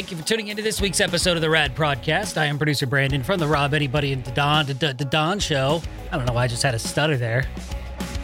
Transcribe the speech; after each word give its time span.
Thank 0.00 0.12
you 0.12 0.16
for 0.16 0.24
tuning 0.26 0.48
into 0.48 0.62
this 0.62 0.80
week's 0.80 0.98
episode 0.98 1.36
of 1.36 1.42
the 1.42 1.50
Rad 1.50 1.76
Podcast. 1.76 2.38
I 2.38 2.46
am 2.46 2.56
producer 2.56 2.86
Brandon 2.86 3.22
from 3.22 3.38
the 3.38 3.46
Rob 3.46 3.74
Anybody 3.74 4.14
and 4.14 4.24
the 4.24 4.30
Dawn 4.30 4.64
the, 4.64 4.94
the 4.96 5.04
Dawn 5.04 5.38
Show. 5.38 5.82
I 6.10 6.16
don't 6.16 6.24
know 6.24 6.32
why 6.32 6.44
I 6.44 6.46
just 6.46 6.62
had 6.62 6.74
a 6.74 6.78
stutter 6.78 7.18
there. 7.18 7.44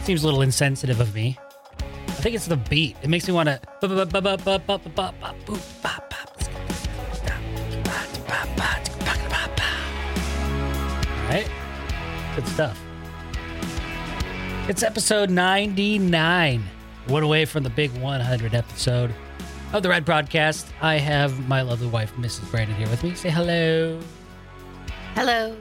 Seems 0.01 0.23
a 0.23 0.25
little 0.25 0.41
insensitive 0.41 0.99
of 0.99 1.13
me. 1.13 1.37
I 1.77 2.13
think 2.13 2.33
it's 2.33 2.47
the 2.47 2.57
beat. 2.57 2.97
It 3.03 3.11
makes 3.11 3.27
me 3.27 3.35
want 3.35 3.49
to. 3.49 3.61
Right? 11.29 11.47
Good 12.35 12.47
stuff. 12.47 12.81
It's 14.67 14.81
episode 14.81 15.29
99. 15.29 16.63
One 17.05 17.21
away 17.21 17.45
from 17.45 17.61
the 17.61 17.69
big 17.69 17.91
100 17.99 18.55
episode 18.55 19.13
of 19.73 19.83
the 19.83 19.89
Rad 19.89 20.05
Prodcast. 20.05 20.67
I 20.81 20.95
have 20.95 21.47
my 21.47 21.61
lovely 21.61 21.87
wife, 21.87 22.13
Mrs. 22.15 22.49
Brandon, 22.51 22.75
here 22.75 22.89
with 22.89 23.03
me. 23.03 23.13
Say 23.15 23.29
hello. 23.29 23.99
Hello. 25.15 25.55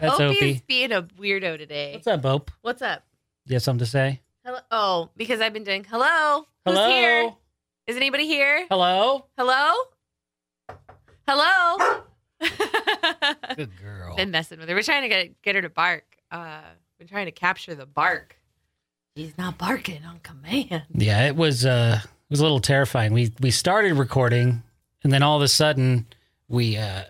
That's 0.00 0.18
Opie's 0.18 0.36
Opie. 0.56 0.62
being 0.66 0.90
a 0.90 1.02
weirdo 1.02 1.58
today. 1.58 1.92
What's 1.94 2.06
up, 2.08 2.24
Ope? 2.24 2.50
What's 2.62 2.82
up? 2.82 3.04
You 3.46 3.54
have 3.54 3.62
something 3.62 3.84
to 3.84 3.90
say? 3.90 4.20
Hello. 4.44 4.58
Oh, 4.72 5.10
because 5.16 5.40
I've 5.40 5.52
been 5.52 5.62
doing 5.64 5.84
hello. 5.84 6.44
Hello? 6.64 6.84
Who's 6.84 6.92
here? 6.92 7.32
Is 7.86 7.96
anybody 7.96 8.26
here? 8.26 8.66
Hello? 8.68 9.26
Hello? 9.38 9.72
Hello? 11.28 12.02
Good 13.56 13.70
girl. 13.80 14.16
been 14.16 14.32
messing 14.32 14.58
with 14.58 14.68
her. 14.68 14.74
We're 14.74 14.82
trying 14.82 15.02
to 15.02 15.08
get 15.08 15.40
get 15.42 15.54
her 15.54 15.62
to 15.62 15.70
bark. 15.70 16.04
Uh, 16.32 16.62
we're 16.98 17.06
trying 17.06 17.26
to 17.26 17.32
capture 17.32 17.76
the 17.76 17.86
bark. 17.86 18.36
She's 19.16 19.36
not 19.36 19.58
barking 19.58 20.04
on 20.04 20.20
command. 20.20 20.84
Yeah, 20.92 21.26
it 21.26 21.36
was 21.36 21.66
uh 21.66 22.00
it 22.02 22.30
was 22.30 22.40
a 22.40 22.42
little 22.42 22.60
terrifying. 22.60 23.12
We 23.12 23.32
we 23.40 23.50
started 23.50 23.94
recording 23.94 24.62
and 25.04 25.12
then 25.12 25.22
all 25.22 25.36
of 25.36 25.42
a 25.42 25.48
sudden 25.48 26.06
we 26.48 26.76
uh 26.78 27.02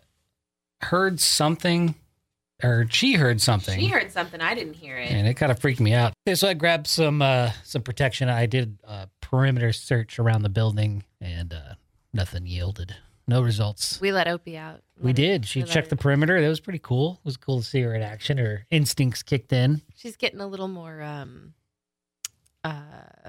heard 0.81 1.21
something 1.21 1.95
or 2.63 2.87
she 2.91 3.15
heard 3.15 3.41
something. 3.41 3.79
She 3.79 3.87
heard 3.89 4.11
something. 4.13 4.41
I 4.41 4.55
didn't 4.55 4.75
hear 4.75 4.97
it. 4.99 5.11
and 5.11 5.27
it 5.27 5.35
kind 5.35 5.51
of 5.53 5.59
freaked 5.61 5.81
me 5.81 5.93
out. 5.95 6.13
Okay, 6.27 6.35
so 6.35 6.49
I 6.49 6.55
grabbed 6.55 6.87
some 6.89 7.23
uh 7.23 7.51
some 7.65 7.83
protection. 7.83 8.29
I 8.29 8.47
did 8.47 8.79
a 8.85 9.09
perimeter 9.21 9.73
search 9.73 10.19
around 10.19 10.43
the 10.43 10.49
building 10.49 11.05
and 11.21 11.53
uh 11.55 11.75
nothing 12.13 12.47
yielded. 12.47 12.97
No 13.29 13.41
results. 13.43 14.01
We 14.01 14.11
let 14.11 14.27
Opie 14.27 14.57
out. 14.57 14.81
We 15.01 15.11
Let 15.11 15.19
her- 15.19 15.23
did. 15.25 15.47
She 15.47 15.63
we 15.63 15.69
checked 15.69 15.91
the 15.91 15.97
perimeter. 15.97 16.41
That 16.41 16.49
was 16.49 16.59
pretty 16.59 16.81
cool. 16.81 17.21
It 17.21 17.25
was 17.25 17.37
cool 17.37 17.61
to 17.61 17.65
see 17.65 17.81
her 17.83 17.95
in 17.95 18.03
action. 18.03 18.39
Her 18.39 18.67
instincts 18.71 19.23
kicked 19.23 19.53
in. 19.53 19.83
She's 19.95 20.17
getting 20.17 20.41
a 20.41 20.47
little 20.49 20.67
more 20.69 21.01
um 21.01 21.55
uh 22.65 22.81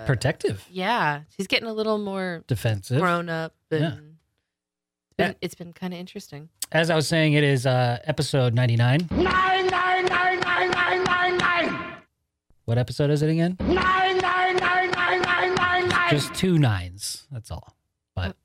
Protective, 0.06 0.66
Yeah, 0.70 1.22
she's 1.36 1.48
getting 1.48 1.68
a 1.68 1.74
little 1.74 1.98
more 1.98 2.44
defensive. 2.48 3.00
grown 3.00 3.30
up 3.30 3.54
and 3.72 3.82
Yeah. 3.82 3.88
it's 3.96 5.16
been, 5.18 5.36
it's 5.42 5.56
been 5.56 5.74
kind 5.74 5.94
of 5.94 6.00
interesting. 6.00 6.50
As 6.72 6.90
I 6.90 6.96
was 6.96 7.08
saying, 7.08 7.34
it 7.34 7.44
is 7.44 7.66
uh 7.66 8.00
episode 8.06 8.54
99. 8.54 9.08
Nine, 9.12 9.24
nine, 9.68 10.06
nine, 10.06 10.40
nine, 10.40 10.72
nine, 10.72 11.04
nine, 11.04 11.38
nine. 11.38 11.94
What 12.66 12.78
episode 12.78 13.10
is 13.12 13.22
it 13.22 13.30
again? 13.30 13.58
Nine, 13.60 14.18
nine, 14.20 14.56
nine, 14.58 14.92
nine, 14.92 15.22
nine, 15.22 15.56
nine, 15.56 15.90
nine. 15.90 16.10
Just 16.10 16.34
two 16.34 16.58
nines. 16.58 17.28
That's 17.32 17.52
all. 17.52 17.76
But 18.16 18.36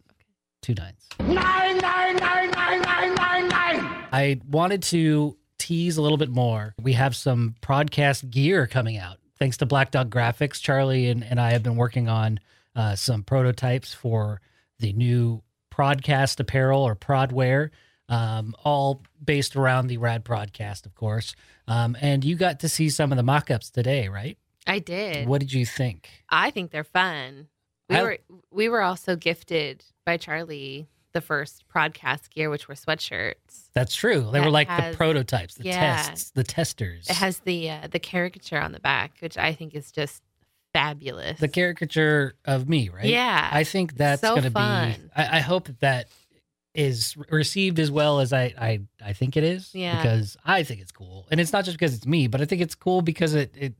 two 0.63 0.75
nines. 0.75 1.07
Nine, 1.21 1.79
nine, 1.79 2.17
nine, 2.17 2.51
nine, 2.51 2.83
nine, 2.83 3.15
nine, 3.15 3.49
nine. 3.49 4.07
I 4.13 4.41
wanted 4.49 4.83
to 4.85 5.37
tease 5.59 5.97
a 5.97 6.03
little 6.03 6.19
bit 6.19 6.31
more. 6.31 6.75
We 6.81 6.95
have 6.95 7.15
some 7.17 7.57
podcast 7.63 8.29
gear 8.31 8.67
coming 8.67 8.97
out. 8.97 9.19
Thanks 9.39 9.59
to 9.59 9.67
Black 9.67 9.91
Dog 9.91 10.11
Graphics, 10.11 10.61
Charlie 10.61 11.09
and, 11.09 11.23
and 11.23 11.41
I 11.41 11.53
have 11.53 11.63
been 11.63 11.77
working 11.77 12.09
on 12.09 12.41
uh, 12.75 12.97
some 12.97 13.23
prototypes 13.23 13.95
for 13.95 14.41
the 14.81 14.93
new 14.93 15.43
Prodcast 15.73 16.41
apparel 16.41 16.83
or 16.83 16.97
Prodwear, 16.97 17.71
um, 18.09 18.55
all 18.65 19.03
based 19.25 19.55
around 19.55 19.87
the 19.87 19.99
Rad 19.99 20.25
Prodcast, 20.25 20.87
of 20.87 20.95
course. 20.95 21.37
Um, 21.69 21.97
and 22.01 22.25
you 22.25 22.35
got 22.35 22.61
to 22.61 22.69
see 22.69 22.89
some 22.91 23.13
of 23.13 23.17
the 23.17 23.23
mock 23.23 23.51
ups 23.51 23.71
today, 23.71 24.09
right? 24.09 24.37
I 24.67 24.81
did. 24.81 25.29
What 25.29 25.41
did 25.41 25.53
you 25.53 25.65
think? 25.65 26.11
I 26.29 26.51
think 26.51 26.71
they're 26.73 26.85
fun. 26.85 27.47
We 27.89 27.97
I- 27.97 28.03
were 28.03 28.19
we 28.51 28.69
were 28.69 28.83
also 28.83 29.15
gifted 29.17 29.85
by 30.05 30.17
Charlie 30.17 30.89
the 31.19 31.27
first 31.27 31.65
podcast 31.75 32.31
gear, 32.31 32.49
which 32.51 32.69
were 32.69 32.75
sweatshirts. 32.75 33.71
That's 33.75 33.95
true. 33.95 34.21
They 34.33 34.39
That 34.39 34.45
were 34.45 34.51
like 34.51 34.69
has- 34.69 34.93
the 34.93 34.97
prototypes, 34.97 35.55
the 35.55 35.65
yeah. 35.65 35.97
tests, 36.05 36.31
the 36.31 36.45
testers. 36.45 37.09
It 37.11 37.17
has 37.17 37.39
the 37.41 37.71
uh, 37.71 37.89
the 37.91 37.99
caricature 37.99 38.61
on 38.61 38.73
the 38.73 38.81
back, 38.81 39.13
which 39.21 39.37
I 39.37 39.53
think 39.53 39.75
is 39.75 39.91
just 39.91 40.23
fabulous. 40.73 41.41
the 41.41 41.49
caricature 41.49 42.35
of 42.45 42.69
me, 42.69 42.89
right? 42.89 43.07
Yeah, 43.07 43.49
I 43.51 43.65
think 43.65 43.97
that's 43.97 44.21
so 44.21 44.31
going 44.31 44.43
to 44.45 44.51
be. 44.51 44.61
I, 44.61 44.99
I 45.17 45.41
hope 45.41 45.67
that 45.67 45.81
that 45.81 46.07
is 46.75 47.17
received 47.31 47.79
as 47.81 47.91
well 47.91 48.21
as 48.21 48.33
I, 48.33 48.55
I 48.59 48.81
I 49.05 49.13
think 49.13 49.37
it 49.37 49.43
is. 49.45 49.75
Yeah. 49.75 49.97
Because 50.01 50.37
I 50.45 50.63
think 50.63 50.81
it's 50.81 50.93
cool, 50.93 51.27
and 51.31 51.41
it's 51.41 51.53
not 51.53 51.65
just 51.65 51.77
because 51.77 51.95
it's 51.95 52.07
me, 52.07 52.29
but 52.29 52.41
I 52.41 52.45
think 52.45 52.63
it's 52.63 52.75
cool 52.75 53.03
because 53.03 53.35
it 53.35 53.53
it. 53.57 53.75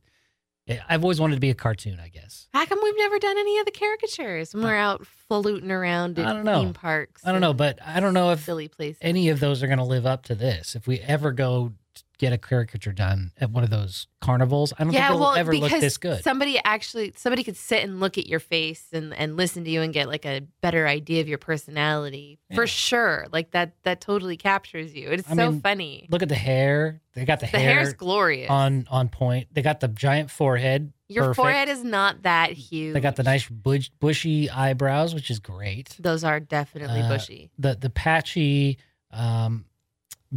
I've 0.87 1.03
always 1.03 1.19
wanted 1.19 1.35
to 1.35 1.39
be 1.41 1.49
a 1.49 1.55
cartoon, 1.55 1.99
I 1.99 2.09
guess. 2.09 2.47
How 2.53 2.65
come 2.65 2.79
we've 2.83 2.97
never 2.97 3.19
done 3.19 3.37
any 3.37 3.57
of 3.59 3.65
the 3.65 3.71
caricatures 3.71 4.53
when 4.53 4.63
we're 4.63 4.75
out 4.75 5.05
fluting 5.05 5.71
around 5.71 6.19
I 6.19 6.33
don't 6.33 6.43
know. 6.45 6.61
theme 6.61 6.73
parks? 6.73 7.25
I 7.25 7.31
don't 7.31 7.41
know, 7.41 7.53
but 7.53 7.79
I 7.85 7.99
don't 7.99 8.13
know 8.13 8.31
if 8.31 8.43
silly 8.43 8.67
places. 8.67 8.99
any 9.01 9.29
of 9.29 9.39
those 9.39 9.63
are 9.63 9.67
going 9.67 9.79
to 9.79 9.85
live 9.85 10.05
up 10.05 10.23
to 10.23 10.35
this. 10.35 10.75
If 10.75 10.87
we 10.87 10.99
ever 10.99 11.31
go 11.31 11.73
get 12.19 12.33
a 12.33 12.37
caricature 12.37 12.91
done 12.91 13.31
at 13.39 13.49
one 13.49 13.63
of 13.63 13.69
those 13.69 14.05
carnivals, 14.21 14.73
I 14.77 14.83
don't 14.83 14.91
think 14.93 15.03
it'll 15.03 15.31
ever 15.33 15.55
look 15.55 15.71
this 15.71 15.97
good. 15.97 16.21
Somebody 16.23 16.59
actually, 16.63 17.13
somebody 17.15 17.43
could 17.43 17.55
sit 17.55 17.81
and 17.83 17.99
look 17.99 18.17
at 18.17 18.27
your 18.27 18.41
face 18.41 18.85
and, 18.93 19.13
and 19.13 19.37
listen 19.37 19.63
to 19.63 19.69
you 19.71 19.81
and 19.81 19.93
get 19.93 20.07
like 20.09 20.25
a 20.25 20.41
better 20.61 20.85
idea 20.85 21.21
of 21.21 21.27
your 21.29 21.37
personality 21.37 22.37
Yeah. 22.49 22.55
for 22.57 22.67
sure. 22.67 23.25
Like 23.31 23.51
that, 23.51 23.73
that 23.83 24.01
totally 24.01 24.35
captures 24.37 24.93
you. 24.93 25.09
It's 25.09 25.31
I 25.31 25.35
so 25.35 25.51
mean, 25.51 25.61
funny. 25.61 26.07
Look 26.11 26.21
at 26.21 26.29
the 26.29 26.35
hair. 26.35 27.01
They 27.13 27.23
got 27.25 27.39
the, 27.39 27.47
The 27.47 27.57
hair 27.57 27.75
hair's 27.75 27.93
glorious. 27.93 28.49
on 28.49 28.85
on 28.91 29.07
point. 29.09 29.47
They 29.53 29.61
got 29.61 29.79
the 29.79 29.87
giant 29.87 30.29
forehead. 30.29 30.91
your 31.07 31.23
perfect. 31.25 31.35
forehead 31.37 31.69
is 31.69 31.83
not 31.83 32.23
that 32.23 32.51
huge. 32.51 32.93
They 32.93 32.99
got 32.99 33.15
the 33.15 33.23
nice 33.23 33.47
bush, 33.49 33.89
bushy 33.99 34.49
eyebrows, 34.49 35.15
which 35.15 35.31
is 35.31 35.39
great. 35.39 35.95
Those 35.99 36.23
are 36.23 36.39
definitely 36.39 37.01
Uh, 37.01 37.09
bushy. 37.09 37.49
The 37.57 37.75
the 37.79 37.89
patchy 37.89 38.77
um, 39.11 39.65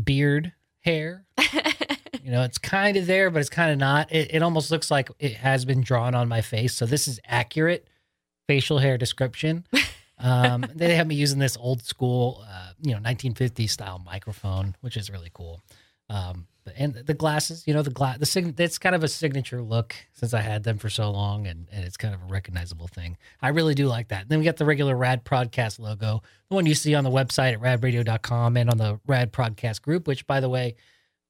beard 0.00 0.52
hair. 0.80 1.24
You 2.22 2.30
know, 2.30 2.42
it's 2.42 2.58
kind 2.58 2.96
of 2.96 3.06
there, 3.06 3.30
but 3.30 3.40
it's 3.40 3.50
kind 3.50 3.72
of 3.72 3.78
not. 3.78 4.12
It, 4.12 4.34
it 4.34 4.42
almost 4.42 4.70
looks 4.70 4.90
like 4.90 5.10
it 5.18 5.34
has 5.34 5.64
been 5.64 5.80
drawn 5.80 6.14
on 6.14 6.28
my 6.28 6.40
face. 6.40 6.74
So 6.74 6.86
this 6.86 7.08
is 7.08 7.20
accurate 7.26 7.88
facial 8.46 8.78
hair 8.78 8.98
description. 8.98 9.66
Um, 10.22 10.64
they 10.72 10.94
have 10.94 11.08
me 11.08 11.16
using 11.16 11.40
this 11.40 11.56
old 11.56 11.82
school, 11.82 12.44
uh, 12.48 12.74
you 12.80 12.94
know, 12.94 13.00
1950s 13.00 13.70
style 13.70 14.00
microphone, 14.04 14.76
which 14.80 14.96
is 14.96 15.10
really 15.10 15.30
cool. 15.34 15.60
Um, 16.08 16.46
and 16.76 16.94
the 16.94 17.14
glasses, 17.14 17.66
you 17.66 17.74
know, 17.74 17.82
the 17.82 17.90
glass, 17.90 18.18
the 18.18 18.26
sign, 18.26 18.54
it's 18.56 18.78
kind 18.78 18.94
of 18.94 19.02
a 19.02 19.08
signature 19.08 19.60
look 19.60 19.96
since 20.12 20.32
I 20.32 20.40
had 20.40 20.62
them 20.62 20.78
for 20.78 20.88
so 20.88 21.10
long, 21.10 21.48
and, 21.48 21.66
and 21.72 21.84
it's 21.84 21.96
kind 21.96 22.14
of 22.14 22.22
a 22.22 22.26
recognizable 22.26 22.86
thing. 22.86 23.16
I 23.40 23.48
really 23.48 23.74
do 23.74 23.88
like 23.88 24.08
that. 24.08 24.28
then 24.28 24.38
we 24.38 24.44
got 24.44 24.58
the 24.58 24.64
regular 24.64 24.96
Rad 24.96 25.24
Podcast 25.24 25.80
logo, 25.80 26.22
the 26.48 26.54
one 26.54 26.66
you 26.66 26.76
see 26.76 26.94
on 26.94 27.02
the 27.02 27.10
website 27.10 27.54
at 27.54 27.60
radradio.com 27.60 28.56
and 28.56 28.70
on 28.70 28.78
the 28.78 29.00
Rad 29.06 29.32
Podcast 29.32 29.82
group, 29.82 30.06
which, 30.06 30.24
by 30.28 30.38
the 30.38 30.48
way, 30.48 30.76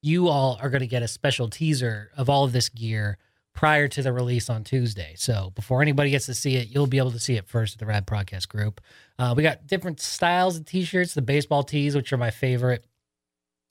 you 0.02 0.28
all 0.28 0.58
are 0.60 0.68
going 0.68 0.80
to 0.80 0.86
get 0.86 1.02
a 1.02 1.08
special 1.08 1.48
teaser 1.48 2.10
of 2.16 2.28
all 2.28 2.44
of 2.44 2.52
this 2.52 2.68
gear 2.68 3.18
prior 3.54 3.86
to 3.86 4.02
the 4.02 4.12
release 4.12 4.50
on 4.50 4.64
Tuesday. 4.64 5.14
So 5.16 5.52
before 5.54 5.82
anybody 5.82 6.10
gets 6.10 6.26
to 6.26 6.34
see 6.34 6.56
it, 6.56 6.68
you'll 6.68 6.86
be 6.86 6.98
able 6.98 7.12
to 7.12 7.18
see 7.18 7.36
it 7.36 7.46
first 7.46 7.74
at 7.74 7.78
the 7.78 7.86
Rad 7.86 8.06
Podcast 8.06 8.48
group. 8.48 8.80
Uh, 9.18 9.34
we 9.36 9.42
got 9.42 9.66
different 9.66 10.00
styles 10.00 10.56
of 10.56 10.64
t-shirts, 10.64 11.14
the 11.14 11.22
baseball 11.22 11.62
tees, 11.62 11.94
which 11.94 12.12
are 12.12 12.16
my 12.16 12.30
favorite. 12.30 12.84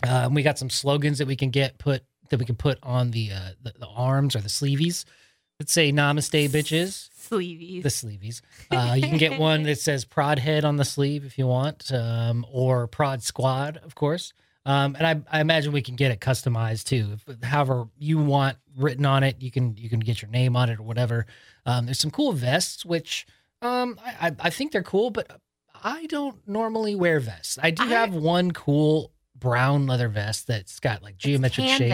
Uh, 0.03 0.23
and 0.25 0.35
we 0.35 0.43
got 0.43 0.57
some 0.57 0.69
slogans 0.69 1.17
that 1.17 1.27
we 1.27 1.35
can 1.35 1.49
get 1.49 1.77
put 1.77 2.03
that 2.29 2.39
we 2.39 2.45
can 2.45 2.55
put 2.55 2.79
on 2.81 3.11
the 3.11 3.31
uh, 3.31 3.49
the, 3.61 3.73
the 3.77 3.87
arms 3.87 4.35
or 4.35 4.39
the 4.39 4.49
sleeveys. 4.49 5.05
Let's 5.59 5.71
say 5.73 5.91
"Namaste, 5.91 6.49
bitches." 6.49 7.09
Sleeveys. 7.29 7.83
The 7.83 7.89
sleeveys. 7.89 8.41
Uh, 8.71 8.95
you 8.95 9.03
can 9.03 9.17
get 9.17 9.39
one 9.39 9.63
that 9.63 9.79
says 9.79 10.05
"Prod 10.05 10.39
Head" 10.39 10.65
on 10.65 10.77
the 10.77 10.85
sleeve 10.85 11.23
if 11.23 11.37
you 11.37 11.45
want, 11.45 11.91
um, 11.91 12.45
or 12.51 12.87
"Prod 12.87 13.21
Squad," 13.21 13.77
of 13.83 13.93
course. 13.93 14.33
Um, 14.65 14.95
and 14.99 15.07
I, 15.07 15.37
I 15.37 15.41
imagine 15.41 15.71
we 15.73 15.81
can 15.81 15.95
get 15.95 16.11
it 16.11 16.19
customized 16.19 16.83
too. 16.85 17.17
If, 17.27 17.43
however 17.43 17.85
you 17.97 18.19
want 18.19 18.57
written 18.77 19.05
on 19.05 19.23
it, 19.23 19.41
you 19.41 19.49
can 19.51 19.75
you 19.77 19.89
can 19.89 19.99
get 19.99 20.21
your 20.21 20.29
name 20.29 20.55
on 20.55 20.69
it 20.69 20.79
or 20.79 20.83
whatever. 20.83 21.25
Um, 21.65 21.85
there's 21.85 21.99
some 21.99 22.11
cool 22.11 22.31
vests, 22.31 22.85
which 22.85 23.25
um, 23.63 23.99
I, 24.03 24.35
I- 24.39 24.49
think 24.51 24.71
they're 24.71 24.83
cool, 24.83 25.09
but 25.09 25.39
I 25.83 26.05
don't 26.07 26.47
normally 26.47 26.93
wear 26.95 27.19
vests. 27.19 27.57
I 27.61 27.71
do 27.71 27.83
I- 27.83 27.87
have 27.87 28.13
one 28.13 28.51
cool 28.51 29.11
brown 29.35 29.87
leather 29.87 30.07
vest 30.09 30.45
that's 30.47 30.79
got 30.79 31.01
like 31.01 31.17
geometric 31.17 31.65
shapes. 31.77 31.89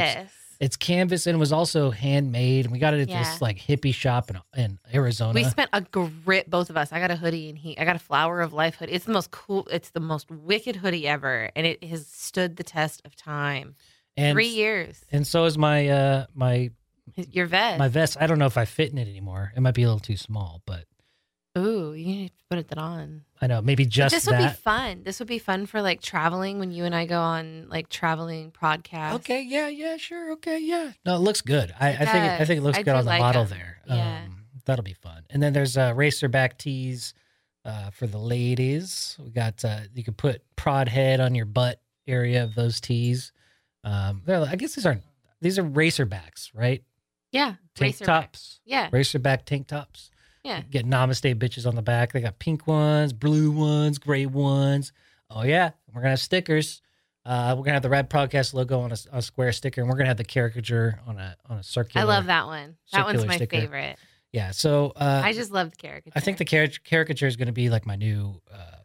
It's 0.59 0.75
canvas 0.75 1.27
and 1.27 1.35
it 1.35 1.39
was 1.39 1.51
also 1.51 1.91
handmade, 1.91 2.65
and 2.65 2.71
we 2.71 2.79
got 2.79 2.93
it 2.93 3.01
at 3.01 3.09
Yeah. 3.09 3.23
this 3.23 3.41
like 3.41 3.57
hippie 3.59 3.93
shop 3.93 4.29
in, 4.31 4.39
in 4.55 4.79
Arizona. 4.93 5.33
We 5.33 5.43
spent 5.43 5.69
a 5.73 5.81
grip, 5.81 6.47
both 6.49 6.69
of 6.69 6.77
us. 6.77 6.91
I 6.91 6.99
got 6.99 7.11
a 7.11 7.15
hoodie 7.15 7.49
and 7.49 7.57
he, 7.57 7.77
I 7.77 7.85
got 7.85 7.95
a 7.95 7.99
Flower 7.99 8.41
of 8.41 8.53
Life 8.53 8.75
hoodie. 8.75 8.93
It's 8.93 9.05
the 9.05 9.11
most 9.11 9.31
cool, 9.31 9.67
it's 9.71 9.91
the 9.91 9.99
most 9.99 10.31
wicked 10.31 10.77
hoodie 10.77 11.07
ever. 11.07 11.51
And 11.55 11.67
it 11.67 11.83
has 11.83 12.07
stood 12.07 12.55
the 12.55 12.63
test 12.63 13.01
of 13.05 13.15
time. 13.15 13.75
and 14.15 14.33
Three 14.35 14.47
years. 14.47 14.99
and 15.11 15.27
so 15.27 15.45
is 15.45 15.57
my 15.57 15.87
uh 15.89 16.25
my 16.33 16.71
Your 17.31 17.45
vest. 17.45 17.77
my 17.79 17.87
vest. 17.87 18.17
I 18.19 18.25
don't 18.27 18.39
know 18.39 18.47
if 18.47 18.57
I 18.57 18.65
fit 18.65 18.91
in 18.91 18.97
it 18.97 19.07
anymore. 19.07 19.53
It 19.55 19.61
might 19.61 19.75
be 19.75 19.83
a 19.83 19.87
little 19.87 19.99
too 19.99 20.17
small, 20.17 20.61
but 20.65 20.85
Ooh, 21.57 21.93
you 21.93 22.05
need 22.05 22.27
to 22.29 22.43
put 22.49 22.59
it 22.59 22.77
on. 22.77 23.23
I 23.41 23.47
know, 23.47 23.61
maybe 23.61 23.83
But 23.85 23.91
just 23.91 24.15
this 24.15 24.27
would 24.27 24.37
be 24.37 24.47
fun. 24.49 25.03
This 25.03 25.19
would 25.19 25.27
be 25.27 25.39
fun 25.39 25.65
for 25.65 25.81
like 25.81 26.01
traveling 26.01 26.59
when 26.59 26.71
you 26.71 26.85
and 26.85 26.93
I 26.95 27.05
go 27.05 27.19
on 27.19 27.67
like 27.69 27.89
traveling 27.89 28.51
podcasts. 28.51 29.13
Okay, 29.15 29.41
yeah, 29.41 29.67
yeah, 29.67 29.97
sure, 29.97 30.31
okay, 30.33 30.59
yeah. 30.59 30.91
No, 31.05 31.15
it 31.15 31.19
looks 31.19 31.41
good. 31.41 31.73
I, 31.79 31.89
I 31.89 32.05
think 32.05 32.25
it, 32.25 32.41
I 32.41 32.45
think 32.45 32.57
it 32.59 32.63
looks 32.63 32.77
I 32.77 32.83
good 32.83 32.95
on 32.95 33.03
the 33.05 33.09
like 33.09 33.19
model 33.19 33.45
there. 33.45 33.77
Yeah. 33.87 34.23
Um, 34.25 34.45
that'll 34.65 34.83
be 34.83 34.93
fun. 34.93 35.23
And 35.29 35.41
then 35.41 35.53
there's 35.53 35.77
uh, 35.77 35.93
racerback 35.93 36.57
tees 36.57 37.13
uh, 37.65 37.89
for 37.91 38.07
the 38.07 38.17
ladies. 38.17 39.17
We 39.19 39.31
got 39.31 39.63
uh, 39.65 39.81
you 39.93 40.03
can 40.03 40.13
put 40.13 40.41
prod 40.55 40.87
head 40.89 41.19
on 41.19 41.35
your 41.35 41.45
butt 41.45 41.81
area 42.07 42.43
of 42.43 42.55
those 42.55 42.79
tees. 42.79 43.31
Um, 43.83 44.21
they're, 44.25 44.41
I 44.41 44.55
guess 44.55 44.75
these 44.75 44.85
aren't 44.85 45.03
these 45.41 45.59
are 45.59 45.63
racerbacks, 45.63 46.49
right? 46.53 46.83
Yeah. 47.31 47.55
Tank 47.75 47.95
Racerback. 47.97 48.05
tops, 48.05 48.59
Yeah. 48.65 48.89
racerback 48.89 49.45
tank 49.45 49.67
tops. 49.67 50.09
Yeah. 50.47 50.61
Get 50.69 50.85
namaste 50.85 51.35
bitches 51.35 51.67
on 51.67 51.75
the 51.75 51.81
back. 51.81 52.13
They 52.13 52.21
got 52.21 52.39
pink 52.39 52.65
ones, 52.67 53.11
blue 53.13 53.51
ones, 53.51 53.97
gray 53.97 54.25
ones. 54.25 54.93
Oh 55.29 55.43
yeah, 55.43 55.71
we're 55.93 56.01
gonna 56.01 56.11
have 56.11 56.19
stickers. 56.21 56.81
Uh, 57.25 57.53
we're 57.57 57.63
gonna 57.65 57.73
have 57.73 57.83
the 57.83 57.89
Rad 57.89 58.09
Podcast 58.09 58.53
logo 58.53 58.79
on 58.79 58.93
a, 58.93 58.97
a 59.11 59.21
square 59.21 59.51
sticker, 59.51 59.81
and 59.81 59.89
we're 59.89 59.97
gonna 59.97 60.07
have 60.07 60.15
the 60.17 60.23
caricature 60.23 60.99
on 61.05 61.17
a 61.17 61.35
on 61.49 61.57
a 61.57 61.63
circular. 61.63 62.01
I 62.05 62.07
love 62.07 62.27
that 62.27 62.45
one. 62.45 62.77
That 62.93 63.05
one's 63.05 63.25
my 63.25 63.35
sticker. 63.35 63.57
favorite. 63.59 63.97
Yeah. 64.31 64.51
So 64.51 64.93
uh, 64.95 65.21
I 65.25 65.33
just 65.33 65.51
love 65.51 65.71
the 65.71 65.75
caricature. 65.75 66.13
I 66.15 66.21
think 66.21 66.37
the 66.37 66.45
caric- 66.45 66.83
caricature 66.85 67.27
is 67.27 67.35
gonna 67.35 67.51
be 67.51 67.69
like 67.69 67.85
my 67.85 67.97
new 67.97 68.41
uh, 68.49 68.77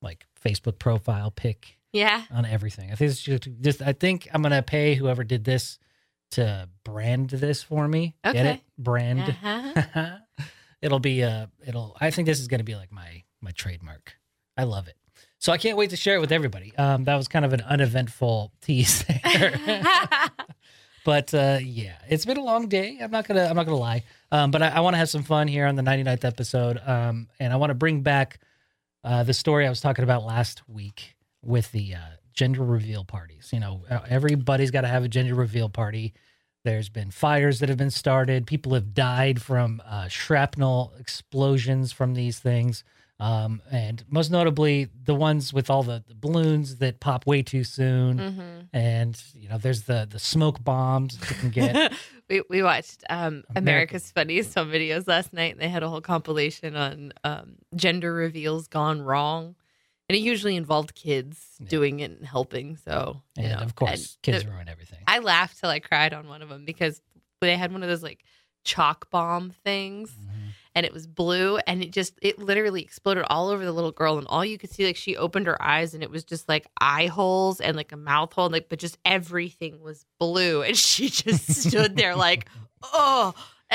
like 0.00 0.24
Facebook 0.42 0.78
profile 0.78 1.30
pic 1.30 1.76
Yeah. 1.92 2.22
on 2.30 2.46
everything. 2.46 2.90
I 2.90 2.94
think 2.94 3.10
it's 3.10 3.20
just, 3.22 3.48
just 3.60 3.82
I 3.82 3.92
think 3.92 4.28
I'm 4.32 4.40
gonna 4.42 4.62
pay 4.62 4.94
whoever 4.94 5.22
did 5.22 5.44
this 5.44 5.78
to 6.32 6.68
brand 6.84 7.28
this 7.30 7.62
for 7.62 7.86
me. 7.86 8.14
Get 8.24 8.36
Okay. 8.36 8.50
it? 8.54 8.60
Brand. 8.78 9.36
Uh-huh. 9.44 10.16
it'll 10.82 10.98
be 10.98 11.22
uh 11.22 11.46
it'll 11.66 11.96
I 12.00 12.10
think 12.10 12.26
this 12.26 12.40
is 12.40 12.48
gonna 12.48 12.64
be 12.64 12.74
like 12.74 12.92
my 12.92 13.22
my 13.40 13.52
trademark. 13.52 14.14
I 14.56 14.64
love 14.64 14.88
it. 14.88 14.96
So 15.38 15.52
I 15.52 15.58
can't 15.58 15.76
wait 15.76 15.90
to 15.90 15.96
share 15.96 16.16
it 16.16 16.20
with 16.20 16.32
everybody. 16.32 16.76
Um 16.76 17.04
that 17.04 17.16
was 17.16 17.28
kind 17.28 17.44
of 17.44 17.52
an 17.52 17.62
uneventful 17.62 18.52
tease 18.60 19.04
there. 19.24 19.82
but 21.04 21.32
uh 21.32 21.58
yeah, 21.62 21.96
it's 22.08 22.24
been 22.24 22.36
a 22.36 22.44
long 22.44 22.68
day. 22.68 22.98
I'm 23.00 23.10
not 23.10 23.26
gonna 23.26 23.44
I'm 23.44 23.56
not 23.56 23.64
gonna 23.64 23.76
lie. 23.76 24.04
Um 24.30 24.50
but 24.50 24.62
I, 24.62 24.68
I 24.68 24.80
want 24.80 24.94
to 24.94 24.98
have 24.98 25.08
some 25.08 25.22
fun 25.22 25.48
here 25.48 25.66
on 25.66 25.76
the 25.76 25.82
99th 25.82 26.24
episode. 26.24 26.80
Um 26.84 27.28
and 27.38 27.52
I 27.52 27.56
want 27.56 27.70
to 27.70 27.74
bring 27.74 28.02
back 28.02 28.40
uh 29.04 29.22
the 29.22 29.34
story 29.34 29.66
I 29.66 29.70
was 29.70 29.80
talking 29.80 30.02
about 30.02 30.24
last 30.24 30.68
week 30.68 31.14
with 31.42 31.72
the 31.72 31.94
uh 31.94 32.16
gender 32.34 32.64
reveal 32.64 33.04
parties. 33.04 33.50
You 33.52 33.60
know, 33.60 33.82
everybody's 34.08 34.70
got 34.70 34.82
to 34.82 34.88
have 34.88 35.04
a 35.04 35.08
gender 35.08 35.34
reveal 35.34 35.68
party. 35.68 36.14
There's 36.64 36.88
been 36.88 37.10
fires 37.10 37.58
that 37.60 37.68
have 37.68 37.78
been 37.78 37.90
started. 37.90 38.46
People 38.46 38.74
have 38.74 38.94
died 38.94 39.42
from 39.42 39.82
uh, 39.84 40.08
shrapnel 40.08 40.92
explosions 40.98 41.92
from 41.92 42.14
these 42.14 42.38
things. 42.38 42.84
Um, 43.18 43.62
and 43.70 44.04
most 44.08 44.30
notably, 44.30 44.88
the 45.04 45.14
ones 45.14 45.52
with 45.52 45.70
all 45.70 45.82
the, 45.84 46.02
the 46.08 46.14
balloons 46.14 46.76
that 46.76 46.98
pop 46.98 47.24
way 47.26 47.42
too 47.42 47.62
soon. 47.62 48.18
Mhm. 48.18 48.68
And, 48.72 49.22
you 49.34 49.48
know, 49.48 49.58
there's 49.58 49.82
the, 49.82 50.08
the 50.10 50.18
smoke 50.18 50.62
bombs 50.64 51.18
that 51.18 51.30
you 51.30 51.36
can 51.36 51.50
get. 51.50 51.92
we 52.28 52.42
we 52.50 52.62
watched 52.62 53.04
um, 53.10 53.18
American. 53.18 53.58
America's 53.58 54.10
Funniest 54.10 54.54
Home 54.56 54.70
Videos 54.70 55.06
last 55.06 55.32
night, 55.32 55.52
and 55.52 55.60
they 55.60 55.68
had 55.68 55.82
a 55.84 55.88
whole 55.88 56.00
compilation 56.00 56.74
on 56.74 57.12
um, 57.22 57.56
gender 57.76 58.12
reveals 58.12 58.66
gone 58.66 59.02
wrong, 59.02 59.54
and 60.12 60.20
it 60.20 60.22
usually 60.22 60.56
involved 60.56 60.94
kids 60.94 61.38
Yeah. 61.58 61.68
doing 61.68 62.00
it 62.00 62.10
and 62.10 62.26
helping. 62.26 62.76
So 62.76 63.22
you 63.36 63.48
know, 63.48 63.54
of 63.56 63.74
course, 63.74 63.90
and 63.92 64.22
kids 64.22 64.44
the- 64.44 64.50
ruin 64.50 64.68
everything. 64.68 64.98
I 65.06 65.20
laughed 65.20 65.58
till 65.60 65.70
I 65.70 65.80
cried 65.80 66.12
on 66.12 66.28
one 66.28 66.42
of 66.42 66.48
them 66.50 66.64
because 66.66 67.00
they 67.40 67.56
had 67.56 67.72
one 67.72 67.82
of 67.82 67.88
those 67.88 68.02
like 68.02 68.22
chalk 68.64 69.10
bomb 69.10 69.50
things 69.64 70.10
Mhm. 70.12 70.52
and 70.76 70.86
it 70.86 70.92
was 70.92 71.08
blue 71.08 71.56
and 71.66 71.82
it 71.82 71.90
just 71.92 72.14
it 72.22 72.38
literally 72.38 72.80
exploded 72.82 73.24
all 73.28 73.48
over 73.48 73.64
the 73.64 73.72
little 73.72 73.90
girl 73.90 74.18
and 74.18 74.26
all 74.28 74.44
you 74.44 74.56
could 74.56 74.70
see 74.70 74.86
like 74.86 74.94
she 74.96 75.16
opened 75.16 75.48
her 75.48 75.60
eyes 75.60 75.94
and 75.94 76.02
it 76.04 76.10
was 76.10 76.22
just 76.22 76.48
like 76.48 76.66
eye 76.80 77.06
holes 77.08 77.60
and 77.60 77.76
like 77.76 77.90
a 77.90 77.96
mouth 77.96 78.32
hole 78.32 78.48
like 78.50 78.68
but 78.68 78.78
just 78.78 78.98
everything 79.04 79.80
was 79.80 80.04
blue 80.20 80.62
and 80.62 80.76
she 80.76 81.08
just 81.08 81.52
stood 81.52 81.96
there 81.96 82.14
like 82.14 82.48
oh 82.84 83.34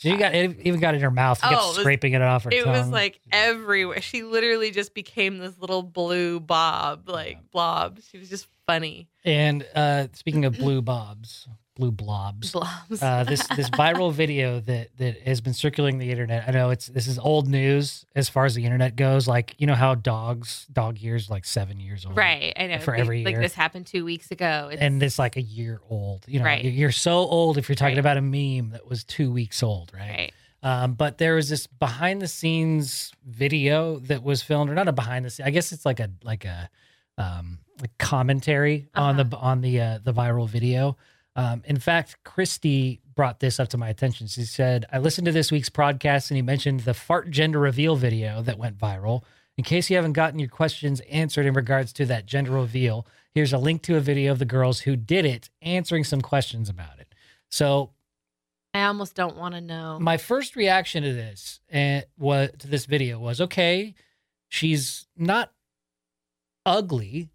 She 0.00 0.16
got 0.16 0.34
it 0.34 0.58
even 0.64 0.80
got 0.80 0.94
in 0.94 1.00
her 1.02 1.10
mouth. 1.10 1.38
She 1.38 1.46
Oh, 1.46 1.50
kept 1.50 1.62
it 1.62 1.66
was- 1.66 1.76
scraping 1.78 2.12
it 2.14 2.22
off 2.22 2.44
her 2.44 2.50
it 2.50 2.64
tongue. 2.64 2.72
was 2.72 2.88
like 2.88 3.20
everywhere 3.30 4.00
she 4.00 4.22
literally 4.22 4.70
just 4.70 4.94
became 4.94 5.38
this 5.38 5.58
little 5.58 5.82
blue 5.82 6.40
bob 6.40 7.08
like 7.08 7.36
Yeah. 7.36 7.42
blob 7.52 7.98
she 8.10 8.18
was 8.18 8.28
just 8.30 8.46
funny 8.66 9.08
and 9.24 9.66
uh, 9.74 10.06
speaking 10.14 10.44
of 10.46 10.56
blue 10.56 10.80
bobs, 10.80 11.46
blue 11.80 11.90
blobs. 11.90 12.52
blobs 12.52 13.02
uh, 13.02 13.24
this 13.24 13.46
this 13.48 13.68
viral 13.82 14.12
video 14.12 14.60
that 14.60 14.96
that 14.98 15.18
has 15.22 15.40
been 15.40 15.54
circulating 15.54 15.98
the 15.98 16.10
internet. 16.10 16.44
I 16.46 16.52
know 16.52 16.70
it's 16.70 16.86
this 16.86 17.06
is 17.06 17.18
old 17.18 17.48
news 17.48 18.04
as 18.14 18.28
far 18.28 18.44
as 18.44 18.54
the 18.54 18.64
internet 18.64 18.94
goes. 18.96 19.26
Like 19.26 19.54
you 19.58 19.66
know 19.66 19.74
how 19.74 19.94
dogs 19.94 20.66
dog 20.72 20.98
years 20.98 21.28
like 21.30 21.44
seven 21.44 21.80
years 21.80 22.04
old, 22.06 22.16
right 22.16 22.52
i 22.56 22.66
know 22.66 22.78
For 22.78 22.92
Like- 22.92 23.00
every 23.00 23.24
like 23.24 23.32
year. 23.32 23.42
this 23.42 23.54
happened 23.54 23.86
two 23.86 24.04
weeks 24.04 24.30
ago 24.30 24.68
it's, 24.72 24.80
And 24.82 25.02
it's 25.02 25.18
like 25.18 25.36
a 25.36 25.42
year 25.42 25.80
old. 25.88 26.24
You 26.28 26.38
know, 26.40 26.44
Right. 26.44 26.62
you're- 26.64 26.76
you're 26.76 26.92
so 26.92 27.14
old 27.18 27.58
if 27.58 27.68
you're 27.68 27.76
talking 27.76 27.94
Right. 27.96 28.00
about 28.00 28.16
a 28.18 28.22
meme 28.22 28.70
that 28.70 28.86
was 28.88 29.02
two 29.04 29.32
weeks 29.32 29.62
old, 29.62 29.90
right? 29.94 30.10
right 30.10 30.32
Um, 30.62 30.92
but 30.92 31.16
there 31.16 31.34
was 31.36 31.48
this 31.48 31.66
behind 31.66 32.20
the 32.20 32.28
scenes 32.28 33.12
video 33.26 33.98
that 34.00 34.22
was 34.22 34.42
filmed, 34.42 34.70
or 34.70 34.74
not 34.74 34.88
a 34.88 34.92
behind 34.92 35.24
the 35.24 35.30
scenes. 35.30 35.46
I 35.46 35.50
guess 35.50 35.72
it's 35.72 35.86
like 35.86 36.00
a 36.00 36.10
like 36.22 36.44
a 36.44 36.68
um, 37.16 37.58
like 37.80 37.96
commentary 37.98 38.88
on 38.94 39.16
the 39.16 39.26
on 39.36 39.60
the 39.62 39.80
uh, 39.80 39.98
the 40.04 40.12
viral 40.12 40.46
video. 40.48 40.96
Um, 41.36 41.62
in 41.64 41.78
fact, 41.78 42.16
Christy 42.24 43.00
brought 43.14 43.40
this 43.40 43.60
up 43.60 43.68
to 43.68 43.78
my 43.78 43.88
attention. 43.88 44.26
She 44.26 44.44
said, 44.44 44.86
"I 44.92 44.98
listened 44.98 45.26
to 45.26 45.32
this 45.32 45.52
week's 45.52 45.70
podcast, 45.70 46.30
and 46.30 46.36
he 46.36 46.42
mentioned 46.42 46.80
the 46.80 46.94
fart 46.94 47.30
gender 47.30 47.58
reveal 47.58 47.96
video 47.96 48.42
that 48.42 48.58
went 48.58 48.78
viral. 48.78 49.22
In 49.56 49.64
case 49.64 49.90
you 49.90 49.96
haven't 49.96 50.14
gotten 50.14 50.38
your 50.38 50.48
questions 50.48 51.00
answered 51.10 51.46
in 51.46 51.54
regards 51.54 51.92
to 51.94 52.06
that 52.06 52.26
gender 52.26 52.52
reveal, 52.52 53.06
here's 53.32 53.52
a 53.52 53.58
link 53.58 53.82
to 53.82 53.96
a 53.96 54.00
video 54.00 54.32
of 54.32 54.38
the 54.38 54.44
girls 54.44 54.80
who 54.80 54.96
did 54.96 55.24
it 55.24 55.50
answering 55.62 56.04
some 56.04 56.20
questions 56.20 56.68
about 56.68 56.98
it." 56.98 57.14
So 57.48 57.90
i 58.74 58.84
almost 58.84 59.14
don't 59.14 59.36
want 59.36 59.54
to 59.54 59.60
know 59.60 59.98
my 59.98 60.16
first 60.16 60.56
reaction 60.56 61.02
to 61.02 61.12
this 61.12 61.60
and 61.68 62.04
was 62.16 62.50
to 62.58 62.68
this 62.68 62.86
video 62.86 63.18
was 63.18 63.40
okay 63.40 63.94
she's 64.48 65.08
not 65.16 65.52
ugly 66.64 67.30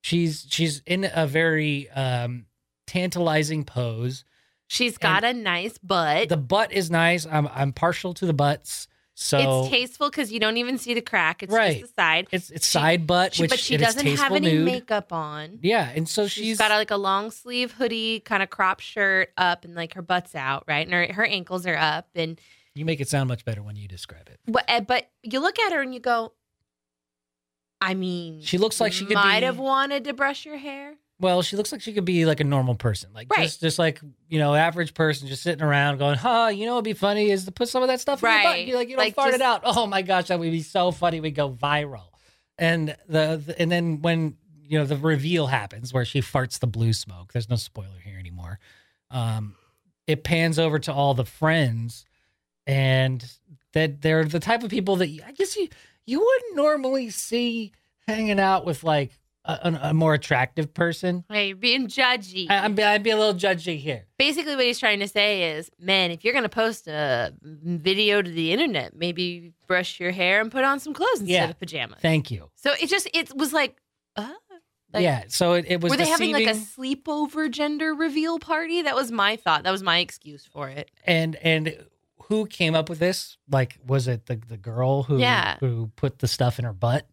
she's 0.00 0.46
she's 0.48 0.82
in 0.86 1.08
a 1.14 1.26
very 1.26 1.88
um 1.90 2.46
tantalizing 2.90 3.64
pose 3.64 4.24
She's 4.66 4.98
got 4.98 5.24
a 5.24 5.32
nice 5.32 5.78
butt. 5.78 6.28
the 6.28 6.36
butt 6.36 6.72
is 6.72 6.90
nice 6.90 7.26
i'm 7.26 7.48
i'm 7.54 7.72
partial 7.72 8.14
to 8.14 8.26
the 8.26 8.32
butts 8.34 8.88
so 9.14 9.38
it's 9.64 9.68
tasteful 9.70 10.08
because 10.08 10.32
you 10.32 10.40
don't 10.40 10.56
even 10.56 10.78
see 10.78 10.94
the 10.94 11.02
crack. 11.02 11.42
It's 11.42 11.52
Right. 11.52 11.80
just 11.80 11.94
the 11.94 12.00
side. 12.02 12.26
it's 12.32 12.48
it's 12.48 12.66
she- 12.66 12.70
side 12.78 13.06
butt 13.06 13.34
She, 13.34 13.42
which 13.42 13.50
but 13.50 13.58
she 13.58 13.76
doesn't 13.76 14.06
have 14.06 14.32
any 14.32 14.52
nude. 14.52 14.64
makeup 14.64 15.12
on. 15.12 15.58
yeah 15.62 15.90
and 15.94 16.08
so 16.08 16.26
she's 16.26 16.44
she's 16.44 16.58
got 16.58 16.70
a, 16.70 16.76
like 16.76 16.90
a 16.90 16.96
long 16.96 17.30
sleeve 17.30 17.72
hoodie, 17.72 18.20
kind 18.20 18.42
of 18.42 18.48
crop 18.48 18.80
shirt 18.80 19.28
up, 19.36 19.64
and 19.66 19.74
like 19.74 19.92
her 19.94 20.00
butt's 20.00 20.34
out, 20.34 20.64
right? 20.66 20.86
And 20.86 20.94
her, 20.94 21.12
her 21.12 21.26
ankles 21.26 21.66
are 21.66 21.76
up. 21.76 22.08
And 22.14 22.40
you 22.74 22.86
make 22.86 22.98
it 23.00 23.08
sound 23.08 23.28
much 23.28 23.44
better 23.44 23.62
when 23.62 23.76
you 23.76 23.86
describe 23.88 24.26
it 24.28 24.38
but, 24.46 24.64
uh, 24.68 24.80
but 24.80 25.10
you 25.22 25.40
look 25.40 25.58
at 25.58 25.72
her 25.74 25.82
and 25.82 25.92
you 25.92 26.00
go, 26.00 26.32
I 27.80 27.92
mean, 27.94 28.40
She 28.42 28.56
looks 28.56 28.80
like 28.80 28.92
she 28.94 29.04
could 29.04 29.14
might 29.16 29.40
be- 29.40 29.46
have 29.46 29.58
wanted 29.58 30.04
to 30.04 30.14
brush 30.14 30.46
your 30.46 30.56
hair. 30.56 30.94
Well, 31.20 31.42
she 31.42 31.56
looks 31.56 31.70
like 31.70 31.82
she 31.82 31.92
could 31.92 32.04
be 32.06 32.24
like 32.24 32.40
a 32.40 32.44
normal 32.44 32.74
person, 32.74 33.10
like 33.14 33.28
Right. 33.30 33.44
just 33.44 33.60
just 33.60 33.78
like 33.78 34.00
you 34.28 34.38
know, 34.38 34.54
average 34.54 34.94
person, 34.94 35.28
just 35.28 35.42
sitting 35.42 35.62
around 35.62 35.98
going, 35.98 36.16
"Huh, 36.16 36.50
you 36.52 36.64
know, 36.66 36.72
what'd 36.74 36.84
be 36.84 36.94
funny 36.94 37.30
is 37.30 37.44
to 37.44 37.52
put 37.52 37.68
some 37.68 37.82
of 37.82 37.88
that 37.88 38.00
stuff 38.00 38.22
in 38.24 38.30
your 38.30 38.38
butt. 38.42 38.44
Right. 38.46 38.66
You 38.66 38.74
like 38.74 38.88
you 38.88 38.96
know, 38.96 39.02
Like, 39.02 39.14
fart 39.14 39.34
it 39.34 39.42
out. 39.42 39.60
Oh 39.64 39.86
my 39.86 40.02
gosh, 40.02 40.28
that 40.28 40.38
would 40.38 40.50
be 40.50 40.62
so 40.62 40.90
funny. 40.90 41.20
We 41.20 41.30
go 41.30 41.50
viral, 41.50 42.08
and 42.58 42.96
the, 43.08 43.42
the 43.44 43.54
and 43.60 43.70
then 43.70 44.00
when 44.02 44.36
you 44.62 44.78
know 44.78 44.84
the 44.86 44.96
reveal 44.96 45.46
happens 45.46 45.92
where 45.92 46.04
she 46.04 46.20
farts 46.22 46.58
the 46.58 46.66
blue 46.66 46.92
smoke. 46.92 47.32
There's 47.32 47.50
no 47.50 47.56
spoiler 47.56 47.98
here 48.02 48.18
anymore. 48.18 48.58
Um, 49.10 49.56
it 50.06 50.24
pans 50.24 50.58
over 50.58 50.78
to 50.78 50.92
all 50.92 51.12
the 51.14 51.24
friends, 51.24 52.06
and 52.66 53.24
that 53.72 54.00
they're 54.00 54.24
the 54.24 54.40
type 54.40 54.62
of 54.62 54.70
people 54.70 54.96
that 54.96 55.08
I 55.26 55.32
guess 55.32 55.56
you 55.56 55.68
you 56.06 56.20
wouldn't 56.20 56.56
normally 56.56 57.10
see 57.10 57.72
hanging 58.08 58.40
out 58.40 58.64
with 58.64 58.82
like 58.82 59.12
a, 59.44 59.78
a, 59.84 59.94
more 59.94 60.14
attractive 60.14 60.72
person. 60.74 61.24
Hey, 61.30 61.48
you're 61.48 61.56
being 61.56 61.86
judgy. 61.88 62.46
I, 62.50 62.58
I'm, 62.58 62.78
I'd 62.78 63.02
be 63.02 63.10
a 63.10 63.16
little 63.16 63.34
judgy 63.34 63.78
here. 63.78 64.06
Basically, 64.18 64.54
what 64.54 64.64
he's 64.64 64.78
trying 64.78 65.00
to 65.00 65.08
say 65.08 65.52
is, 65.56 65.70
man, 65.78 66.10
if 66.10 66.24
you're 66.24 66.34
going 66.34 66.42
to 66.44 66.48
post 66.48 66.86
a 66.88 67.32
video 67.42 68.20
to 68.22 68.30
the 68.30 68.52
internet, 68.52 68.94
maybe 68.94 69.52
brush 69.66 69.98
your 69.98 70.10
hair 70.10 70.40
and 70.40 70.50
put 70.52 70.64
on 70.64 70.78
some 70.78 70.92
clothes 70.92 71.20
instead 71.20 71.28
Yeah. 71.32 71.50
of 71.50 71.58
pajamas. 71.58 72.00
Thank 72.02 72.30
you. 72.30 72.50
So 72.56 72.72
it 72.80 72.88
just 72.88 73.08
it 73.14 73.34
was 73.34 73.52
like, 73.52 73.80
uh, 74.16 74.28
like, 74.92 75.02
yeah. 75.02 75.24
So 75.28 75.54
it, 75.54 75.64
it 75.68 75.80
was 75.80 75.90
were 75.90 75.96
they 75.96 76.08
having 76.08 76.32
like 76.32 76.46
a 76.46 76.54
sleepover 76.54 77.50
gender 77.50 77.94
reveal 77.94 78.38
party? 78.38 78.82
That 78.82 78.94
was 78.94 79.10
my 79.10 79.36
thought. 79.36 79.62
That 79.62 79.70
was 79.72 79.82
my 79.82 79.98
excuse 79.98 80.44
for 80.44 80.68
it. 80.68 80.90
and 81.06 81.36
and 81.36 81.86
who 82.24 82.46
came 82.46 82.74
up 82.74 82.88
with 82.88 82.98
this? 83.00 83.36
Like, 83.50 83.78
was 83.86 84.06
it 84.06 84.26
the 84.26 84.36
the 84.36 84.56
girl 84.56 85.04
who 85.04 85.18
Yeah. 85.18 85.56
who 85.60 85.90
put 85.96 86.18
the 86.18 86.28
stuff 86.28 86.58
in 86.58 86.64
her 86.64 86.72
butt? 86.72 87.08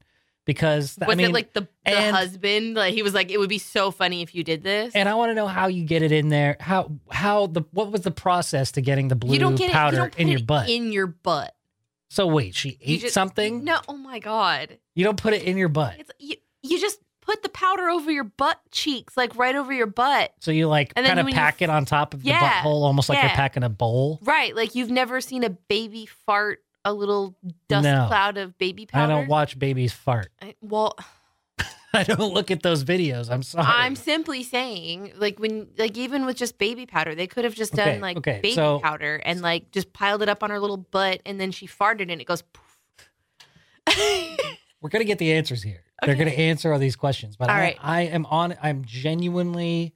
Because 0.48 0.98
Was 1.00 1.10
I 1.10 1.16
mean, 1.16 1.28
it 1.28 1.34
like 1.34 1.54
the, 1.54 1.68
the 1.86 1.92
and- 1.92 2.16
husband? 2.16 2.74
Like 2.76 2.94
he 2.96 3.04
was 3.04 3.14
like, 3.14 3.30
it 3.30 3.38
would 3.38 3.50
be 3.50 3.60
so 3.60 3.92
funny 3.92 4.24
if 4.24 4.34
you 4.34 4.44
did 4.44 4.64
this. 4.64 4.96
and 4.96 5.08
I 5.08 5.14
want 5.14 5.30
to 5.30 5.36
know 5.36 5.46
how 5.46 5.68
you 5.68 5.84
get 5.84 6.02
it 6.02 6.12
in 6.12 6.30
there. 6.30 6.58
How 6.60 6.90
how 7.12 7.48
the 7.48 7.64
what 7.72 7.92
was 7.92 8.02
the 8.02 8.12
process 8.12 8.72
to 8.72 8.82
getting 8.82 9.10
the 9.10 9.16
blue 9.16 9.34
you 9.34 9.40
don't 9.40 9.56
get 9.56 9.72
powder 9.72 10.06
it. 10.06 10.18
You 10.18 10.24
in 10.24 10.28
your 10.30 10.40
it 10.40 10.48
butt? 10.48 10.70
In 10.70 10.92
your 10.92 11.08
butt. 11.08 11.54
So 12.10 12.26
wait, 12.26 12.56
she 12.56 12.78
ate 12.82 13.02
just- 13.02 13.14
something? 13.14 13.64
No, 13.66 13.80
oh 13.88 13.98
my 13.98 14.20
god. 14.20 14.80
You 14.96 15.04
don't 15.04 15.22
put 15.22 15.34
it 15.34 15.44
in 15.44 15.58
your 15.58 15.70
butt. 15.70 15.96
It's 16.00 16.12
you, 16.18 16.36
you 16.64 16.80
just 16.80 17.00
put 17.22 17.44
the 17.44 17.50
powder 17.50 17.90
over 17.90 18.10
your 18.10 18.24
butt 18.24 18.58
cheeks, 18.72 19.18
like 19.18 19.36
right 19.36 19.54
over 19.54 19.74
your 19.74 19.86
butt. 19.86 20.34
So 20.40 20.52
you 20.52 20.70
like 20.70 20.96
kind 20.96 21.06
of 21.06 21.18
when 21.18 21.28
you 21.28 21.34
pack 21.34 21.62
it 21.62 21.70
on 21.70 21.84
top 21.84 22.14
of 22.14 22.24
Yeah, 22.24 22.40
the 22.40 22.46
butthole, 22.70 22.84
almost 22.84 23.10
like 23.10 23.22
you're 23.22 23.30
packing 23.32 23.64
a 23.64 23.70
bowl. 23.70 24.20
Right. 24.24 24.56
Like 24.56 24.76
you've 24.76 24.90
never 24.90 25.20
seen 25.20 25.44
a 25.44 25.50
baby 25.50 26.06
fart 26.26 26.64
a 26.90 26.94
little 26.94 27.36
dust 27.70 27.84
No. 27.84 28.06
cloud 28.08 28.38
of 28.38 28.58
baby 28.58 28.86
powder. 28.86 29.04
I 29.04 29.08
powder. 29.08 29.22
don't 29.22 29.30
watch 29.30 29.58
babies 29.60 29.94
fart. 29.94 30.32
I- 30.42 30.56
well, 30.62 30.96
I 31.94 32.04
don't 32.04 32.34
look 32.34 32.52
at 32.52 32.62
those 32.64 32.84
videos. 32.84 33.30
I'm 33.32 33.44
sorry. 33.44 33.66
I'm 33.68 33.96
simply 33.96 34.44
saying, 34.44 35.14
like 35.18 35.40
when, 35.40 35.68
like 35.78 35.98
even 35.98 36.26
with 36.26 36.38
just 36.38 36.58
baby 36.58 36.86
powder, 36.86 37.16
they 37.16 37.28
could 37.28 37.44
have 37.44 37.56
just 37.56 37.74
done 37.74 37.88
Okay, 37.90 38.00
like 38.00 38.18
okay, 38.18 38.40
baby 38.42 38.56
so- 38.56 38.80
powder 38.80 39.22
and 39.26 39.42
like 39.42 39.72
just 39.72 39.94
piled 39.94 40.22
it 40.22 40.30
up 40.30 40.44
on 40.44 40.50
her 40.50 40.60
little 40.60 40.78
butt, 40.78 41.22
and 41.26 41.40
then 41.40 41.52
she 41.52 41.68
farted 41.68 42.12
and 42.12 42.22
it 42.22 42.26
goes. 42.26 42.42
poof. 42.42 42.64
We're 44.82 44.90
gonna 44.90 45.06
get 45.06 45.18
the 45.18 45.34
answers 45.34 45.64
here. 45.64 45.84
They're 46.04 46.14
Okay. 46.14 46.26
gonna 46.26 46.36
answer 46.36 46.72
all 46.72 46.78
these 46.80 46.96
questions. 46.96 47.36
But 47.36 47.50
All 47.50 47.56
I, 47.56 47.60
right. 47.60 47.78
I 47.82 48.02
am 48.04 48.26
on. 48.28 48.56
I'm 48.62 48.84
genuinely 48.86 49.96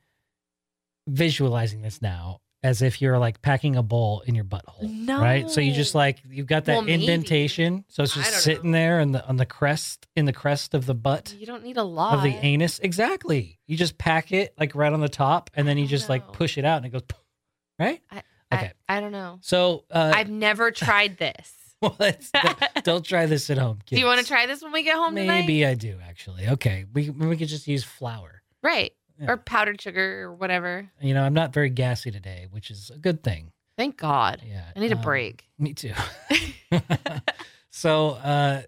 visualizing 1.08 1.82
this 1.82 2.02
now 2.02 2.40
as 2.64 2.82
if 2.82 3.02
you're 3.02 3.18
like 3.18 3.42
packing 3.42 3.76
a 3.76 3.82
bowl 3.84 4.22
in 4.26 4.36
your 4.36 4.44
butthole. 4.46 5.08
Right. 5.08 5.50
So 5.50 5.62
you 5.62 5.74
just 5.74 5.96
like 5.96 6.20
you've 6.30 6.46
got 6.48 6.66
that 6.66 6.74
Well, 6.74 6.82
maybe. 6.84 7.04
indentation. 7.06 7.86
So 7.88 8.04
it's 8.04 8.16
I 8.16 8.22
just 8.22 8.32
don't 8.32 8.42
sitting 8.42 8.72
know. 8.72 8.78
there 8.78 9.00
in 9.00 9.12
the 9.14 9.28
on 9.28 9.38
the 9.38 9.46
crest 9.46 10.08
in 10.16 10.26
the 10.26 10.34
crest 10.34 10.74
of 10.74 10.86
the 10.86 10.94
butt 10.94 11.36
you 11.40 11.46
don't 11.48 11.64
need 11.64 11.78
a 11.78 11.84
lot 11.84 12.14
of 12.16 12.24
the 12.24 12.36
anus. 12.46 12.78
Exactly. 12.80 13.60
You 13.66 13.78
just 13.78 13.98
pack 13.98 14.32
it 14.32 14.54
like 14.60 14.76
right 14.76 14.94
on 14.94 15.00
the 15.02 15.10
top, 15.10 15.50
and 15.56 15.68
then 15.68 15.78
you 15.78 15.86
don't 15.86 15.90
just 15.90 16.10
like 16.10 16.26
know. 16.28 16.34
push 16.34 16.58
it 16.58 16.66
out, 16.66 16.78
and 16.78 16.86
it 16.86 16.90
goes. 16.90 17.04
Right. 17.80 18.00
I, 18.12 18.22
Okay. 18.54 18.74
I, 18.90 18.98
I 18.98 19.00
don't 19.00 19.14
know. 19.14 19.40
So 19.42 19.86
uh, 19.90 20.12
I've 20.14 20.30
never 20.30 20.70
tried 20.84 21.18
this. 21.18 21.52
don't, 21.82 22.84
don't 22.84 23.04
try 23.06 23.26
this 23.26 23.50
at 23.50 23.58
home. 23.58 23.80
Do 23.88 23.98
you 23.98 24.06
want 24.06 24.20
to 24.20 24.26
try 24.28 24.46
this 24.46 24.62
when 24.62 24.72
we 24.72 24.84
get 24.84 24.98
home 24.98 25.16
tonight? 25.16 25.40
Maybe 25.42 25.66
I 25.66 25.74
do 25.74 25.98
actually. 26.08 26.48
Okay, 26.48 26.86
we 26.94 27.10
we 27.10 27.38
could 27.38 27.48
just 27.48 27.66
use 27.68 27.84
flour. 27.84 28.44
Right. 28.62 28.94
Yeah. 29.22 29.32
Or 29.32 29.38
powdered 29.38 29.80
sugar 29.80 30.24
or 30.24 30.34
whatever. 30.34 30.90
You 31.00 31.14
know, 31.14 31.24
I'm 31.24 31.36
not 31.36 31.54
very 31.54 31.70
gassy 31.70 32.10
today, 32.10 32.48
which 32.50 32.72
is 32.72 32.90
a 32.90 32.98
good 32.98 33.22
thing. 33.24 33.52
Thank 33.78 33.98
God. 33.98 34.42
Yeah, 34.44 34.64
I 34.76 34.80
need 34.80 34.92
a 34.92 34.96
um, 34.96 35.02
break. 35.02 35.46
Me 35.60 35.74
too. 35.76 35.94
so 37.70 38.10
uh, 38.10 38.64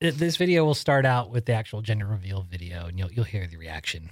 th- 0.00 0.14
this 0.14 0.36
video 0.36 0.64
will 0.64 0.74
start 0.74 1.04
out 1.04 1.30
with 1.30 1.46
the 1.46 1.52
actual 1.52 1.82
gender 1.82 2.06
reveal 2.06 2.42
video, 2.42 2.86
and 2.86 2.98
you'll 2.98 3.10
you'll 3.12 3.24
hear 3.24 3.46
the 3.46 3.56
reaction. 3.56 4.10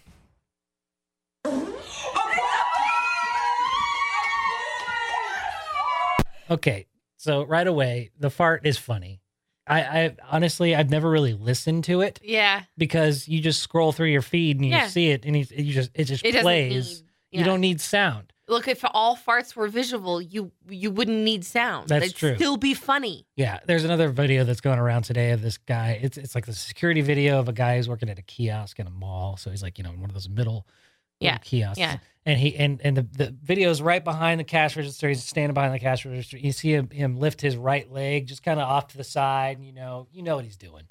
Okay, 6.49 6.87
so 7.17 7.45
right 7.45 7.67
away, 7.67 8.11
the 8.19 8.31
fart 8.31 8.67
is 8.67 8.79
funny. 8.79 9.21
I, 9.67 9.81
I 9.81 10.17
honestly, 10.31 10.75
I've 10.77 10.91
never 10.91 11.11
really 11.11 11.35
listened 11.35 11.85
to 11.85 12.01
it 12.03 12.21
Yeah. 12.23 12.63
because 12.79 13.27
you 13.27 13.41
just 13.41 13.61
scroll 13.63 13.93
through 13.93 14.09
your 14.09 14.23
feed 14.23 14.57
and 14.57 14.65
you 14.65 14.73
Yeah. 14.73 14.87
see 14.87 15.11
it, 15.11 15.25
and 15.25 15.37
you, 15.37 15.45
you 15.51 15.73
just 15.73 15.91
it 15.95 16.05
just 16.05 16.25
It 16.25 16.33
doesn't 16.33 16.43
plays. 16.45 17.01
need. 17.01 17.07
You 17.33 17.41
yeah. 17.41 17.45
don't 17.47 17.61
need 17.61 17.81
sound. 17.81 18.33
Look, 18.49 18.69
if 18.69 18.85
all 18.95 19.17
farts 19.17 19.57
were 19.57 19.67
visual, 19.67 20.23
you 20.23 20.53
you 20.69 20.93
wouldn't 20.93 21.19
need 21.25 21.45
sound. 21.45 21.89
That's 21.89 22.05
It'd 22.07 22.17
true. 22.17 22.35
Still 22.37 22.57
be 22.57 22.75
funny. 22.75 23.27
Yeah, 23.35 23.59
there's 23.67 23.83
another 23.83 24.09
video 24.09 24.45
that's 24.45 24.61
going 24.61 24.79
around 24.79 25.03
today 25.03 25.33
of 25.33 25.43
this 25.43 25.59
guy. 25.59 25.99
It's 26.01 26.17
it's 26.17 26.37
like 26.37 26.47
the 26.47 26.53
security 26.53 27.01
video 27.01 27.41
of 27.41 27.49
a 27.49 27.53
guy 27.53 27.77
who's 27.77 27.89
working 27.89 28.09
at 28.09 28.21
a 28.21 28.23
kiosk 28.23 28.79
in 28.79 28.87
a 28.87 28.91
mall. 28.91 29.37
So 29.37 29.51
he's 29.51 29.65
like, 29.65 29.79
you 29.79 29.85
know, 29.85 29.91
in 29.91 30.01
one 30.01 30.09
of 30.11 30.15
those 30.15 30.29
middle 30.29 30.65
Yeah, 31.21 31.39
kiosks. 31.39 31.79
yeah. 31.79 31.99
And 32.25 32.41
he 32.41 32.57
and 32.57 32.81
and 32.83 32.97
the, 32.97 33.03
the 33.03 33.37
video 33.43 33.71
is 33.71 33.81
right 33.81 34.03
behind 34.03 34.41
the 34.41 34.45
cash 34.45 34.77
register. 34.77 35.09
He's 35.09 35.23
standing 35.23 35.55
behind 35.55 35.73
the 35.73 35.79
cash 35.79 36.05
register. 36.05 36.39
You 36.39 36.51
see 36.53 36.73
him 36.73 36.91
him 36.91 37.17
lift 37.17 37.41
his 37.41 37.57
right 37.57 37.91
leg 37.91 38.27
just 38.27 38.43
kind 38.43 38.59
of 38.59 38.69
off 38.69 38.89
to 38.89 38.97
the 38.97 39.05
side. 39.05 39.63
You 39.63 39.73
know, 39.73 40.09
you 40.11 40.23
know 40.23 40.35
what 40.37 40.45
he's 40.45 40.57
doing. 40.57 40.83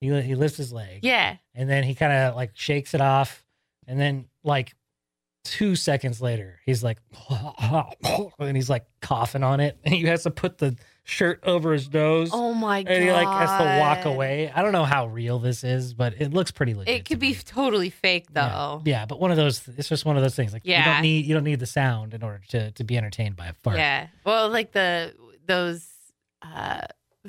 He 0.00 0.08
he 0.22 0.34
lifts 0.34 0.56
his 0.56 0.72
leg. 0.72 1.00
Yeah. 1.02 1.36
And 1.54 1.70
then 1.70 1.84
he 1.84 1.94
kind 1.94 2.12
of 2.12 2.34
like 2.34 2.50
shakes 2.54 2.92
it 2.92 3.00
off. 3.00 3.44
And 3.86 4.00
then 4.00 4.26
like 4.42 4.74
two 5.44 5.76
seconds 5.76 6.20
later, 6.20 6.58
he's 6.66 6.82
like, 6.82 6.98
and 8.38 8.56
he's 8.56 8.70
like 8.70 8.84
coughing 9.00 9.44
on 9.44 9.60
it. 9.60 9.78
And 9.84 9.94
he 9.94 10.02
has 10.04 10.24
to 10.24 10.30
put 10.30 10.58
the 10.58 10.76
shirt 11.04 11.38
over 11.44 11.72
his 11.72 11.92
nose. 11.92 12.30
Oh 12.32 12.52
my 12.54 12.82
god. 12.82 12.92
and 12.92 13.04
he 13.04 13.12
like 13.12 13.28
has 13.28 13.50
to 13.60 13.80
walk 13.80 14.04
away. 14.06 14.50
I 14.54 14.62
don't 14.62 14.72
know 14.72 14.84
how 14.84 15.06
real 15.06 15.38
this 15.38 15.62
is, 15.62 15.94
but 15.94 16.14
it 16.18 16.32
looks 16.32 16.50
pretty 16.50 16.74
legit. 16.74 16.94
It 16.94 16.98
could 17.04 17.16
to 17.16 17.20
be 17.20 17.30
me. 17.30 17.38
totally 17.44 17.90
fake 17.90 18.26
though. 18.32 18.82
Yeah, 18.84 19.04
but 19.06 19.20
one 19.20 19.30
of 19.30 19.36
those. 19.36 19.68
It's 19.76 19.88
just 19.88 20.04
one 20.04 20.16
of 20.16 20.22
those 20.22 20.34
things. 20.34 20.52
Like 20.52 20.64
you 20.64 20.74
don't 20.74 21.02
need 21.02 21.26
you 21.26 21.34
don't 21.34 21.44
need 21.44 21.60
the 21.60 21.66
sound 21.66 22.14
in 22.14 22.22
order 22.22 22.40
to 22.48 22.70
to 22.72 22.84
be 22.84 22.96
entertained 22.96 23.36
by 23.36 23.46
a 23.46 23.52
fart. 23.62 23.76
Yeah. 23.76 24.08
Well, 24.24 24.48
like 24.48 24.72
the 24.72 25.14
those 25.46 25.86
uh 26.42 26.82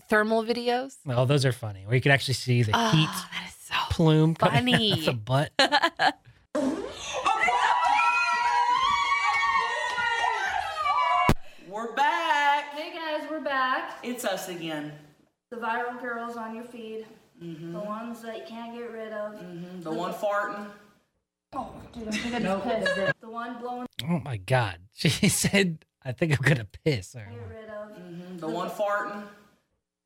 thermal 0.09 0.43
videos. 0.43 0.95
Oh, 1.07 1.25
those 1.25 1.45
are 1.45 1.51
funny. 1.51 1.85
Where 1.85 1.95
you 1.95 2.01
can 2.01 2.11
actually 2.11 2.33
see 2.35 2.63
the 2.63 2.71
Oh, 2.73 2.89
heat 2.91 3.07
that 3.07 3.47
is 3.47 3.55
so 3.67 3.75
plume 3.91 4.35
coming 4.35 4.73
out 4.73 4.79
funny. 4.79 5.05
the 5.05 5.13
butt. 5.13 5.51
We're 11.67 11.93
back. 11.93 12.65
Hey 12.73 12.93
guys, 12.93 13.27
we're 13.29 13.41
back. 13.41 13.97
It's 14.03 14.23
us 14.45 14.55
again. 14.55 14.91
The 15.51 15.57
viral 15.57 15.99
girls 16.01 16.37
on 16.37 16.55
your 16.55 16.63
feed. 16.63 17.05
The 17.39 17.79
ones 17.79 18.21
that 18.21 18.37
you 18.37 18.43
can't 18.47 18.73
get 18.73 18.89
rid 18.91 19.11
of. 19.11 19.33
Mhm, 19.35 19.83
The 19.83 19.91
one 19.91 20.13
farting. 20.13 20.67
Oh, 21.53 21.73
dude, 21.93 22.07
I 22.07 22.11
think 22.11 22.35
I 22.35 22.39
just 22.39 22.63
pissed. 22.95 23.13
The 23.21 23.29
one 23.29 23.57
blowing 23.59 23.87
Oh 24.09 24.19
my 24.19 24.37
god. 24.37 24.79
She 24.95 25.09
said, 25.29 25.85
"I 26.03 26.11
think 26.13 26.31
I'm 26.31 26.41
gonna 26.47 26.67
piss." 26.85 27.15
Or, 27.15 27.19
get 27.29 27.49
rid 27.49 27.69
of. 27.69 27.89
Mhm, 27.97 28.39
The 28.39 28.49
one 28.49 28.69
farting. 28.69 29.23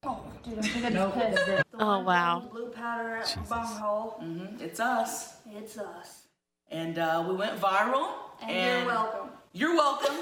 Oh, 0.04 0.24
dude, 0.44 0.58
I 0.58 0.62
think 0.62 0.86
I 0.86 0.90
just 0.92 1.16
pissed. 1.16 1.46
The 1.48 1.64
Oh, 1.80 1.86
one 1.98 2.06
wow. 2.06 2.44
Blue 2.52 2.70
powder 2.70 3.18
at 3.18 3.38
my 3.38 3.44
bunghole. 3.44 4.24
Mhm, 4.24 4.62
It's 4.62 4.80
us. 4.80 5.36
It's 5.46 5.78
us. 5.78 6.24
And 6.72 6.98
uh, 6.98 7.24
we 7.28 7.36
went 7.36 7.60
viral. 7.60 8.10
And, 8.42 8.86
you're 8.86 8.86
welcome. 8.96 9.30
You're 9.54 9.76
welcome. 9.76 10.16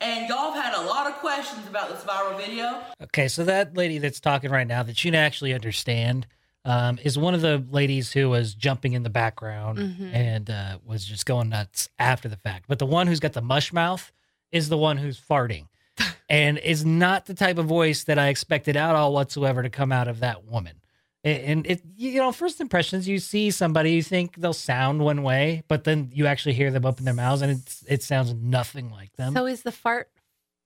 And 0.00 0.28
y'all 0.28 0.52
have 0.52 0.64
had 0.64 0.74
a 0.74 0.82
lot 0.86 1.06
of 1.06 1.14
questions 1.14 1.66
about 1.68 1.88
this 1.90 2.02
viral 2.04 2.36
video. 2.36 2.80
Okay, 3.02 3.28
so 3.28 3.44
that 3.44 3.76
lady 3.76 3.98
that's 3.98 4.20
talking 4.20 4.50
right 4.50 4.66
now 4.66 4.82
that 4.82 5.04
you 5.04 5.10
didn't 5.10 5.24
actually 5.24 5.54
understand 5.54 6.26
um, 6.64 6.98
is 7.04 7.16
one 7.16 7.32
of 7.34 7.42
the 7.42 7.64
ladies 7.70 8.12
who 8.12 8.28
was 8.28 8.52
jumping 8.54 8.92
in 8.94 9.04
the 9.04 9.10
background 9.10 9.78
Mhm. 9.78 10.12
and 10.12 10.50
uh, 10.50 10.78
was 10.84 11.04
just 11.04 11.24
going 11.24 11.48
nuts 11.48 11.88
after 11.98 12.28
the 12.28 12.36
fact. 12.36 12.64
But 12.66 12.80
the 12.80 12.86
one 12.86 13.06
who's 13.06 13.20
got 13.20 13.34
the 13.34 13.40
mush 13.42 13.72
mouth 13.72 14.10
is 14.50 14.68
the 14.68 14.76
one 14.76 14.96
who's 14.96 15.20
farting 15.20 15.68
and 16.28 16.58
is 16.58 16.84
not 16.84 17.26
the 17.26 17.34
type 17.34 17.58
of 17.58 17.66
voice 17.66 18.02
that 18.04 18.18
I 18.18 18.28
expected 18.28 18.76
at 18.76 18.96
all 18.96 19.12
whatsoever 19.12 19.62
to 19.62 19.70
come 19.70 19.92
out 19.92 20.08
of 20.08 20.18
that 20.20 20.44
woman. 20.44 20.80
And 21.26 21.66
it, 21.66 21.82
you 21.96 22.20
know, 22.20 22.30
first 22.30 22.60
impressions, 22.60 23.08
you 23.08 23.18
see 23.18 23.50
somebody, 23.50 23.90
you 23.90 24.02
think 24.02 24.36
they'll 24.36 24.52
sound 24.52 25.00
one 25.00 25.24
way, 25.24 25.64
but 25.66 25.82
then 25.82 26.10
you 26.14 26.26
actually 26.26 26.52
hear 26.54 26.70
them 26.70 26.86
open 26.86 27.04
their 27.04 27.14
mouths 27.14 27.42
and 27.42 27.50
it's, 27.50 27.82
it 27.88 28.04
sounds 28.04 28.32
nothing 28.32 28.90
like 28.90 29.12
them. 29.16 29.34
So 29.34 29.44
is 29.46 29.62
the 29.62 29.72
fart 29.72 30.08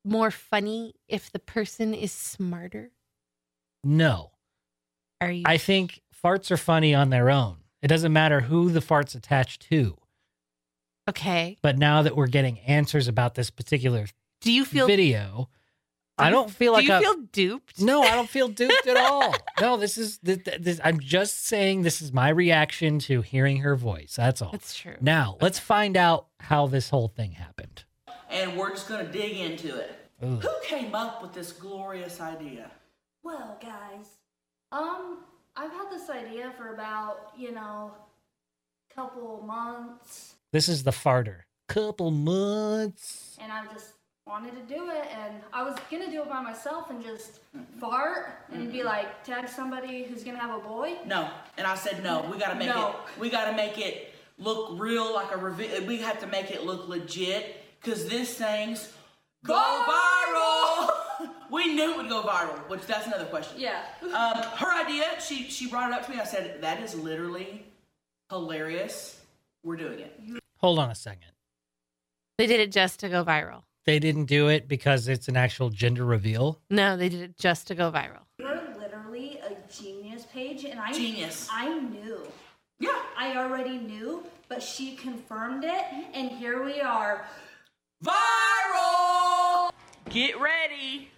more 0.04 0.30
funny 0.30 0.94
if 1.08 1.32
the 1.32 1.38
person 1.38 1.94
is 1.94 2.12
smarter? 2.12 2.90
no. 3.82 4.32
Are 5.22 5.30
you 5.30 5.42
I 5.46 5.56
think 5.58 6.00
farts 6.22 6.50
are 6.50 6.56
funny 6.56 6.94
on 6.94 7.10
their 7.10 7.30
own. 7.30 7.56
It 7.82 7.88
doesn't 7.88 8.12
matter 8.12 8.40
who 8.40 8.70
the 8.70 8.80
fart's 8.82 9.14
attached 9.14 9.62
to. 9.70 9.96
okay? 11.08 11.56
But 11.62 11.78
now 11.78 12.02
that 12.02 12.16
we're 12.16 12.26
getting 12.26 12.58
answers 12.60 13.08
about 13.08 13.34
this 13.34 13.50
particular 13.50 14.06
Do 14.42 14.52
you 14.52 14.64
feel 14.66 14.86
video, 14.86 15.48
I 16.20 16.30
don't 16.30 16.50
feel 16.50 16.72
like 16.72 16.82
Do 16.86 16.92
you 16.92 16.98
I, 16.98 17.00
feel 17.00 17.14
duped? 17.32 17.80
no, 17.80 18.02
I 18.02 18.14
don't 18.14 18.28
feel 18.28 18.48
duped 18.62 18.86
at 18.86 18.96
all. 18.96 19.34
No, 19.60 19.76
this 19.76 19.96
is 19.98 20.18
this, 20.18 20.38
this, 20.58 20.80
I'm 20.84 21.00
just 21.00 21.46
saying 21.46 21.82
this 21.82 22.00
is 22.02 22.12
my 22.12 22.28
reaction 22.28 22.98
to 23.00 23.22
hearing 23.22 23.58
her 23.58 23.76
voice. 23.76 24.14
That's 24.16 24.40
all. 24.42 24.50
That's 24.52 24.74
true. 24.74 24.96
Now 25.00 25.36
let's 25.40 25.58
find 25.58 25.96
out 25.96 26.26
how 26.40 26.66
this 26.66 26.90
whole 26.90 27.08
thing 27.08 27.32
happened. 27.32 27.84
And 28.30 28.56
we're 28.56 28.70
just 28.70 28.88
going 28.88 29.04
to 29.04 29.10
dig 29.12 29.36
into 29.38 29.76
it. 29.76 29.96
Ooh. 30.22 30.36
Who 30.36 30.50
came 30.64 30.94
up 30.94 31.22
with 31.22 31.32
this 31.32 31.52
glorious 31.52 32.20
idea? 32.20 32.70
Well, 33.22 33.58
guys, 33.60 34.06
um, 34.72 35.18
I've 35.56 35.72
had 35.72 35.90
this 35.90 36.08
idea 36.10 36.52
for 36.56 36.72
about, 36.74 37.32
you 37.36 37.52
know, 37.52 37.92
couple 38.94 39.42
months, 39.46 40.34
This 40.52 40.68
is 40.68 40.82
the 40.82 40.90
farter. 40.90 41.40
Couple 41.68 42.10
months. 42.10 43.36
and 43.40 43.52
I'm 43.52 43.68
just 43.72 43.92
wanted 44.30 44.52
to 44.52 44.74
do 44.74 44.90
it, 44.90 45.06
and 45.12 45.40
I 45.52 45.64
was 45.64 45.76
gonna 45.90 46.08
do 46.08 46.22
it 46.22 46.28
by 46.28 46.40
myself 46.40 46.88
and 46.88 47.02
just 47.02 47.40
fart 47.80 48.44
and 48.52 48.70
be 48.70 48.84
like, 48.84 49.24
tag 49.24 49.48
somebody 49.48 50.04
who's 50.04 50.22
gonna 50.22 50.38
have 50.38 50.54
a 50.56 50.60
boy. 50.60 50.98
No. 51.04 51.28
And 51.58 51.66
I 51.66 51.74
said 51.74 52.04
no. 52.04 52.24
We 52.30 52.38
got 52.38 52.50
to 52.50 52.54
make 52.54 52.68
No. 52.68 52.90
it. 52.90 52.94
We 53.20 53.28
got 53.28 53.50
to 53.50 53.56
make 53.56 53.76
it 53.78 54.14
look 54.38 54.78
real, 54.80 55.12
like 55.12 55.34
a 55.34 55.36
reveal. 55.36 55.84
We 55.84 55.98
have 55.98 56.20
to 56.20 56.28
make 56.28 56.52
it 56.52 56.64
look 56.64 56.88
legit 56.88 57.56
because 57.82 58.08
this 58.08 58.34
thing's 58.34 58.92
go 59.44 59.54
viral. 59.88 61.30
we 61.50 61.74
knew 61.74 61.90
it 61.92 61.96
would 61.96 62.08
go 62.08 62.22
viral, 62.22 62.56
which 62.68 62.82
that's 62.86 63.08
another 63.08 63.24
question. 63.26 63.58
Yeah. 63.60 63.82
Um, 64.02 64.42
her 64.58 64.72
idea, 64.84 65.20
she 65.20 65.50
she 65.50 65.68
brought 65.68 65.90
it 65.90 65.94
up 65.94 66.06
to 66.06 66.10
me. 66.12 66.20
I 66.20 66.24
said 66.24 66.62
that 66.62 66.80
is 66.80 66.94
literally 66.94 67.66
hilarious. 68.30 69.20
We're 69.64 69.76
doing 69.76 69.98
it. 69.98 70.20
Hold 70.58 70.78
on 70.78 70.88
a 70.88 70.94
second. 70.94 71.32
They 72.38 72.46
did 72.46 72.60
it 72.60 72.70
just 72.70 73.00
to 73.00 73.08
go 73.08 73.24
viral. 73.24 73.64
They 73.90 73.98
didn't 73.98 74.26
do 74.26 74.46
it 74.46 74.68
because 74.68 75.08
it's 75.08 75.26
an 75.26 75.36
actual 75.36 75.68
gender 75.68 76.04
reveal. 76.04 76.60
No, 76.70 76.96
they 76.96 77.08
did 77.08 77.22
it 77.22 77.36
just 77.36 77.66
to 77.66 77.74
go 77.74 77.90
viral. 77.90 78.20
You're 78.38 78.62
literally 78.78 79.40
a 79.44 79.56
genius 79.68 80.26
page, 80.32 80.64
and 80.64 80.78
I 80.78 80.92
Genius. 80.92 81.48
I 81.50 81.76
knew. 81.76 82.24
Yeah. 82.78 82.90
I 83.18 83.36
already 83.36 83.78
knew, 83.78 84.22
but 84.48 84.62
she 84.62 84.94
confirmed 84.94 85.64
it, 85.64 85.84
and 86.14 86.30
here 86.30 86.62
we 86.62 86.80
are. 86.80 87.24
Viral! 88.04 89.72
Get 90.08 90.40
ready. 90.40 91.08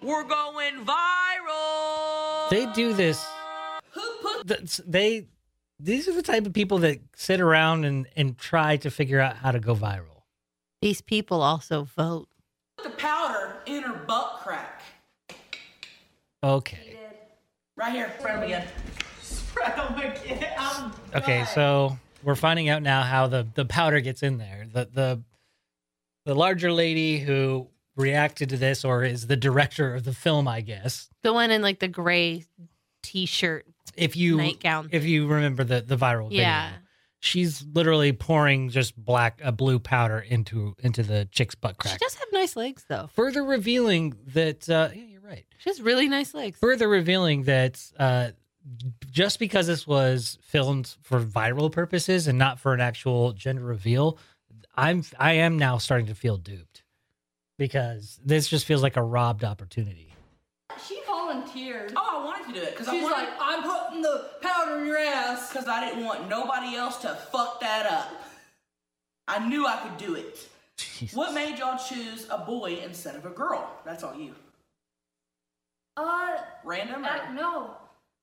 We're 0.00 0.24
going 0.24 0.86
viral. 0.86 2.48
They 2.48 2.64
do 2.72 2.94
this. 2.94 3.22
Who 3.90 4.00
put 4.22 4.48
th- 4.48 4.80
They 4.86 5.26
these 5.78 6.08
are 6.08 6.14
the 6.14 6.22
type 6.22 6.46
of 6.46 6.54
people 6.54 6.78
that 6.78 6.98
sit 7.14 7.42
around 7.42 7.84
and 7.84 8.06
and 8.16 8.38
try 8.38 8.78
to 8.78 8.90
figure 8.90 9.20
out 9.20 9.36
how 9.36 9.52
to 9.52 9.60
go 9.60 9.74
viral. 9.76 10.11
These 10.82 11.00
people 11.00 11.42
also 11.42 11.84
vote. 11.84 12.26
Put 12.76 12.84
the 12.84 12.90
powder 12.90 13.54
in 13.66 13.84
her 13.84 13.92
butt 13.94 14.40
crack? 14.42 14.82
Okay. 16.42 16.98
Right 17.76 17.92
here. 17.92 18.12
Spread 18.18 18.36
them 18.36 18.42
again. 18.42 18.66
Spread 19.22 19.76
them 19.76 19.94
again. 19.96 20.46
I'm 20.58 20.92
Okay, 21.14 21.38
done. 21.38 21.46
so 21.54 21.98
we're 22.24 22.34
finding 22.34 22.68
out 22.68 22.82
now 22.82 23.02
how 23.02 23.28
the 23.28 23.46
the 23.54 23.64
powder 23.64 24.00
gets 24.00 24.24
in 24.24 24.38
there. 24.38 24.66
The 24.72 24.88
the 24.92 25.22
the 26.26 26.34
larger 26.34 26.72
lady 26.72 27.20
who 27.20 27.68
reacted 27.96 28.48
to 28.48 28.56
this 28.56 28.84
or 28.84 29.04
is 29.04 29.28
the 29.28 29.36
director 29.36 29.94
of 29.94 30.02
the 30.02 30.12
film, 30.12 30.48
I 30.48 30.62
guess. 30.62 31.08
The 31.22 31.32
one 31.32 31.52
in 31.52 31.62
like 31.62 31.78
the 31.78 31.88
gray 31.88 32.44
t-shirt. 33.04 33.66
If 33.96 34.16
you 34.16 34.36
Nightgown 34.38 34.88
if 34.90 35.04
you 35.04 35.28
remember 35.28 35.62
the 35.62 35.80
the 35.80 35.96
viral 35.96 36.28
video. 36.28 36.42
Yeah. 37.22 37.28
She's 37.28 37.64
literally 37.72 38.12
pouring 38.12 38.68
just 38.70 38.96
black 38.96 39.40
a 39.44 39.52
blue 39.52 39.78
powder 39.78 40.18
into 40.18 40.74
into 40.80 41.02
the 41.02 41.28
chick's 41.30 41.54
butt 41.54 41.78
crack. 41.78 41.94
She 41.94 41.98
does 41.98 42.14
have 42.16 42.28
nice 42.32 42.56
legs 42.56 42.84
though. 42.88 43.08
Further 43.14 43.44
revealing 43.44 44.14
that 44.28 44.68
uh 44.68 44.88
yeah, 44.94 45.02
you're 45.04 45.20
right. 45.20 45.44
She 45.58 45.70
has 45.70 45.80
really 45.80 46.08
nice 46.08 46.34
legs. 46.34 46.58
Further 46.58 46.88
revealing 46.88 47.44
that 47.44 47.80
uh 47.98 48.30
just 49.10 49.38
because 49.38 49.66
this 49.66 49.86
was 49.86 50.38
filmed 50.42 50.94
for 51.02 51.20
viral 51.20 51.70
purposes 51.70 52.26
and 52.28 52.38
not 52.38 52.58
for 52.60 52.74
an 52.74 52.80
actual 52.80 53.32
gender 53.32 53.64
reveal, 53.64 54.18
I'm 54.76 55.04
I 55.18 55.34
am 55.34 55.58
now 55.58 55.78
starting 55.78 56.06
to 56.08 56.14
feel 56.14 56.36
duped 56.36 56.82
because 57.58 58.18
this 58.24 58.48
just 58.48 58.66
feels 58.66 58.82
like 58.82 58.96
a 58.96 59.02
robbed 59.02 59.44
opportunity. 59.44 60.12
She 60.88 60.98
volunteered. 61.06 61.92
Oh, 61.96 62.20
I 62.20 62.24
wanted 62.24 62.54
to 62.54 62.60
do 62.60 62.66
it 62.66 62.70
because 62.72 62.88
I 62.88 62.92
She's 62.92 63.02
wanted. 63.02 63.14
like, 63.16 63.28
I'm 63.40 63.62
putting 64.02 64.18
the 64.20 64.28
powder 64.46 64.78
in 64.80 64.86
your 64.86 64.98
ass. 64.98 65.48
because 65.52 65.68
I 65.68 65.80
didn't 65.88 66.04
want 66.04 66.28
nobody 66.28 66.76
else 66.76 66.98
to 66.98 67.08
fuck 67.30 67.60
that 67.60 67.86
up. 67.86 68.10
I 69.28 69.46
knew 69.46 69.66
I 69.66 69.76
could 69.76 69.96
do 69.96 70.14
it. 70.14 70.48
Jesus. 70.76 71.14
What 71.16 71.32
made 71.34 71.58
y'all 71.58 71.78
choose 71.78 72.26
a 72.30 72.38
boy 72.38 72.80
instead 72.84 73.14
of 73.14 73.24
a 73.26 73.30
girl? 73.30 73.70
That's 73.84 74.02
all 74.02 74.14
you. 74.16 74.34
Uh, 75.96 76.38
Random? 76.64 77.04
Or? 77.04 77.34
no. 77.34 77.70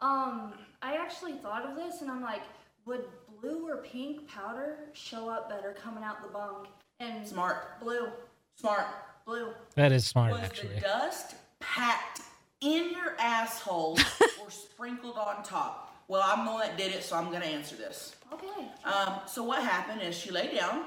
Um, 0.01 0.53
I 0.81 0.95
actually 0.95 1.33
thought 1.33 1.65
of 1.65 1.75
this, 1.75 2.01
and 2.01 2.09
I'm 2.09 2.21
like, 2.21 2.41
would 2.85 3.05
blue 3.41 3.67
or 3.67 3.77
pink 3.77 4.27
powder 4.27 4.77
show 4.93 5.29
up 5.29 5.49
better 5.49 5.75
coming 5.81 6.03
out 6.03 6.21
the 6.23 6.29
bung? 6.29 6.67
And 6.99 7.25
Smart. 7.25 7.79
blue, 7.79 8.07
Smart. 8.55 8.87
blue. 9.25 9.49
That 9.75 9.91
is 9.91 10.05
smart 10.05 10.31
Was 10.33 10.41
actually. 10.41 10.75
the 10.75 10.81
dust 10.81 11.35
packed 11.61 12.21
in 12.61 12.91
your 12.91 13.15
asshole 13.19 13.97
or 14.41 14.49
sprinkled 14.49 15.17
on 15.17 15.43
top? 15.43 15.93
Well, 16.07 16.23
I'm 16.25 16.45
the 16.45 16.51
one 16.51 16.61
that 16.61 16.77
did 16.77 16.91
it, 16.93 17.03
so 17.03 17.15
I'm 17.15 17.31
gonna 17.31 17.45
answer 17.45 17.75
this. 17.75 18.15
Okay. 18.33 18.67
Um, 18.83 19.15
so 19.27 19.43
what 19.43 19.61
happened 19.63 20.01
is 20.01 20.17
she 20.17 20.31
lay 20.31 20.55
down, 20.55 20.83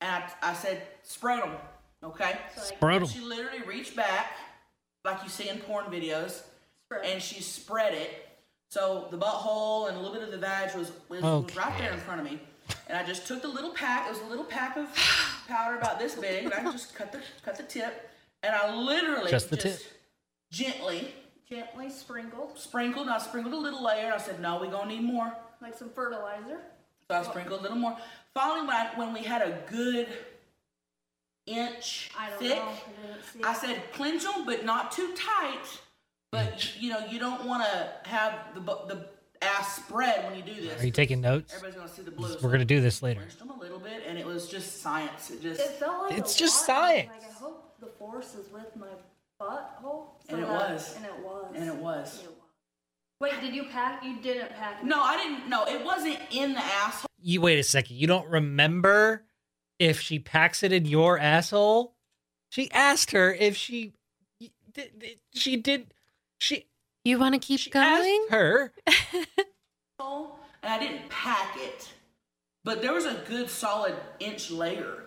and 0.00 0.10
I, 0.42 0.50
I 0.50 0.54
said, 0.54 0.82
spread 1.02 1.42
them, 1.42 1.52
okay? 2.02 2.38
So 2.54 2.60
like, 2.60 2.68
Spread 2.76 3.02
'em. 3.02 3.08
She 3.08 3.20
literally 3.20 3.62
reached 3.62 3.94
back, 3.94 4.32
like 5.04 5.22
you 5.22 5.28
see 5.28 5.48
in 5.48 5.58
porn 5.58 5.86
videos, 5.86 6.42
spread. 6.86 7.04
and 7.04 7.22
she 7.22 7.42
spread 7.42 7.94
it. 7.94 8.28
So 8.70 9.06
the 9.10 9.18
butthole 9.18 9.88
and 9.88 9.96
a 9.96 10.00
little 10.00 10.14
bit 10.14 10.22
of 10.24 10.30
the 10.32 10.38
vag 10.38 10.74
was, 10.74 10.90
was, 11.08 11.22
was 11.22 11.54
right 11.56 11.78
there 11.78 11.92
in 11.92 11.98
front 12.00 12.20
of 12.20 12.26
me. 12.26 12.40
And 12.88 12.96
I 12.96 13.04
just 13.04 13.26
took 13.26 13.42
the 13.42 13.48
little 13.48 13.70
pack. 13.70 14.06
It 14.06 14.10
was 14.10 14.20
a 14.22 14.26
little 14.26 14.44
pack 14.44 14.76
of 14.76 14.88
powder 15.46 15.76
about 15.76 15.98
this 15.98 16.14
big, 16.14 16.44
and 16.46 16.54
I 16.54 16.62
just 16.72 16.94
cut 16.94 17.12
the 17.12 17.20
cut 17.44 17.56
the 17.56 17.62
tip, 17.62 18.10
and 18.42 18.54
I 18.54 18.74
literally 18.74 19.30
Just 19.30 19.50
the 19.50 19.56
tip. 19.58 19.78
Gently 20.54 21.14
Gently 21.48 21.90
sprinkled, 21.90 22.58
sprinkled. 22.58 23.08
I 23.08 23.18
sprinkled 23.18 23.52
a 23.52 23.58
little 23.58 23.84
layer. 23.84 24.10
I 24.14 24.16
said, 24.16 24.40
"No, 24.40 24.58
we're 24.60 24.70
gonna 24.70 24.88
need 24.88 25.02
more." 25.02 25.30
like 25.60 25.76
some 25.76 25.90
fertilizer. 25.90 26.58
So 27.08 27.14
I 27.16 27.22
sprinkled 27.22 27.60
a 27.60 27.62
little 27.62 27.78
more. 27.78 27.96
Finally, 28.34 28.66
when, 28.66 28.76
I, 28.76 28.90
when 28.96 29.12
we 29.14 29.20
had 29.20 29.40
a 29.42 29.62
good 29.70 30.08
inch 31.46 32.10
I 32.18 32.30
don't 32.30 32.38
thick, 32.38 32.56
know. 32.58 32.68
I 32.68 33.32
see 33.32 33.42
I 33.42 33.54
said 33.54 33.92
clench 33.92 34.24
them, 34.24 34.44
but 34.46 34.64
not 34.64 34.92
too 34.92 35.14
tight. 35.14 35.64
But 36.30 36.80
you 36.80 36.90
know, 36.90 37.06
you 37.06 37.18
don't 37.18 37.44
want 37.46 37.62
to 37.64 38.08
have 38.08 38.54
the 38.54 38.60
the 38.60 39.08
ass 39.42 39.76
spread 39.76 40.24
when 40.24 40.36
you 40.36 40.42
do 40.42 40.60
this. 40.60 40.82
Are 40.82 40.86
you 40.86 40.92
taking 40.92 41.20
notes? 41.20 41.54
Everybody's 41.54 41.76
gonna 41.76 41.88
see 41.88 42.02
the 42.02 42.10
blue. 42.10 42.36
We're 42.42 42.50
gonna 42.50 42.64
do 42.64 42.80
this 42.80 43.02
later. 43.02 43.20
Clenched 43.20 43.38
them 43.38 43.50
a 43.50 43.58
little 43.58 43.78
bit, 43.78 44.02
and 44.06 44.18
it 44.18 44.26
was 44.26 44.48
just 44.48 44.82
science. 44.82 45.30
It 45.30 45.42
just 45.42 45.60
It 45.60 45.68
felt 45.78 46.10
like 46.10 46.18
It's 46.18 46.34
a 46.34 46.38
just 46.38 46.68
lot. 46.68 46.76
I 46.76 46.82
was 46.82 46.94
science. 46.94 47.22
Like 47.22 47.30
I 47.30 47.34
hope 47.34 47.80
the 47.80 47.86
force 47.86 48.34
is 48.34 48.50
with 48.50 48.74
my 48.76 48.88
butthole. 49.40 49.82
so 49.82 50.14
And 50.28 50.40
it 50.40 50.46
that- 50.46 50.70
was. 50.70 50.96
And 50.96 51.04
it 51.04 51.18
was. 51.18 51.52
and 51.54 51.68
it 51.68 51.76
was. 51.76 52.20
It 52.22 52.30
was. 52.30 52.38
Wait, 53.20 53.40
did 53.40 53.54
you 53.54 53.64
pack? 53.64 54.02
You 54.04 54.16
didn't 54.20 54.50
pack. 54.50 54.80
it. 54.82 54.86
No, 54.86 55.00
I 55.02 55.16
didn't. 55.16 55.48
No, 55.48 55.64
it 55.66 55.84
wasn't 55.84 56.18
in 56.30 56.52
the 56.54 56.60
asshole. 56.60 57.08
You 57.20 57.40
wait 57.40 57.58
a 57.58 57.62
second. 57.62 57.96
You 57.96 58.06
don't 58.06 58.28
remember 58.28 59.24
if 59.78 60.00
she 60.00 60.18
packs 60.18 60.62
it 60.62 60.72
in 60.72 60.84
your 60.84 61.18
asshole? 61.18 61.94
She 62.50 62.70
asked 62.72 63.12
her 63.12 63.32
if 63.32 63.56
she 63.56 63.92
did. 64.72 64.98
did- 64.98 65.20
She 65.32 65.56
did. 65.56 65.94
She 66.40 66.66
You 67.04 67.18
want 67.18 67.34
to 67.34 67.38
keep 67.38 67.60
she 67.60 67.70
going? 67.70 67.84
asked 68.26 68.30
her. 68.32 68.72
and 70.00 70.26
I 70.62 70.78
didn't 70.78 71.08
pack 71.08 71.56
it. 71.58 71.88
But 72.64 72.82
there 72.82 72.92
was 72.92 73.04
a 73.06 73.22
good 73.26 73.48
solid 73.50 73.94
inch 74.20 74.50
layer. 74.50 75.03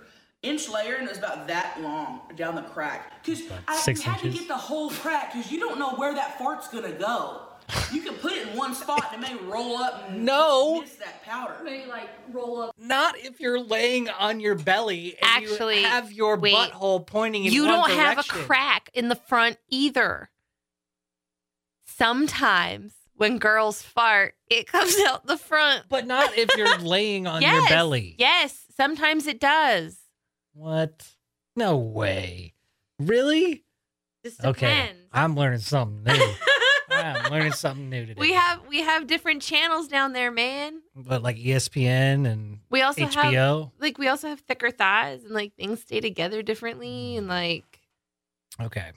Inch 0.49 0.69
layer 0.69 0.95
and 0.95 1.05
it 1.05 1.09
was 1.09 1.17
about 1.17 1.47
that 1.47 1.81
long 1.81 2.21
down 2.35 2.55
the 2.55 2.61
crack. 2.61 3.23
Because 3.23 3.41
I 3.67 3.75
six 3.77 4.05
you 4.05 4.11
had 4.11 4.21
to 4.21 4.29
get 4.29 4.47
the 4.47 4.55
whole 4.57 4.89
crack 4.89 5.33
because 5.33 5.51
you 5.51 5.59
don't 5.59 5.77
know 5.79 5.91
where 5.95 6.13
that 6.13 6.37
fart's 6.37 6.67
gonna 6.67 6.91
go. 6.91 7.41
You 7.91 8.01
can 8.01 8.13
put 8.15 8.31
it 8.31 8.47
in 8.47 8.55
one 8.57 8.73
spot 8.73 9.09
and 9.13 9.21
it 9.21 9.27
may 9.29 9.35
roll 9.45 9.75
up 9.77 10.05
and 10.09 10.23
No. 10.23 10.79
miss 10.79 10.95
that 10.95 11.21
powder. 11.25 11.57
Maybe 11.65 11.85
like 11.89 12.09
roll 12.31 12.61
up. 12.61 12.75
Not 12.79 13.17
if 13.17 13.41
you're 13.41 13.59
laying 13.59 14.07
on 14.09 14.39
your 14.39 14.55
belly 14.55 15.17
and 15.21 15.43
Actually, 15.43 15.81
you 15.81 15.85
have 15.87 16.11
your 16.11 16.37
wait. 16.37 16.55
butthole 16.55 17.05
pointing 17.05 17.43
in 17.43 17.51
You 17.51 17.63
one 17.65 17.71
don't 17.73 17.89
have 17.91 18.19
a 18.19 18.23
direction. 18.23 18.45
crack 18.45 18.89
in 18.93 19.09
the 19.09 19.15
front 19.15 19.57
either. 19.69 20.29
Sometimes 21.85 22.93
when 23.15 23.37
girls 23.37 23.81
fart, 23.81 24.35
it 24.49 24.67
comes 24.71 24.95
out 25.05 25.25
the 25.25 25.37
front. 25.37 25.83
But 25.89 26.05
not 26.07 26.37
if 26.37 26.49
you're 26.55 26.77
laying 26.77 27.27
on 27.27 27.41
yes. 27.41 27.53
your 27.53 27.67
belly. 27.69 28.15
Yes, 28.17 28.65
sometimes 28.75 29.27
it 29.27 29.39
does. 29.39 29.97
What? 30.57 31.07
No 31.55 31.77
way. 31.77 32.53
Really? 32.97 33.63
Just 34.25 34.43
Okay. 34.43 34.91
I'm 35.13 35.35
learning 35.35 35.59
something 35.59 36.03
new. 36.03 36.33
I'm 36.89 37.31
learning 37.31 37.51
something 37.51 37.89
new 37.89 38.07
today. 38.07 38.19
we 38.19 38.33
have 38.33 38.61
we 38.67 38.81
have 38.81 39.05
different 39.05 39.43
channels 39.43 39.87
down 39.87 40.13
there, 40.13 40.31
man. 40.31 40.81
but 40.95 41.21
like 41.21 41.37
ESPN 41.37 42.25
and 42.27 42.59
We 42.71 42.81
also 42.81 43.01
have 43.05 43.13
HBO. 43.13 43.71
like 43.79 43.99
we 43.99 44.07
also 44.07 44.29
have 44.29 44.39
thicker 44.39 44.71
thighs 44.71 45.23
and 45.23 45.33
like 45.33 45.53
things 45.53 45.81
stay 45.81 45.99
together 45.99 46.41
differently 46.41 47.17
and 47.17 47.27
hmm. 47.27 47.31
like 47.31 47.79
Okay. 48.59 48.91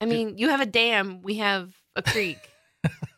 I 0.00 0.04
mean, 0.04 0.38
you 0.38 0.50
have 0.50 0.60
a 0.60 0.66
dam, 0.66 1.22
we 1.22 1.36
have 1.36 1.74
a 1.96 2.02
creek. 2.02 2.38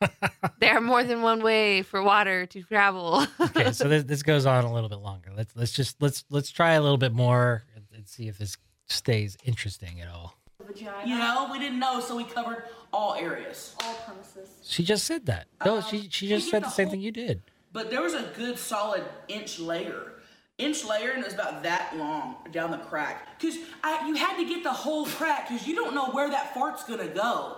there 0.59 0.77
are 0.77 0.81
more 0.81 1.05
than 1.05 1.23
one 1.23 1.43
way 1.43 1.83
for 1.83 2.03
water 2.03 2.47
to 2.47 2.63
travel. 2.63 3.27
Okay, 3.41 3.73
so 3.73 3.89
this, 3.89 4.05
this 4.05 4.23
goes 4.23 4.47
on 4.47 4.65
a 4.65 4.73
little 4.73 4.89
bit 4.89 4.99
longer. 4.99 5.31
Let's 5.37 5.55
let's 5.57 5.73
just 5.73 6.01
let's 6.01 6.25
let's 6.31 6.51
try 6.51 6.73
a 6.73 6.83
little 6.83 6.99
bit 6.99 7.13
more 7.13 7.65
and, 8.05 8.09
and 8.09 8.09
see 8.09 8.29
if 8.29 8.39
this 8.39 8.57
stays 8.87 9.37
interesting 9.45 10.01
at 10.01 10.09
all. 10.09 10.37
Vagina. 10.61 10.93
You 11.07 11.19
know, 11.19 11.49
we 11.53 11.59
didn't 11.59 11.79
know, 11.79 12.01
so 12.01 12.17
we 12.17 12.25
covered 12.25 12.65
all 12.93 13.15
areas. 13.15 13.75
All 13.83 13.95
premises. 14.07 14.49
She 14.63 14.83
just 14.85 15.05
said 15.05 15.27
that. 15.27 15.47
No, 15.65 15.77
Um, 15.79 15.83
she 15.83 16.09
she 16.11 16.29
just 16.29 16.51
said 16.51 16.63
the 16.63 16.67
the 16.67 16.73
same 16.73 16.87
whole- 16.87 16.93
thing 16.93 17.01
you 17.03 17.13
did. 17.13 17.43
But 17.73 17.91
there 17.91 18.03
was 18.03 18.15
a 18.15 18.31
good 18.37 18.59
solid 18.59 19.05
inch 19.29 19.59
layer. 19.59 20.13
Inch 20.59 20.85
layer 20.85 21.11
and 21.11 21.21
it 21.23 21.25
was 21.25 21.35
about 21.35 21.65
that 21.65 21.97
long 21.97 22.37
down 22.53 22.71
the 22.71 22.79
crack. 22.79 23.41
Cause 23.41 23.57
I 23.83 24.07
you 24.07 24.15
had 24.15 24.37
to 24.37 24.45
get 24.47 24.63
the 24.63 24.73
whole 24.73 25.05
crack 25.07 25.49
because 25.49 25.67
you 25.67 25.75
don't 25.75 25.95
know 25.95 26.11
where 26.11 26.31
that 26.31 26.55
fart's 26.55 26.85
gonna 26.85 27.09
go. 27.09 27.57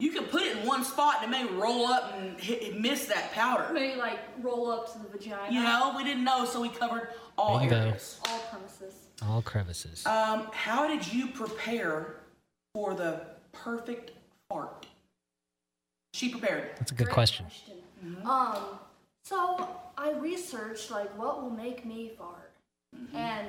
You 0.00 0.10
can 0.12 0.24
put 0.24 0.42
it 0.42 0.56
in 0.56 0.66
one 0.66 0.84
spot 0.84 1.16
and 1.22 1.34
it 1.34 1.36
may 1.36 1.52
roll 1.52 1.86
up 1.86 2.14
and 2.16 2.40
hit, 2.40 2.80
miss 2.80 3.04
that 3.06 3.32
powder. 3.32 3.68
Maybe 3.72 3.96
like 3.96 4.20
roll 4.40 4.70
up 4.70 4.90
to 4.92 4.98
the 5.00 5.08
vagina. 5.08 5.52
You 5.52 5.60
know, 5.62 5.92
we 5.96 6.02
didn't 6.04 6.24
know, 6.24 6.44
so 6.46 6.62
we 6.62 6.70
covered 6.70 7.08
all 7.36 7.58
Bingo. 7.58 7.76
areas. 7.76 8.18
All 8.28 8.38
premises. 8.50 8.94
All 9.26 9.42
crevices. 9.42 10.06
Um, 10.06 10.48
how 10.52 10.86
did 10.86 11.12
you 11.12 11.28
prepare 11.28 12.16
for 12.74 12.94
the 12.94 13.22
perfect 13.52 14.12
fart? 14.48 14.86
She 16.14 16.28
prepared. 16.30 16.70
That's 16.78 16.92
a 16.92 16.94
good 16.94 17.06
Great 17.06 17.14
question. 17.14 17.46
Um, 18.24 18.56
so 19.24 19.68
I 19.96 20.12
researched 20.12 20.90
like 20.90 21.16
what 21.18 21.42
will 21.42 21.50
make 21.50 21.84
me 21.84 22.12
fart, 22.16 22.34
Mm-hmm. 22.96 23.16
and 23.16 23.48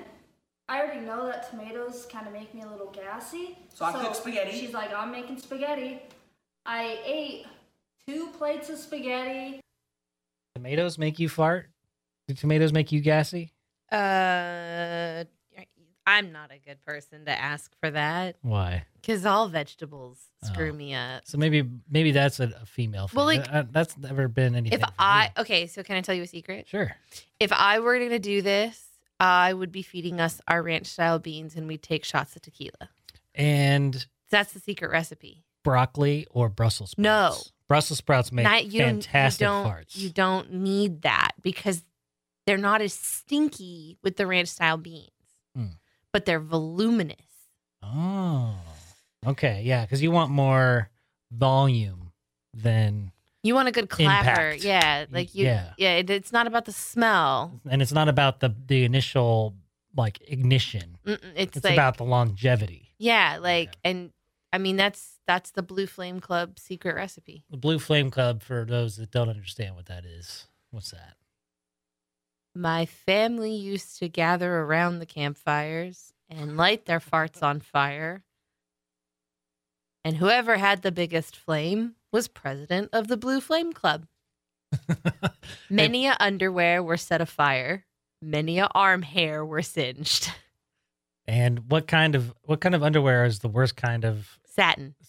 I 0.67 0.82
already 0.82 0.99
know 0.99 1.25
that 1.27 1.49
tomatoes 1.49 2.05
kind 2.12 2.27
of 2.27 2.34
make 2.34 2.53
me 2.53 2.62
a 2.62 2.67
little 2.67 2.91
gassy. 2.91 3.58
So 3.73 3.86
I 3.86 3.93
cooked 3.93 4.17
spaghetti. 4.17 4.51
She's 4.51 4.73
like, 4.73 4.93
I'm 4.93 5.12
making 5.12 5.39
spaghetti. 5.39 6.01
I 6.65 6.99
ate 7.05 7.45
two 8.05 8.27
plates 8.38 8.69
of 8.69 8.77
spaghetti. 8.77 9.62
Tomatoes 10.55 10.97
make 10.97 11.19
you 11.19 11.29
fart? 11.29 11.69
Do 12.27 12.34
tomatoes 12.34 12.73
make 12.73 12.91
you 12.91 12.99
gassy? 12.99 13.53
Uh, 13.91 15.23
I'm 16.10 16.32
not 16.32 16.52
a 16.52 16.58
good 16.58 16.82
person 16.82 17.26
to 17.26 17.32
ask 17.32 17.72
for 17.80 17.91
that 17.91 18.38
Why? 18.41 18.86
because 19.02 19.26
all 19.26 19.48
vegetables 19.48 20.17
screw 20.43 20.72
Oh. 20.72 20.74
me 20.74 20.95
up. 20.95 21.22
So 21.26 21.38
maybe 21.38 21.63
maybe 21.89 22.12
that's 22.12 22.39
a, 22.39 22.52
a 22.62 22.65
female 22.65 23.08
thing. 23.08 23.17
Well, 23.17 23.26
like, 23.28 23.45
Uh, 23.52 23.63
that's 23.69 23.95
never 23.98 24.28
been 24.28 24.56
anything. 24.56 24.80
If 24.80 24.86
for 24.86 24.93
I 24.98 25.26
me. 25.38 25.41
okay, 25.41 25.67
so 25.67 25.84
can 25.84 25.95
I 25.98 26.02
tell 26.02 26.15
you 26.15 26.24
a 26.24 26.28
secret? 26.28 26.67
sure. 26.67 26.95
If 27.39 27.52
I 27.54 27.80
were 27.80 27.98
going 27.98 28.10
to 28.10 28.19
do 28.19 28.41
this, 28.41 28.86
I 29.19 29.54
would 29.54 29.72
be 29.72 29.82
feeding 29.84 30.19
us 30.19 30.41
our 30.48 30.63
ranch 30.63 30.88
style 30.88 31.19
beans 31.19 31.56
and 31.56 31.67
we'd 31.67 31.84
take 31.84 32.04
shots 32.06 32.36
of 32.36 32.41
tequila. 32.41 32.89
And 33.36 34.06
That's 34.32 34.54
the 34.54 34.60
secret 34.60 34.89
recipe. 34.91 35.43
broccoli 35.63 36.26
or 36.32 36.50
Brussels 36.50 36.91
sprouts? 36.91 37.45
No. 37.45 37.52
Brussels 37.67 38.00
sprouts 38.00 38.32
make 38.32 38.45
Not- 38.45 38.65
you, 38.65 38.80
fantastic 38.82 39.41
you 39.41 39.48
don't, 39.48 39.65
farts. 39.67 39.95
You 39.98 40.10
don't 40.10 40.54
need 40.54 41.04
that 41.04 41.34
because 41.43 41.84
they're 42.48 42.58
not 42.58 42.82
as 42.82 42.93
stinky 42.93 43.98
with 44.02 44.15
the 44.17 44.26
ranch 44.26 44.48
style 44.48 44.78
beans. 44.78 45.12
But 46.13 46.26
they're 46.26 46.39
voluminous. 46.39 47.15
Oh, 47.84 48.56
okay, 49.26 49.62
yeah, 49.63 49.84
because 49.86 50.02
you 50.02 50.12
want 50.12 50.32
more 50.32 50.89
volume 51.32 52.12
than, 52.54 53.12
You 53.43 53.56
want 53.56 53.67
a 53.67 53.72
good 53.72 53.89
clapper, 53.89 54.30
Impact. 54.30 54.63
yeah. 54.63 55.06
Like 55.12 55.34
you, 55.36 55.45
yeah. 55.45 55.74
yeah. 55.78 55.95
it- 55.95 56.10
it's 56.10 56.32
not 56.32 56.48
about 56.48 56.65
the 56.65 56.72
smell. 56.74 57.60
and 57.69 57.82
it's 57.82 57.91
not 57.93 58.10
about 58.10 58.39
the 58.41 58.54
the 58.67 58.84
initial 58.84 59.56
like 59.95 60.19
ignition. 60.28 60.98
Mm-mm, 61.06 61.19
it's, 61.36 61.58
It's 61.58 61.63
like 61.63 61.74
about 61.74 61.98
the 61.98 62.04
longevity. 62.04 62.89
yeah, 62.98 63.38
like 63.41 63.76
and 63.84 64.12
I 64.54 64.58
mean 64.58 64.76
that's 64.78 65.17
that's 65.26 65.52
the 65.52 65.63
Blue 65.63 65.88
Flame 65.88 66.19
Club 66.19 66.60
secret 66.60 66.95
recipe. 66.95 67.43
The 67.50 67.58
Blue 67.58 67.80
Flame 67.80 68.10
Club, 68.12 68.43
for 68.43 68.65
those 68.65 68.98
that 68.98 69.12
don't 69.12 69.30
understand 69.30 69.76
what 69.76 69.86
that 69.88 70.06
is, 70.06 70.48
what's 70.72 70.91
that? 70.91 71.15
My 72.56 72.86
family 72.86 73.54
used 73.54 74.00
to 74.00 74.10
gather 74.10 74.60
around 74.60 75.00
the 75.00 75.06
campfires 75.06 76.14
and 76.30 76.58
light 76.58 76.86
their 76.86 77.00
farts 77.00 77.44
on 77.44 77.60
fire. 77.60 78.24
And 80.04 80.18
whoever 80.18 80.58
had 80.58 80.82
the 80.82 80.92
biggest 80.92 81.36
flame 81.36 81.96
was 82.12 82.28
president 82.28 82.90
of 82.94 83.08
the 83.08 83.18
Blue 83.18 83.42
Flame 83.42 83.74
Club. 83.74 84.08
Many 85.70 86.08
a 86.08 86.16
underwear 86.20 86.82
were 86.82 86.98
set 86.98 87.22
afire. 87.22 87.86
Many 88.22 88.60
a 88.60 88.68
arm 88.74 89.02
hair 89.02 89.46
were 89.46 89.62
singed. 89.62 90.32
And 91.28 91.70
what 91.70 91.88
kind 91.88 92.16
of 92.16 92.34
what 92.42 92.60
kind 92.60 92.74
of 92.74 92.82
underwear 92.82 93.26
is 93.26 93.40
the 93.40 93.48
worst 93.48 93.76
kind 93.76 94.04
of? 94.04 94.40
Satin. 94.46 94.96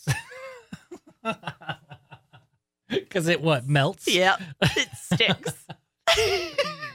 Because 2.90 3.28
it 3.28 3.40
what 3.40 3.68
melts? 3.68 4.12
Yep. 4.12 4.40
It 4.62 4.88
sticks. 4.96 5.66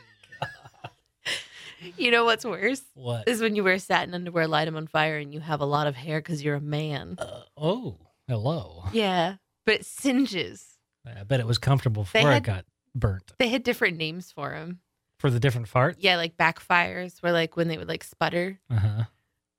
you 1.98 2.12
know 2.12 2.26
what's 2.26 2.46
worse? 2.46 2.82
What? 2.94 3.28
Is 3.28 3.42
when 3.42 3.56
you 3.56 3.64
wear 3.64 3.78
satin 3.80 4.14
underwear, 4.14 4.48
light 4.48 4.66
them 4.66 4.76
on 4.78 4.88
fire, 4.88 5.18
and 5.18 5.34
you 5.34 5.40
have 5.40 5.62
a 5.62 5.66
lot 5.66 5.88
of 5.88 5.96
hair 5.96 6.20
because 6.20 6.44
you're 6.44 6.56
a 6.56 6.62
man. 6.62 7.16
Uh, 7.18 7.42
oh, 7.58 7.98
hello. 8.28 8.86
Yeah. 8.94 9.36
But 9.66 9.76
it 9.76 9.86
singes. 9.86 10.66
I 11.06 11.24
bet 11.24 11.40
it 11.40 11.48
was 11.48 11.58
comfortable 11.58 12.04
before 12.04 12.22
had- 12.32 12.38
it 12.38 12.44
got 12.44 12.66
burnt. 12.94 13.34
They 13.40 13.48
had 13.50 13.64
different 13.64 13.98
names 13.98 14.32
for 14.32 14.52
them. 14.52 14.80
For 15.20 15.30
the 15.30 15.40
different 15.40 15.68
farts? 15.70 15.96
Yeah, 16.00 16.18
like 16.18 16.36
backfires 16.38 17.22
were 17.24 17.32
like 17.32 17.56
when 17.56 17.68
they 17.68 17.78
would 17.78 17.88
like 17.88 18.04
sputter 18.04 18.60
Uh-huh. 18.70 19.04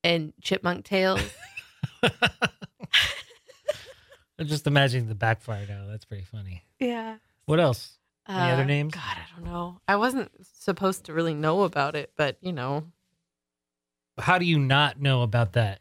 and 0.04 0.32
chipmunk 0.42 0.84
tails. 0.84 1.20
I'm 4.38 4.46
just 4.46 4.66
imagining 4.66 5.08
the 5.08 5.14
backfire 5.14 5.64
now. 5.68 5.86
That's 5.88 6.04
pretty 6.04 6.24
funny. 6.24 6.62
yeah. 6.78 7.16
What 7.46 7.58
else? 7.60 7.96
Any 8.28 8.50
other 8.52 8.62
Uh, 8.62 8.66
names? 8.66 8.92
God, 8.94 9.02
I 9.04 9.24
don't 9.34 9.44
know. 9.44 9.80
I 9.86 9.96
wasn't 9.96 10.30
supposed 10.58 11.04
to 11.04 11.12
really 11.12 11.34
know 11.34 11.62
about 11.62 11.94
it, 11.94 12.12
but 12.16 12.36
you 12.40 12.52
know, 12.52 12.84
How 14.18 14.38
do 14.38 14.44
you 14.44 14.58
not 14.58 15.00
know 15.00 15.22
about 15.22 15.52
that? 15.52 15.80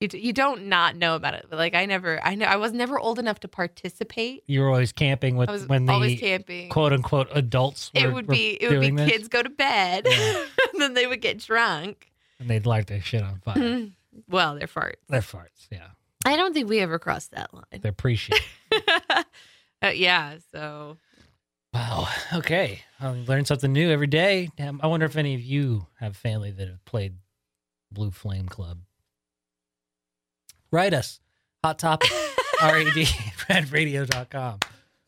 you, 0.00 0.08
d- 0.08 0.18
you 0.18 0.32
don't 0.32 0.66
not 0.66 0.96
know 0.96 1.14
about 1.14 1.34
it. 1.34 1.46
But 1.48 1.58
like 1.60 1.74
I 1.76 1.86
never, 1.86 2.18
I 2.24 2.34
know 2.34 2.46
I 2.46 2.56
was 2.56 2.72
never 2.72 2.98
old 2.98 3.18
enough 3.20 3.38
to 3.40 3.48
participate. 3.48 4.42
You 4.48 4.60
were 4.62 4.68
always 4.68 4.90
camping 4.92 5.36
with 5.36 5.48
I 5.48 5.52
was 5.52 5.66
when 5.68 5.88
always 5.88 6.18
the 6.20 6.26
camping. 6.26 6.68
quote 6.70 6.92
unquote 6.92 7.28
adults 7.32 7.92
were, 7.94 8.00
it 8.08 8.12
would 8.12 8.26
be 8.26 8.58
it 8.60 8.68
would 8.68 8.80
be 8.80 8.90
this, 8.90 9.08
kids 9.10 9.28
go 9.28 9.42
to 9.44 9.48
bed, 9.48 10.06
Yeah. 10.10 10.44
and 10.72 10.80
then 10.82 10.94
they 10.94 11.06
would 11.06 11.20
get 11.20 11.38
drunk. 11.38 12.10
and 12.40 12.50
they'd 12.50 12.66
light 12.66 12.88
their 12.88 13.00
shit 13.00 13.22
on 13.22 13.38
fire. 13.44 13.86
well, 14.28 14.56
they're 14.56 14.66
farts. 14.66 14.96
They're 15.08 15.20
farts, 15.20 15.68
yeah. 15.70 15.86
I 16.24 16.36
don't 16.36 16.52
think 16.52 16.68
we 16.68 16.80
ever 16.80 16.98
crossed 16.98 17.30
that 17.30 17.54
line. 17.54 17.80
They're 17.80 17.92
pre-shit. 17.92 18.40
uh, 19.82 19.88
yeah, 19.94 20.36
so 20.52 20.96
wow. 21.72 22.08
Okay. 22.34 22.82
I 23.00 23.08
learn 23.10 23.44
something 23.44 23.72
new 23.72 23.90
every 23.90 24.06
day. 24.06 24.50
Damn, 24.56 24.80
I 24.82 24.86
wonder 24.86 25.06
if 25.06 25.16
any 25.16 25.34
of 25.34 25.40
you 25.40 25.86
have 26.00 26.16
family 26.16 26.50
that 26.50 26.68
have 26.68 26.84
played 26.84 27.14
Blue 27.90 28.10
Flame 28.10 28.46
Club. 28.48 28.78
Write 30.70 30.94
us. 30.94 31.20
Hot 31.64 31.78
topic. 31.78 32.10
RAD 32.62 32.86
radradio.com. 32.86 34.58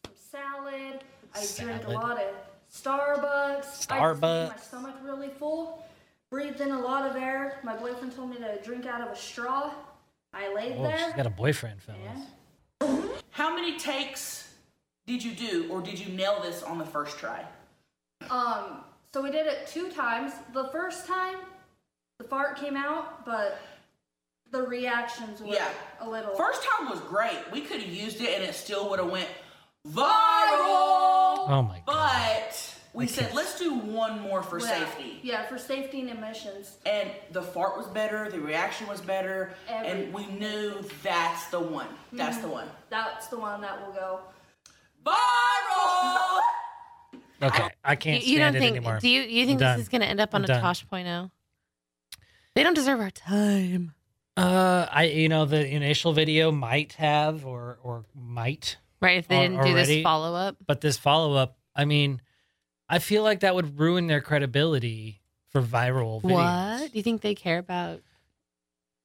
Some 0.04 0.12
salad. 0.30 1.00
I 1.34 1.46
drink 1.64 1.86
a 1.86 1.90
lot 1.90 2.18
of 2.20 2.28
Starbucks. 2.72 3.90
I 3.90 3.98
Starbucks. 3.98 4.48
My 4.50 4.56
stomach 4.56 4.94
really 5.02 5.28
full. 5.28 5.84
Breathed 6.30 6.60
in 6.60 6.70
a 6.72 6.80
lot 6.80 7.08
of 7.08 7.16
air. 7.16 7.58
My 7.62 7.76
boyfriend 7.76 8.14
told 8.14 8.30
me 8.30 8.36
to 8.38 8.58
drink 8.64 8.86
out 8.86 9.00
of 9.00 9.08
a 9.08 9.16
straw. 9.16 9.72
I 10.32 10.52
laid 10.52 10.72
Oh, 10.78 10.90
she's 10.90 11.00
there. 11.00 11.12
got 11.16 11.26
a 11.26 11.30
boyfriend, 11.30 11.80
fellas. 11.80 12.00
and 12.80 13.10
How 13.30 13.54
many 13.54 13.78
takes 13.78 14.52
did 15.06 15.22
you 15.22 15.32
do, 15.32 15.68
or 15.70 15.80
did 15.80 15.98
you 15.98 16.12
nail 16.12 16.40
this 16.42 16.62
on 16.62 16.78
the 16.78 16.84
first 16.86 17.18
try? 17.18 17.44
Um, 18.30 18.82
so 19.12 19.22
we 19.22 19.30
did 19.30 19.46
it 19.46 19.66
two 19.66 19.90
times. 19.90 20.32
The 20.52 20.68
first 20.68 21.06
time, 21.06 21.36
the 22.18 22.24
fart 22.24 22.56
came 22.58 22.76
out, 22.76 23.24
but 23.26 23.58
the 24.50 24.62
reactions 24.62 25.40
were 25.40 25.48
Yeah. 25.54 25.68
a 26.00 26.08
little. 26.08 26.34
First 26.36 26.62
time 26.62 26.88
was 26.88 27.00
great. 27.00 27.38
We 27.52 27.60
could 27.60 27.80
have 27.82 27.90
used 27.92 28.20
it, 28.20 28.34
and 28.34 28.42
it 28.44 28.54
still 28.54 28.88
would 28.90 28.98
have 28.98 29.10
went 29.10 29.28
viral. 29.86 31.48
Oh 31.48 31.62
my 31.68 31.80
god. 31.86 32.42
But 32.46 32.74
we 32.94 33.06
said 33.06 33.34
let's 33.34 33.58
do 33.58 33.74
one 33.74 34.20
more 34.20 34.42
for 34.42 34.58
Yeah. 34.58 34.66
safety. 34.68 35.20
Yeah, 35.22 35.42
for 35.46 35.58
safety 35.58 36.00
and 36.00 36.10
emissions. 36.10 36.78
And 36.86 37.10
the 37.32 37.42
fart 37.42 37.76
was 37.76 37.86
better, 37.88 38.30
the 38.30 38.40
reaction 38.40 38.86
was 38.86 39.00
better, 39.00 39.52
Every- 39.68 39.88
and 39.88 40.14
we 40.14 40.26
knew 40.26 40.80
that's 41.02 41.46
the 41.48 41.60
one. 41.60 41.88
That's 42.12 42.36
Mm-hmm. 42.38 42.46
the 42.46 42.52
one. 42.52 42.70
That's 42.88 43.26
the 43.26 43.38
one 43.38 43.60
that 43.60 43.84
will 43.84 43.92
go. 43.92 44.20
Viral! 45.04 46.40
Okay. 47.42 47.68
I 47.84 47.96
can't 47.96 48.24
you 48.24 48.36
stand 48.36 48.54
don't 48.54 48.56
it 48.56 48.64
think? 48.64 48.76
anymore. 48.76 48.98
Do 49.00 49.08
you 49.08 49.22
you 49.22 49.46
think 49.46 49.60
I'm 49.60 49.66
this 49.68 49.72
done. 49.74 49.80
is 49.80 49.88
going 49.88 50.00
to 50.00 50.06
end 50.06 50.20
up 50.20 50.34
on 50.34 50.40
I'm 50.42 50.44
a 50.44 50.48
done. 50.48 50.60
Tosh 50.62 50.86
point 50.88 51.06
oh? 51.08 51.30
They 52.54 52.62
don't 52.62 52.74
deserve 52.74 53.00
our 53.00 53.10
time. 53.10 53.94
Uh, 54.36 54.86
I 54.90 55.04
you 55.04 55.28
know 55.28 55.44
the 55.44 55.64
initial 55.66 56.12
video 56.12 56.50
might 56.50 56.94
have 56.94 57.44
or 57.46 57.78
or 57.82 58.04
might, 58.14 58.78
Right, 59.00 59.18
if 59.18 59.28
they 59.28 59.40
didn't 59.40 59.62
do 59.64 59.74
this 59.74 60.02
follow 60.02 60.34
up. 60.34 60.56
but 60.66 60.80
this 60.80 60.96
follow 60.96 61.34
up, 61.36 61.56
I 61.76 61.84
mean, 61.84 62.20
I 62.88 62.98
feel 62.98 63.22
like 63.22 63.40
that 63.40 63.54
would 63.54 63.78
ruin 63.78 64.06
their 64.08 64.20
credibility 64.20 65.20
for 65.50 65.62
viral 65.62 66.20
videos. 66.22 66.80
What? 66.80 66.92
Do 66.92 66.98
you 66.98 67.02
think 67.04 67.20
they 67.20 67.34
care 67.36 67.58
about? 67.58 68.00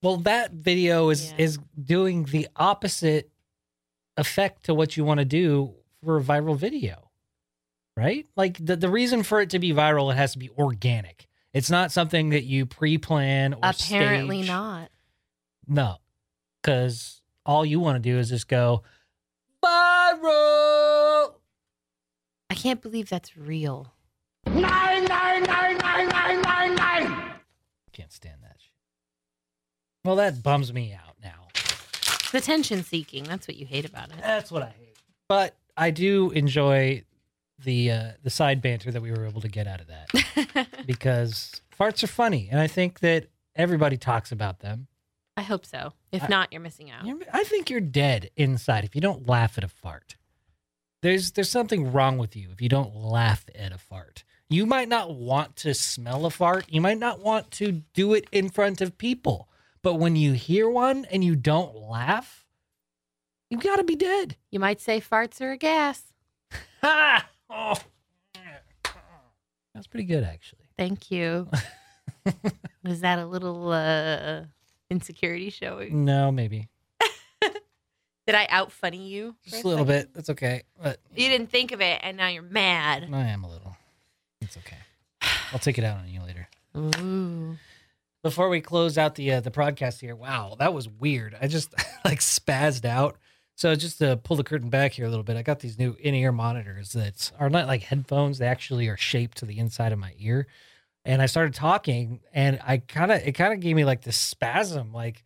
Well, 0.02 0.18
that 0.18 0.52
video 0.54 1.10
is 1.10 1.30
Yeah. 1.32 1.36
is 1.46 1.60
doing 1.80 2.24
the 2.26 2.48
opposite 2.56 3.30
effect 4.18 4.66
to 4.66 4.74
what 4.74 4.98
you 4.98 5.04
want 5.04 5.20
to 5.20 5.26
do 5.26 5.76
for 6.04 6.18
a 6.18 6.22
viral 6.22 6.56
video. 6.58 7.10
Right? 7.98 8.28
Like 8.38 8.64
the 8.64 8.76
the 8.78 8.90
reason 8.90 9.24
for 9.24 9.42
it 9.42 9.50
to 9.52 9.60
be 9.60 9.74
viral, 9.74 10.12
it 10.12 10.16
has 10.16 10.34
to 10.34 10.40
be 10.40 10.50
organic. 10.58 11.28
It's 11.54 11.70
not 11.70 11.92
something 11.92 12.30
that 12.30 12.44
you 12.44 12.66
pre-plan 12.66 13.56
or 13.56 13.60
Apparently 13.64 14.38
stage. 14.44 14.48
not. 14.48 14.90
No, 15.68 15.98
because 16.62 17.22
all 17.46 17.66
you 17.66 17.80
want 17.80 18.02
to 18.02 18.10
do 18.10 18.18
is 18.18 18.30
just 18.30 18.48
go 18.48 18.84
viral. 19.64 21.34
I 22.50 22.56
can't 22.56 22.82
believe 22.82 23.10
that's 23.10 23.36
real. 23.38 23.94
Nine, 24.48 25.06
nine, 25.06 25.44
nine, 25.44 25.78
nine, 25.78 26.08
nine, 26.10 26.42
nine, 26.42 26.76
nine. 26.76 27.32
Can't 27.94 28.12
stand 28.12 28.38
that. 28.44 28.58
Well, 30.06 30.16
that 30.16 30.42
bums 30.42 30.72
me 30.72 30.94
out 30.94 31.16
now. 31.22 31.48
The 32.32 32.38
attention 32.38 32.84
seeking. 32.84 33.24
That's 33.26 33.48
what 33.48 33.58
you 33.58 33.66
hate 33.66 33.86
about 33.86 34.10
it. 34.10 34.16
That's 34.22 34.52
what 34.52 34.64
I 34.64 34.68
hate. 34.78 34.96
But 35.28 35.56
I 35.80 35.92
do 35.92 36.32
enjoy 36.32 37.04
the 37.64 37.92
uh, 37.92 38.12
the 38.24 38.30
side 38.30 38.62
banter 38.62 38.92
that 38.92 39.02
we 39.02 39.12
were 39.12 39.26
able 39.26 39.42
to 39.42 39.48
get 39.48 39.66
out 39.68 39.82
of 39.82 39.88
that 39.88 40.68
because 40.86 41.62
farts 41.78 42.04
are 42.04 42.08
funny, 42.08 42.50
and 42.52 42.60
I 42.60 42.68
think 42.68 43.00
that 43.00 43.28
everybody 43.56 43.98
talks 43.98 44.32
about 44.32 44.60
them. 44.60 44.88
I 45.38 45.42
hope 45.42 45.66
so. 45.66 45.94
If 46.12 46.24
I- 46.24 46.28
not, 46.28 46.52
you're 46.52 46.62
missing 46.62 46.92
out. 46.92 47.06
You're- 47.06 47.26
I 47.34 47.44
think 47.46 47.70
you're 47.70 47.80
dead 47.82 48.30
inside 48.36 48.84
if 48.84 48.94
you 48.94 49.02
don't 49.02 49.28
laugh 49.28 49.58
at 49.58 49.64
a 49.64 49.68
fart. 49.70 50.16
There's 51.02 51.32
there's 51.32 51.50
something 51.50 51.92
wrong 51.94 52.18
with 52.18 52.36
you 52.36 52.50
if 52.52 52.62
you 52.62 52.68
don't 52.70 52.94
laugh 52.96 53.46
at 53.58 53.72
a 53.72 53.78
fart. 53.78 54.24
You 54.50 54.66
might 54.66 54.90
not 54.90 55.14
want 55.16 55.56
to 55.58 55.74
smell 55.74 56.26
a 56.26 56.30
fart. 56.32 56.66
You 56.70 56.82
might 56.82 56.98
not 56.98 57.20
want 57.20 57.52
to 57.52 57.72
do 57.94 58.14
it 58.14 58.28
in 58.32 58.50
front 58.50 58.82
of 58.82 58.98
people. 58.98 59.48
But 59.82 59.94
when 59.94 60.16
you 60.18 60.34
hear 60.34 60.70
one 60.70 61.06
and 61.06 61.24
you 61.24 61.36
don't 61.36 61.74
laugh, 61.76 62.46
You 63.50 63.58
got 63.58 63.78
to 63.78 63.84
be 63.84 63.96
dead. 63.96 64.36
You 64.52 64.60
might 64.60 64.80
say 64.82 65.02
farts 65.02 65.42
are 65.42 65.52
a 65.52 65.58
gas. 65.58 66.04
Ha! 66.82 67.26
Oh. 67.52 67.74
That's 69.74 69.88
pretty 69.88 70.04
good, 70.06 70.24
actually. 70.24 70.66
Thank 70.78 71.10
you. 71.10 71.50
Was 72.84 73.02
that 73.02 73.18
a 73.18 73.26
little 73.26 73.72
uh 73.72 74.44
insecurity 74.90 75.50
showing? 75.50 76.06
No, 76.06 76.32
maybe 76.32 76.68
Did 77.42 78.36
I 78.36 78.46
out 78.52 78.72
funny 78.72 79.08
you? 79.08 79.36
for 79.44 79.50
just 79.50 79.64
a 79.64 79.68
little 79.68 79.86
second? 79.86 80.02
bit. 80.04 80.14
That's 80.14 80.30
okay. 80.30 80.62
But 80.80 81.00
You 81.16 81.28
didn't 81.28 81.50
think 81.50 81.72
of 81.72 81.82
it, 81.82 82.00
and 82.04 82.18
now 82.18 82.28
you're 82.28 82.44
mad. 82.44 83.10
I 83.12 83.22
am 83.30 83.44
a 83.44 83.50
little. 83.50 83.76
It's 84.42 84.56
okay. 84.58 84.78
I'll 85.52 85.58
take 85.60 85.80
it 85.80 85.84
out 85.84 85.98
on 85.98 86.08
you 86.08 86.22
later. 86.22 86.48
Ooh. 86.78 87.58
Before 88.22 88.50
we 88.50 88.62
close 88.62 88.98
out 89.00 89.16
the 89.16 89.32
uh, 89.34 89.40
the 89.40 89.50
podcast 89.52 90.02
here, 90.02 90.16
wow, 90.16 90.56
that 90.60 90.72
was 90.74 90.88
weird. 90.88 91.36
I 91.42 91.48
just 91.48 91.74
like 92.06 92.20
spazzed 92.20 92.86
out. 92.86 93.18
So 93.60 93.76
just 93.76 93.98
to 93.98 94.16
pull 94.16 94.38
the 94.38 94.44
curtain 94.46 94.70
back 94.70 94.94
here 94.94 95.06
a 95.06 95.10
little 95.10 95.26
bit, 95.26 95.36
I 95.36 95.42
got 95.42 95.60
these 95.60 95.78
new 95.78 95.94
in-ear 96.00 96.32
monitors 96.32 96.94
that 96.94 97.30
are 97.38 97.50
not 97.50 97.68
like 97.68 97.84
headphones. 97.84 98.38
They 98.38 98.48
actually 98.48 98.88
are 98.88 98.96
shaped 98.96 99.40
to 99.40 99.46
the 99.46 99.60
inside 99.60 99.92
of 99.92 100.00
my 100.00 100.14
ear. 100.18 100.48
And 101.04 101.22
I 101.22 101.26
started 101.26 101.54
talking, 101.54 102.22
and 102.34 102.62
I 102.66 102.78
kind 102.78 103.12
of 103.12 103.22
it 103.22 103.34
kind 103.34 103.52
of 103.52 103.60
gave 103.60 103.76
me 103.76 103.84
like 103.84 104.02
this 104.02 104.16
spasm, 104.16 104.94
like 104.94 105.26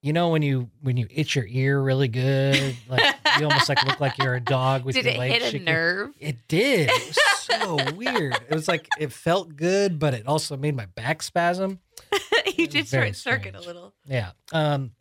you 0.00 0.12
know 0.12 0.28
when 0.28 0.42
you 0.42 0.70
when 0.80 0.96
you 0.96 1.08
itch 1.10 1.34
your 1.34 1.44
ear 1.48 1.82
really 1.82 2.06
good, 2.06 2.76
like 2.88 3.16
you 3.36 3.46
almost 3.46 3.68
like 3.68 3.84
look 3.84 3.98
like 3.98 4.16
you're 4.18 4.36
a 4.36 4.40
dog 4.40 4.84
with 4.84 4.94
Did 4.94 5.04
your 5.06 5.14
it 5.14 5.18
legs 5.18 5.34
hit 5.34 5.42
a 5.42 5.46
shaking. 5.46 5.64
nerve? 5.64 6.14
It 6.20 6.36
did. 6.46 6.88
It 6.92 7.08
was 7.08 7.18
so 7.40 7.96
weird. 7.96 8.38
It 8.48 8.54
was 8.54 8.68
like 8.68 8.86
it 9.00 9.10
felt 9.12 9.56
good, 9.56 9.98
but 9.98 10.14
it 10.14 10.28
also 10.28 10.56
made 10.56 10.76
my 10.76 10.86
back 10.86 11.20
spasm. 11.20 11.80
you 12.56 12.68
did 12.68 12.86
short 12.86 13.16
circuit 13.16 13.56
a 13.56 13.60
little. 13.60 13.92
Yeah. 14.06 14.30
Um 14.52 14.92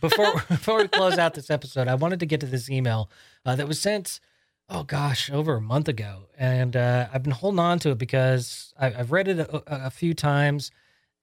before 0.00 0.32
before 0.48 0.78
we 0.82 0.88
close 0.88 1.18
out 1.18 1.34
this 1.34 1.50
episode, 1.50 1.88
I 1.88 1.94
wanted 1.94 2.20
to 2.20 2.26
get 2.26 2.40
to 2.40 2.46
this 2.46 2.70
email 2.70 3.10
uh, 3.44 3.56
that 3.56 3.68
was 3.68 3.80
sent 3.80 4.20
oh 4.68 4.82
gosh, 4.82 5.30
over 5.30 5.54
a 5.54 5.60
month 5.60 5.86
ago. 5.88 6.24
And 6.36 6.74
uh, 6.74 7.06
I've 7.12 7.22
been 7.22 7.32
holding 7.32 7.60
on 7.60 7.78
to 7.80 7.90
it 7.90 7.98
because 7.98 8.74
I, 8.76 8.86
I've 8.86 9.12
read 9.12 9.28
it 9.28 9.38
a, 9.38 9.86
a 9.86 9.90
few 9.90 10.12
times 10.12 10.72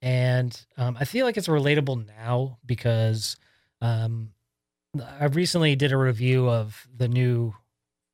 and 0.01 0.57
um, 0.77 0.95
I 0.97 1.03
feel 1.03 1.25
like 1.25 1.35
it's 1.35 1.49
relatable 1.49 2.07
now 2.07 2.57
because 2.65 3.35
um, 3.81 4.29
I 5.19 5.25
recently 5.25 5.75
did 5.75 5.91
a 5.91 5.97
review 5.97 6.49
of 6.49 6.87
the 6.95 7.07
new 7.09 7.53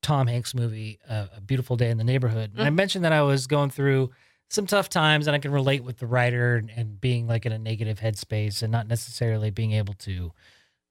Tom 0.01 0.25
Hanks 0.27 0.55
movie, 0.55 0.97
uh, 1.07 1.27
A 1.37 1.41
Beautiful 1.41 1.75
Day 1.75 1.89
in 1.91 1.97
the 1.97 2.03
Neighborhood. 2.03 2.51
And 2.55 2.63
I 2.63 2.69
Mm. 2.71 2.75
mentioned 2.75 3.05
that 3.05 3.11
I 3.13 3.21
was 3.21 3.47
going 3.47 3.69
through 3.69 4.09
some 4.49 4.65
tough 4.65 4.89
times 4.89 5.27
and 5.27 5.35
I 5.35 5.39
can 5.39 5.51
relate 5.51 5.83
with 5.83 5.99
the 5.99 6.07
writer 6.07 6.55
and, 6.57 6.71
and 6.75 6.99
being 6.99 7.27
like 7.27 7.45
in 7.45 7.51
a 7.51 7.59
negative 7.59 7.99
headspace 7.99 8.63
and 8.63 8.71
not 8.71 8.87
necessarily 8.87 9.51
being 9.51 9.73
able 9.73 9.93
to 9.93 10.31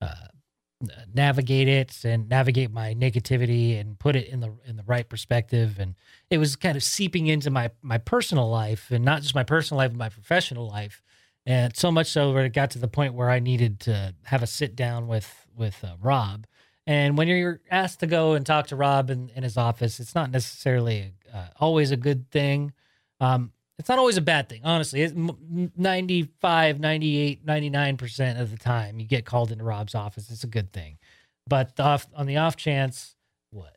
uh, 0.01 0.29
navigate 1.13 1.67
it 1.67 2.05
and 2.05 2.29
navigate 2.29 2.71
my 2.71 2.95
negativity 2.95 3.79
and 3.79 3.99
put 3.99 4.15
it 4.15 4.29
in 4.29 4.41
the 4.41 4.55
in 4.65 4.77
the 4.77 4.85
right 4.85 5.09
perspective. 5.09 5.79
And 5.81 5.97
it 6.31 6.39
was 6.39 6.55
kind 6.55 6.77
of 6.77 6.85
seeping 6.85 7.27
into 7.27 7.51
my 7.51 7.71
my 7.83 7.99
personal 7.99 8.49
life 8.49 8.91
and 8.91 9.05
not 9.05 9.23
just 9.23 9.35
my 9.35 9.43
personal 9.43 9.79
life 9.79 9.91
but 9.91 9.99
my 9.99 10.09
professional 10.09 10.69
life. 10.69 11.03
And 11.45 11.75
so 11.77 11.91
much 11.91 12.09
so 12.09 12.33
that 12.35 12.45
it 12.45 12.53
got 12.53 12.71
to 12.73 12.79
the 12.79 12.89
point 12.89 13.15
where 13.15 13.31
I 13.31 13.39
needed 13.39 13.81
to 13.81 14.15
have 14.25 14.43
a 14.43 14.47
sit 14.47 14.77
down 14.77 15.09
with 15.09 15.47
with 15.57 15.83
uh, 15.83 15.97
Rob. 16.01 16.47
And 16.87 17.19
when 17.19 17.29
you're 17.29 17.61
asked 17.71 18.01
to 18.01 18.07
go 18.07 18.35
and 18.35 18.47
talk 18.47 18.69
to 18.69 18.77
Rob 18.77 19.11
in, 19.11 19.31
in 19.35 19.43
his 19.43 19.57
office 19.57 19.99
it's 19.99 20.15
not 20.15 20.31
necessarily 20.31 21.15
uh, 21.35 21.49
always 21.59 21.91
a 21.91 21.97
good 21.97 22.31
thing 22.31 22.73
um, 23.21 23.53
it's 23.79 23.89
not 23.89 23.99
always 23.99 24.17
a 24.17 24.21
bad 24.23 24.49
thing 24.49 24.61
honestly 24.65 25.03
it's 25.03 25.15
95 25.77 26.81
98 26.81 27.47
99% 27.47 28.41
of 28.41 28.51
the 28.51 28.57
time 28.57 28.99
you 28.99 29.07
get 29.07 29.25
called 29.25 29.51
into 29.53 29.65
rob's 29.65 29.95
office 29.95 30.31
it's 30.31 30.45
a 30.45 30.49
good 30.49 30.73
thing 30.73 30.99
but 31.47 31.77
the 31.77 31.83
off, 31.83 32.07
on 32.15 32.27
the 32.27 32.37
off 32.37 32.57
chance 32.57 33.15
what 33.51 33.77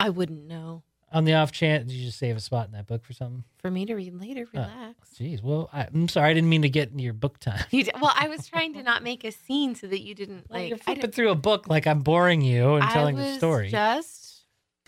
I 0.00 0.10
wouldn't 0.10 0.46
know. 0.46 0.82
on 1.10 1.24
the 1.24 1.34
off 1.34 1.50
chance 1.52 1.86
did 1.88 1.94
you 1.94 2.06
just 2.06 2.18
save 2.18 2.36
a 2.36 2.40
spot 2.40 2.66
in 2.66 2.72
that 2.72 2.86
book 2.86 3.04
for 3.04 3.12
something 3.12 3.44
For 3.58 3.70
me 3.70 3.86
to 3.86 3.94
read 3.94 4.14
later, 4.14 4.42
Uh, 4.54 4.60
relax. 4.60 5.10
jeez 5.18 5.42
well 5.42 5.70
I, 5.72 5.86
i'm 5.92 6.08
sorry 6.08 6.30
i 6.30 6.34
didn't 6.34 6.50
mean 6.50 6.62
to 6.62 6.68
get 6.68 6.90
into 6.90 7.02
your 7.02 7.14
book 7.14 7.38
time 7.38 7.64
You 7.70 7.84
did, 7.84 7.94
well, 8.00 8.12
I 8.14 8.28
was 8.28 8.46
trying 8.52 8.74
to 8.74 8.82
not 8.82 9.02
make 9.02 9.24
a 9.24 9.32
scene 9.32 9.74
so 9.74 9.86
that 9.86 10.00
you 10.02 10.14
didn't 10.14 10.46
Well, 10.50 10.60
like. 10.60 10.68
you're 10.68 10.78
I 10.86 10.94
flipping 10.94 11.10
through 11.12 11.30
a 11.30 11.34
book 11.36 11.68
like 11.68 11.86
i'm 11.86 12.00
boring 12.00 12.42
you 12.42 12.74
and 12.74 12.84
I 12.84 12.92
telling 12.92 13.16
the 13.16 13.34
story 13.34 13.68
Just 13.70 14.27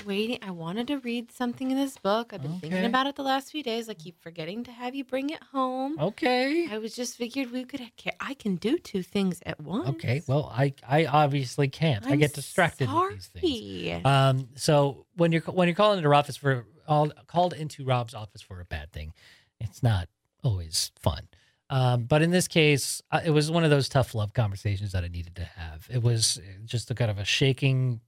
waiting. 0.05 0.39
I 0.43 0.51
wanted 0.51 0.87
to 0.89 0.99
read 0.99 1.33
something 1.33 1.71
in 1.71 1.77
this 1.77 1.97
book. 1.99 2.33
I've 2.33 2.43
been 2.43 2.59
thinking 2.61 2.85
about 2.85 3.07
it 3.07 3.17
the 3.17 3.23
last 3.23 3.51
few 3.51 3.63
days. 3.63 3.89
I 3.89 3.95
keep 3.95 4.21
forgetting 4.21 4.65
to 4.65 4.73
have 4.73 4.95
you 4.95 5.05
bring 5.05 5.31
it 5.31 5.43
home. 5.53 5.99
okay 6.01 6.69
I 6.71 6.79
was 6.79 6.95
just 6.95 7.17
figured 7.17 7.51
we 7.53 7.65
could. 7.65 7.83
I 8.21 8.35
can 8.35 8.57
do 8.57 8.79
two 8.79 9.03
things 9.03 9.41
at 9.47 9.61
once. 9.61 9.89
okay 9.91 10.23
well 10.27 10.51
i 10.55 10.73
i 10.89 11.07
obviously 11.07 11.69
can't 11.69 12.07
i 12.07 12.13
I'm 12.13 12.19
get 12.19 12.35
distracted 12.35 12.89
with 12.93 13.11
these 13.11 13.27
things 13.27 13.43
sorry. 13.43 14.05
Um, 14.05 14.49
so 14.55 15.07
when 15.17 15.33
you're 15.33 15.43
when 15.43 15.69
you're 15.69 15.75
calling 15.75 15.99
into 15.99 16.13
office 16.13 16.37
for 16.37 16.67
all 16.89 17.11
called 17.27 17.53
into 17.55 17.85
Rob's 17.85 18.15
office 18.15 18.43
for 18.43 18.61
a 18.61 18.65
bad 18.65 18.93
thing, 18.93 19.13
it's 19.61 19.83
not 19.83 20.09
always 20.43 20.91
fun. 20.99 21.29
Um, 21.69 22.05
but 22.05 22.21
in 22.21 22.31
this 22.33 22.49
case, 22.49 23.01
uh, 23.13 23.21
it 23.25 23.31
was 23.31 23.49
one 23.49 23.63
of 23.63 23.71
those 23.71 23.89
tough 23.89 24.13
love 24.15 24.33
conversations 24.33 24.91
that 24.91 25.05
I 25.05 25.09
needed 25.09 25.37
to 25.37 25.45
have. 25.45 25.87
It 25.89 26.03
was 26.03 26.41
just 26.65 26.91
a 26.91 26.95
kind 26.97 27.13
of 27.13 27.19
a 27.19 27.25
shaking 27.25 28.01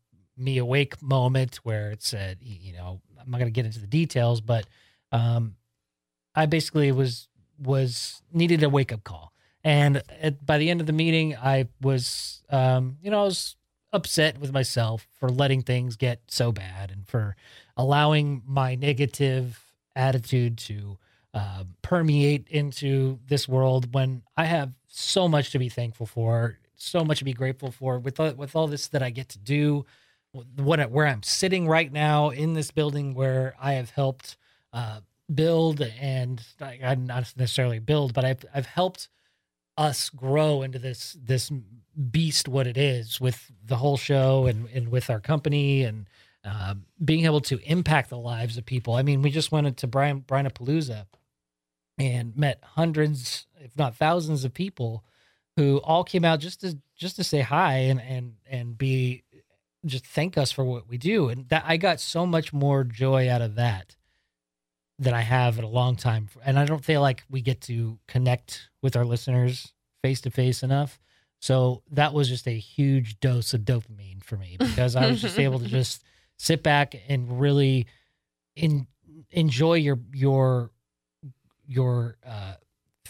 me 0.42 0.58
awake 0.58 1.00
moment 1.02 1.56
where 1.62 1.90
it 1.90 2.02
said, 2.02 2.38
you 2.40 2.72
know, 2.72 3.00
I'm 3.20 3.30
not 3.30 3.38
going 3.38 3.48
to 3.48 3.52
get 3.52 3.66
into 3.66 3.80
the 3.80 3.86
details, 3.86 4.40
but 4.40 4.66
um, 5.12 5.56
I 6.34 6.46
basically 6.46 6.90
was 6.92 7.28
was 7.58 8.22
needed 8.32 8.62
a 8.62 8.68
wake 8.68 8.92
up 8.92 9.04
call. 9.04 9.32
And 9.64 10.02
at, 10.20 10.44
by 10.44 10.58
the 10.58 10.70
end 10.70 10.80
of 10.80 10.86
the 10.86 10.92
meeting, 10.92 11.36
I 11.36 11.68
was, 11.80 12.42
um, 12.50 12.96
you 13.00 13.10
know, 13.10 13.20
I 13.20 13.24
was 13.24 13.56
upset 13.92 14.38
with 14.38 14.52
myself 14.52 15.06
for 15.20 15.28
letting 15.28 15.62
things 15.62 15.96
get 15.96 16.22
so 16.26 16.50
bad 16.50 16.90
and 16.90 17.06
for 17.06 17.36
allowing 17.76 18.42
my 18.46 18.74
negative 18.74 19.62
attitude 19.94 20.58
to 20.58 20.98
uh, 21.34 21.64
permeate 21.82 22.48
into 22.48 23.18
this 23.26 23.46
world 23.48 23.94
when 23.94 24.22
I 24.36 24.44
have 24.44 24.74
so 24.88 25.28
much 25.28 25.50
to 25.52 25.58
be 25.58 25.68
thankful 25.68 26.06
for, 26.06 26.58
so 26.74 27.04
much 27.04 27.18
to 27.18 27.24
be 27.24 27.32
grateful 27.32 27.70
for 27.70 27.98
with 27.98 28.18
with 28.18 28.56
all 28.56 28.66
this 28.66 28.88
that 28.88 29.02
I 29.02 29.10
get 29.10 29.28
to 29.30 29.38
do, 29.38 29.86
what 30.32 30.90
where 30.90 31.06
I'm 31.06 31.22
sitting 31.22 31.68
right 31.68 31.92
now 31.92 32.30
in 32.30 32.54
this 32.54 32.70
building 32.70 33.14
where 33.14 33.54
I 33.60 33.74
have 33.74 33.90
helped 33.90 34.36
uh, 34.72 35.00
build 35.32 35.80
and 35.80 36.42
I, 36.60 36.78
I 36.82 36.94
not 36.94 37.32
necessarily 37.36 37.78
build, 37.78 38.14
but 38.14 38.24
I've 38.24 38.44
I've 38.54 38.66
helped 38.66 39.08
us 39.76 40.10
grow 40.10 40.62
into 40.62 40.78
this 40.78 41.16
this 41.22 41.50
beast 42.10 42.48
what 42.48 42.66
it 42.66 42.76
is 42.76 43.20
with 43.20 43.50
the 43.64 43.76
whole 43.76 43.96
show 43.96 44.46
and 44.46 44.68
and 44.72 44.88
with 44.88 45.10
our 45.10 45.20
company 45.20 45.82
and 45.84 46.06
uh, 46.44 46.74
being 47.04 47.24
able 47.24 47.40
to 47.40 47.60
impact 47.70 48.10
the 48.10 48.18
lives 48.18 48.56
of 48.56 48.66
people. 48.66 48.94
I 48.94 49.02
mean, 49.02 49.22
we 49.22 49.30
just 49.30 49.52
went 49.52 49.66
into 49.66 49.86
Brian 49.86 50.20
Brian 50.20 50.48
Palooza 50.50 51.06
and 51.98 52.36
met 52.36 52.58
hundreds, 52.62 53.46
if 53.60 53.76
not 53.76 53.96
thousands, 53.96 54.44
of 54.44 54.52
people 54.54 55.04
who 55.56 55.76
all 55.84 56.04
came 56.04 56.24
out 56.24 56.40
just 56.40 56.60
to 56.62 56.78
just 56.96 57.16
to 57.16 57.24
say 57.24 57.40
hi 57.40 57.74
and 57.74 58.00
and 58.00 58.34
and 58.50 58.78
be 58.78 59.22
just 59.84 60.06
thank 60.06 60.38
us 60.38 60.52
for 60.52 60.64
what 60.64 60.88
we 60.88 60.98
do. 60.98 61.28
And 61.28 61.48
that 61.48 61.64
I 61.66 61.76
got 61.76 62.00
so 62.00 62.26
much 62.26 62.52
more 62.52 62.84
joy 62.84 63.28
out 63.28 63.42
of 63.42 63.56
that 63.56 63.96
than 64.98 65.14
I 65.14 65.22
have 65.22 65.58
in 65.58 65.64
a 65.64 65.68
long 65.68 65.96
time. 65.96 66.28
And 66.44 66.58
I 66.58 66.64
don't 66.64 66.84
feel 66.84 67.00
like 67.00 67.24
we 67.28 67.40
get 67.40 67.60
to 67.62 67.98
connect 68.06 68.68
with 68.82 68.96
our 68.96 69.04
listeners 69.04 69.72
face 70.02 70.20
to 70.22 70.30
face 70.30 70.62
enough. 70.62 71.00
So 71.40 71.82
that 71.90 72.14
was 72.14 72.28
just 72.28 72.46
a 72.46 72.56
huge 72.56 73.18
dose 73.18 73.52
of 73.52 73.62
dopamine 73.62 74.22
for 74.22 74.36
me 74.36 74.56
because 74.58 74.94
I 74.94 75.08
was 75.08 75.20
just 75.20 75.38
able 75.38 75.58
to 75.58 75.66
just 75.68 76.04
sit 76.38 76.62
back 76.62 76.94
and 77.08 77.40
really 77.40 77.86
in, 78.54 78.86
enjoy 79.30 79.74
your 79.74 79.98
your 80.12 80.70
your 81.66 82.16
uh, 82.24 82.54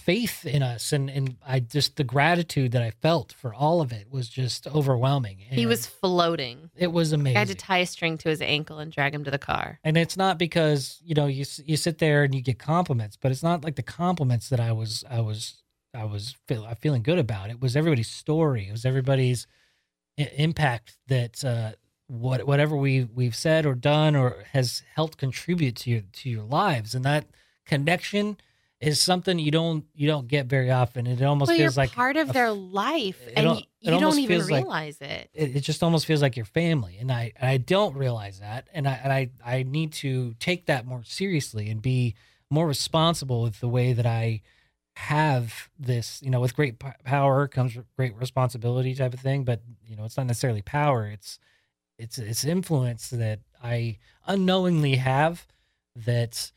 faith 0.03 0.45
in 0.45 0.63
us 0.63 0.93
and 0.93 1.09
and 1.11 1.37
I 1.47 1.61
just 1.61 1.97
the 1.97 2.05
gratitude 2.05 2.73
that 2.73 2.83
I 2.83 2.91
felt 2.91 3.33
for 3.33 3.55
all 3.55 3.81
of 3.81 3.93
it 3.93 4.07
was 4.11 4.29
just 4.29 4.67
overwhelming. 4.67 5.39
he 5.39 5.67
was 5.67 5.87
floating. 5.87 6.71
it 6.77 6.93
was 6.93 7.13
amazing. 7.13 7.37
I 7.37 7.41
had 7.41 7.49
to 7.49 7.55
tie 7.55 7.79
a 7.79 7.87
string 7.87 8.19
to 8.19 8.29
his 8.29 8.43
ankle 8.43 8.79
and 8.79 8.91
drag 8.91 9.15
him 9.15 9.25
to 9.25 9.31
the 9.31 9.39
car. 9.39 9.79
And 9.85 9.97
it's 9.97 10.17
not 10.17 10.39
because 10.39 11.01
you 11.05 11.15
know 11.15 11.27
you 11.27 11.45
you 11.65 11.77
sit 11.77 11.99
there 11.99 12.25
and 12.25 12.35
you 12.35 12.43
get 12.43 12.59
compliments, 12.59 13.17
but 13.21 13.31
it's 13.33 13.43
not 13.43 13.65
like 13.65 13.77
the 13.77 13.83
compliments 13.83 14.49
that 14.49 14.61
I 14.61 14.73
was 14.73 15.05
I 15.09 15.21
was 15.21 15.63
I 15.95 16.05
was 16.05 16.35
feel, 16.49 16.67
feeling 16.81 17.03
good 17.03 17.19
about. 17.19 17.51
It 17.51 17.61
was 17.61 17.77
everybody's 17.77 18.11
story. 18.11 18.67
It 18.69 18.73
was 18.73 18.85
everybody's 18.87 19.47
i- 20.19 20.31
impact 20.37 20.97
that 21.09 21.45
uh, 21.45 21.73
what 22.09 22.47
whatever 22.47 22.77
we 22.77 23.05
we've 23.05 23.37
said 23.37 23.67
or 23.67 23.75
done 23.75 24.17
or 24.17 24.45
has 24.53 24.83
helped 24.95 25.19
contribute 25.19 25.77
to 25.77 25.91
your 25.91 26.03
to 26.21 26.29
your 26.31 26.45
lives, 26.45 26.95
and 26.95 27.05
that 27.05 27.27
connection 27.67 28.37
is 28.83 29.01
something 29.01 29.39
you 29.39 29.51
don't 29.51 29.85
you 29.95 30.07
don't 30.09 30.29
get 30.29 30.47
very 30.47 30.71
often. 30.71 31.07
It 31.07 31.23
almost 31.23 31.49
well, 31.51 31.57
feels 31.57 31.77
like 31.77 31.89
it's 31.91 31.95
part 31.95 32.17
of 32.17 32.31
a 32.31 32.33
their 32.33 32.51
life, 32.53 33.21
and 33.37 33.47
al- 33.47 33.55
y- 33.55 33.67
it 33.81 33.93
you 33.95 34.01
don't 34.01 34.19
even 34.19 34.37
feels 34.39 34.51
like- 34.51 34.65
realize 34.65 35.01
it. 35.01 35.31
it, 35.33 35.57
it 35.57 35.61
just 35.61 35.83
almost 35.83 36.05
feels 36.07 36.21
like 36.23 36.37
your 36.37 36.45
family 36.47 36.99
and 36.99 37.11
I 37.11 37.33
and 37.37 37.49
I 37.49 37.57
don't 37.57 37.97
realize 37.97 38.41
that 38.41 38.69
and 38.75 38.89
I 38.89 39.01
and 39.03 39.13
I 39.13 39.31
I 39.45 39.63
need 39.63 39.93
to 39.95 40.35
take 40.41 40.67
that 40.67 40.87
more 40.87 41.03
seriously 41.05 41.71
and 41.71 41.81
be 41.81 42.15
more 42.51 42.67
responsible 42.67 43.43
with 43.43 43.61
the 43.61 43.69
way 43.69 43.93
that 43.93 44.05
I 44.07 44.43
have 44.97 45.71
this, 45.79 46.21
you 46.23 46.29
know, 46.31 46.41
with 46.41 46.55
great 46.55 46.79
p- 46.79 46.87
power 47.05 47.49
comes 47.49 47.77
great 47.97 48.15
responsibility 48.17 48.95
type 48.95 49.15
of 49.15 49.21
thing, 49.21 49.43
but 49.45 49.63
you 49.87 49.97
know, 49.97 50.05
it's 50.05 50.17
not 50.17 50.27
necessarily 50.27 50.61
power. 50.63 51.07
It's 51.07 51.39
it's 51.99 52.19
it's 52.19 52.45
influence 52.45 53.09
that 53.11 53.41
I 53.63 53.99
unknowingly 54.27 54.97
have 54.97 55.47
that 55.97 56.53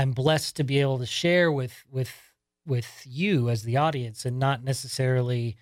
I'm 0.00 0.12
blessed 0.12 0.56
to 0.56 0.64
be 0.64 0.80
able 0.80 0.98
to 0.98 1.06
share 1.06 1.52
with 1.52 1.84
with 1.90 2.10
with 2.66 3.02
you 3.06 3.50
as 3.50 3.64
the 3.64 3.76
audience 3.76 4.24
and 4.24 4.38
not 4.38 4.64
necessarily 4.64 5.56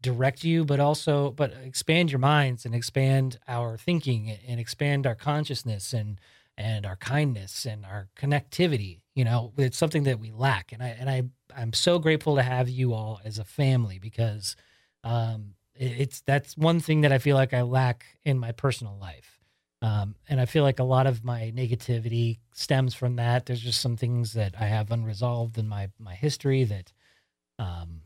direct 0.00 0.44
you 0.44 0.64
but 0.64 0.78
also 0.78 1.32
but 1.32 1.52
expand 1.64 2.12
your 2.12 2.20
minds 2.20 2.64
and 2.64 2.74
expand 2.74 3.38
our 3.48 3.76
thinking 3.76 4.30
and 4.46 4.60
expand 4.60 5.04
our 5.04 5.16
consciousness 5.16 5.92
and 5.92 6.20
and 6.56 6.86
our 6.86 6.94
kindness 6.96 7.64
and 7.64 7.84
our 7.84 8.08
connectivity 8.16 9.00
you 9.14 9.24
know 9.24 9.52
it's 9.58 9.76
something 9.78 10.04
that 10.04 10.20
we 10.20 10.30
lack. 10.30 10.72
And 10.72 10.80
i 10.82 10.88
and 10.88 11.10
i 11.10 11.22
i'm 11.56 11.72
so 11.72 11.98
grateful 11.98 12.36
to 12.36 12.42
have 12.42 12.68
you 12.68 12.94
all 12.94 13.20
as 13.24 13.38
a 13.40 13.44
family 13.44 13.98
because 13.98 14.54
um 15.02 15.54
it's 15.74 16.20
that's 16.20 16.56
one 16.56 16.78
thing 16.78 17.00
that 17.00 17.12
i 17.12 17.18
feel 17.18 17.36
like 17.36 17.52
i 17.52 17.62
lack 17.62 18.06
in 18.24 18.38
my 18.38 18.52
personal 18.52 18.96
life 18.96 19.35
um 19.82 20.14
and 20.28 20.40
i 20.40 20.46
feel 20.46 20.62
like 20.62 20.78
a 20.78 20.84
lot 20.84 21.06
of 21.06 21.24
my 21.24 21.52
negativity 21.54 22.38
stems 22.52 22.94
from 22.94 23.16
that 23.16 23.46
there's 23.46 23.60
just 23.60 23.80
some 23.80 23.96
things 23.96 24.32
that 24.32 24.54
i 24.58 24.64
have 24.64 24.90
unresolved 24.90 25.58
in 25.58 25.68
my 25.68 25.88
my 25.98 26.14
history 26.14 26.64
that 26.64 26.92
um 27.58 28.00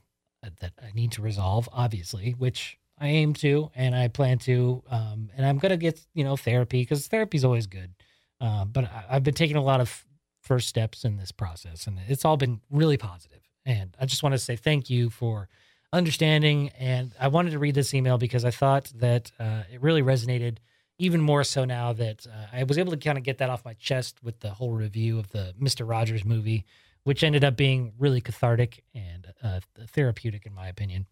that 0.60 0.72
i 0.82 0.90
need 0.94 1.12
to 1.12 1.22
resolve 1.22 1.68
obviously 1.72 2.32
which 2.38 2.78
i 2.98 3.08
aim 3.08 3.32
to 3.34 3.70
and 3.74 3.94
i 3.94 4.08
plan 4.08 4.38
to 4.38 4.82
um 4.90 5.30
and 5.36 5.46
i'm 5.46 5.58
gonna 5.58 5.76
get 5.76 6.04
you 6.14 6.24
know 6.24 6.36
therapy 6.36 6.82
because 6.82 7.06
therapy's 7.06 7.44
always 7.44 7.66
good 7.66 7.94
uh, 8.40 8.64
but 8.64 8.84
I, 8.84 9.04
I've 9.10 9.22
been 9.22 9.34
taking 9.34 9.56
a 9.56 9.62
lot 9.62 9.80
of 9.80 10.04
first 10.40 10.68
steps 10.68 11.04
in 11.04 11.16
this 11.16 11.32
process, 11.32 11.86
and 11.86 11.98
it's 12.08 12.24
all 12.24 12.36
been 12.36 12.60
really 12.70 12.96
positive. 12.96 13.40
And 13.66 13.96
I 14.00 14.06
just 14.06 14.22
want 14.22 14.32
to 14.32 14.38
say 14.38 14.56
thank 14.56 14.88
you 14.88 15.10
for 15.10 15.48
understanding. 15.92 16.70
And 16.78 17.14
I 17.20 17.28
wanted 17.28 17.50
to 17.50 17.58
read 17.58 17.74
this 17.74 17.92
email 17.92 18.16
because 18.16 18.44
I 18.44 18.50
thought 18.50 18.90
that 18.96 19.30
uh, 19.38 19.64
it 19.72 19.82
really 19.82 20.02
resonated 20.02 20.58
even 21.00 21.20
more 21.20 21.42
so 21.42 21.64
now 21.64 21.92
that 21.94 22.26
uh, 22.26 22.46
I 22.52 22.64
was 22.64 22.76
able 22.76 22.92
to 22.92 22.98
kind 22.98 23.16
of 23.16 23.24
get 23.24 23.38
that 23.38 23.48
off 23.50 23.64
my 23.64 23.74
chest 23.74 24.22
with 24.22 24.40
the 24.40 24.50
whole 24.50 24.72
review 24.72 25.18
of 25.18 25.30
the 25.30 25.54
Mr. 25.60 25.88
Rogers 25.88 26.24
movie, 26.24 26.66
which 27.04 27.24
ended 27.24 27.42
up 27.42 27.56
being 27.56 27.92
really 27.98 28.20
cathartic 28.20 28.84
and 28.94 29.26
uh, 29.42 29.60
therapeutic, 29.88 30.44
in 30.44 30.54
my 30.54 30.68
opinion. 30.68 31.06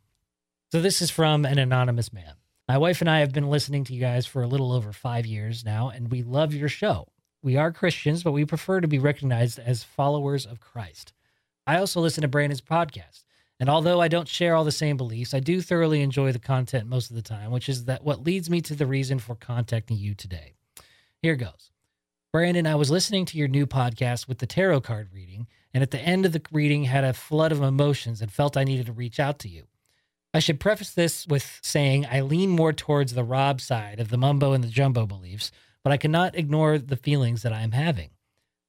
So, 0.70 0.82
this 0.82 1.00
is 1.00 1.10
from 1.10 1.46
an 1.46 1.58
anonymous 1.58 2.12
man. 2.12 2.34
My 2.68 2.76
wife 2.76 3.00
and 3.00 3.08
I 3.08 3.20
have 3.20 3.32
been 3.32 3.48
listening 3.48 3.84
to 3.84 3.94
you 3.94 4.00
guys 4.00 4.26
for 4.26 4.42
a 4.42 4.46
little 4.46 4.72
over 4.72 4.92
five 4.92 5.24
years 5.24 5.64
now, 5.64 5.88
and 5.88 6.10
we 6.10 6.22
love 6.22 6.52
your 6.52 6.68
show. 6.68 7.08
We 7.42 7.56
are 7.56 7.72
Christians, 7.72 8.22
but 8.22 8.32
we 8.32 8.44
prefer 8.44 8.82
to 8.82 8.88
be 8.88 8.98
recognized 8.98 9.58
as 9.58 9.84
followers 9.84 10.44
of 10.44 10.60
Christ. 10.60 11.14
I 11.66 11.78
also 11.78 12.00
listen 12.00 12.22
to 12.22 12.28
Brandon's 12.28 12.60
podcast, 12.60 13.24
and 13.60 13.68
although 13.68 14.00
I 14.00 14.08
don't 14.08 14.28
share 14.28 14.54
all 14.54 14.64
the 14.64 14.70
same 14.70 14.96
beliefs, 14.96 15.34
I 15.34 15.40
do 15.40 15.60
thoroughly 15.60 16.00
enjoy 16.00 16.32
the 16.32 16.38
content 16.38 16.88
most 16.88 17.10
of 17.10 17.16
the 17.16 17.22
time, 17.22 17.50
which 17.50 17.68
is 17.68 17.86
that 17.86 18.04
what 18.04 18.22
leads 18.22 18.48
me 18.48 18.60
to 18.62 18.74
the 18.74 18.86
reason 18.86 19.18
for 19.18 19.34
contacting 19.34 19.96
you 19.96 20.14
today. 20.14 20.54
Here 21.22 21.36
goes. 21.36 21.70
Brandon, 22.32 22.66
I 22.66 22.76
was 22.76 22.90
listening 22.90 23.24
to 23.26 23.38
your 23.38 23.48
new 23.48 23.66
podcast 23.66 24.28
with 24.28 24.38
the 24.38 24.46
tarot 24.46 24.82
card 24.82 25.08
reading, 25.12 25.48
and 25.74 25.82
at 25.82 25.90
the 25.90 26.00
end 26.00 26.24
of 26.24 26.32
the 26.32 26.42
reading 26.52 26.84
had 26.84 27.02
a 27.02 27.12
flood 27.12 27.52
of 27.52 27.62
emotions 27.62 28.20
and 28.20 28.30
felt 28.30 28.56
I 28.56 28.64
needed 28.64 28.86
to 28.86 28.92
reach 28.92 29.18
out 29.18 29.38
to 29.40 29.48
you. 29.48 29.64
I 30.32 30.40
should 30.40 30.60
preface 30.60 30.92
this 30.92 31.26
with 31.26 31.58
saying 31.62 32.06
I 32.06 32.20
lean 32.20 32.50
more 32.50 32.72
towards 32.72 33.14
the 33.14 33.24
Rob 33.24 33.60
side 33.60 33.98
of 33.98 34.10
the 34.10 34.18
mumbo 34.18 34.52
and 34.52 34.62
the 34.62 34.68
jumbo 34.68 35.06
beliefs, 35.06 35.50
but 35.82 35.92
I 35.92 35.96
cannot 35.96 36.36
ignore 36.36 36.78
the 36.78 36.96
feelings 36.96 37.42
that 37.42 37.52
I 37.52 37.62
am 37.62 37.72
having. 37.72 38.10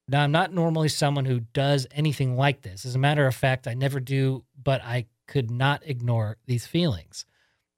Now, 0.09 0.23
I'm 0.23 0.31
not 0.31 0.51
normally 0.51 0.89
someone 0.89 1.25
who 1.25 1.41
does 1.53 1.85
anything 1.91 2.35
like 2.35 2.63
this. 2.63 2.83
As 2.83 2.95
a 2.95 2.99
matter 2.99 3.27
of 3.27 3.35
fact, 3.35 3.67
I 3.67 3.75
never 3.75 3.99
do, 3.99 4.43
but 4.61 4.81
I 4.83 5.05
could 5.27 5.51
not 5.51 5.83
ignore 5.85 6.37
these 6.47 6.65
feelings. 6.65 7.25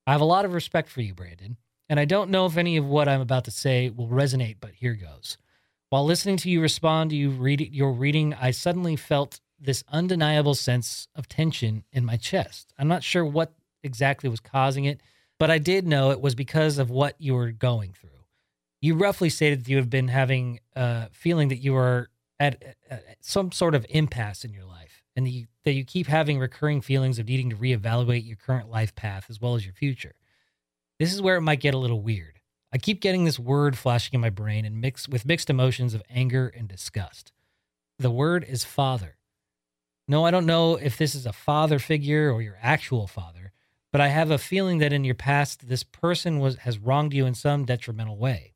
I 0.07 0.13
have 0.13 0.21
a 0.21 0.25
lot 0.25 0.45
of 0.45 0.53
respect 0.53 0.89
for 0.89 1.01
you, 1.01 1.13
Brandon, 1.13 1.57
and 1.89 1.99
I 1.99 2.05
don't 2.05 2.29
know 2.29 2.45
if 2.45 2.55
any 2.55 2.77
of 2.77 2.85
what 2.85 3.09
I'm 3.09 3.19
about 3.19 3.43
to 3.45 3.51
say 3.51 3.89
will 3.89 4.07
resonate, 4.07 4.55
but 4.61 4.71
here 4.71 4.93
goes. 4.93 5.37
While 5.89 6.05
listening 6.05 6.37
to 6.37 6.49
you 6.49 6.61
respond 6.61 7.09
to 7.09 7.17
you 7.17 7.31
read 7.31 7.59
your 7.73 7.91
reading, 7.91 8.33
I 8.33 8.51
suddenly 8.51 8.95
felt 8.95 9.41
this 9.59 9.83
undeniable 9.91 10.55
sense 10.55 11.09
of 11.13 11.27
tension 11.27 11.83
in 11.91 12.05
my 12.05 12.15
chest. 12.15 12.73
I'm 12.79 12.87
not 12.87 13.03
sure 13.03 13.25
what 13.25 13.51
exactly 13.83 14.29
was 14.29 14.39
causing 14.39 14.85
it, 14.85 15.01
but 15.37 15.51
I 15.51 15.57
did 15.57 15.85
know 15.85 16.11
it 16.11 16.21
was 16.21 16.33
because 16.33 16.77
of 16.77 16.89
what 16.89 17.15
you 17.19 17.33
were 17.33 17.51
going 17.51 17.91
through. 17.91 18.09
You 18.79 18.95
roughly 18.95 19.29
stated 19.29 19.65
that 19.65 19.69
you 19.69 19.77
have 19.77 19.89
been 19.89 20.07
having 20.07 20.61
a 20.77 21.09
feeling 21.11 21.49
that 21.49 21.57
you 21.57 21.75
are 21.75 22.07
at, 22.41 22.75
at 22.89 23.17
some 23.21 23.51
sort 23.51 23.75
of 23.75 23.85
impasse 23.89 24.43
in 24.43 24.51
your 24.51 24.65
life 24.65 25.03
and 25.15 25.27
that 25.27 25.29
you, 25.29 25.45
that 25.63 25.73
you 25.73 25.85
keep 25.85 26.07
having 26.07 26.39
recurring 26.39 26.81
feelings 26.81 27.19
of 27.19 27.27
needing 27.27 27.51
to 27.51 27.55
reevaluate 27.55 28.25
your 28.25 28.35
current 28.35 28.67
life 28.67 28.95
path 28.95 29.27
as 29.29 29.39
well 29.39 29.53
as 29.53 29.63
your 29.63 29.75
future. 29.75 30.15
This 30.97 31.13
is 31.13 31.21
where 31.21 31.35
it 31.35 31.41
might 31.41 31.59
get 31.59 31.75
a 31.75 31.77
little 31.77 32.01
weird. 32.01 32.39
I 32.73 32.79
keep 32.79 32.99
getting 32.99 33.25
this 33.25 33.37
word 33.37 33.77
flashing 33.77 34.15
in 34.15 34.21
my 34.21 34.31
brain 34.31 34.65
and 34.65 34.81
mixed 34.81 35.07
with 35.07 35.25
mixed 35.25 35.51
emotions 35.51 35.93
of 35.93 36.01
anger 36.09 36.47
and 36.47 36.67
disgust. 36.67 37.31
The 37.99 38.09
word 38.09 38.43
is 38.47 38.63
father. 38.63 39.17
No, 40.07 40.25
I 40.25 40.31
don't 40.31 40.47
know 40.47 40.77
if 40.77 40.97
this 40.97 41.13
is 41.13 41.27
a 41.27 41.33
father 41.33 41.77
figure 41.77 42.31
or 42.31 42.41
your 42.41 42.57
actual 42.59 43.05
father, 43.05 43.51
but 43.91 44.01
I 44.01 44.07
have 44.07 44.31
a 44.31 44.39
feeling 44.39 44.79
that 44.79 44.93
in 44.93 45.03
your 45.03 45.15
past 45.15 45.67
this 45.67 45.83
person 45.83 46.39
was 46.39 46.55
has 46.57 46.79
wronged 46.79 47.13
you 47.13 47.27
in 47.27 47.35
some 47.35 47.65
detrimental 47.65 48.17
way. 48.17 48.55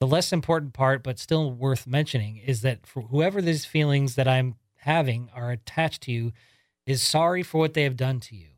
The 0.00 0.06
less 0.06 0.32
important 0.32 0.72
part, 0.72 1.02
but 1.02 1.18
still 1.18 1.52
worth 1.52 1.86
mentioning, 1.86 2.38
is 2.38 2.62
that 2.62 2.86
for 2.86 3.02
whoever 3.02 3.42
these 3.42 3.66
feelings 3.66 4.14
that 4.14 4.26
I'm 4.26 4.54
having 4.76 5.28
are 5.34 5.50
attached 5.50 6.02
to 6.04 6.12
you 6.12 6.32
is 6.86 7.02
sorry 7.02 7.42
for 7.42 7.58
what 7.58 7.74
they 7.74 7.82
have 7.82 7.98
done 7.98 8.18
to 8.20 8.34
you. 8.34 8.48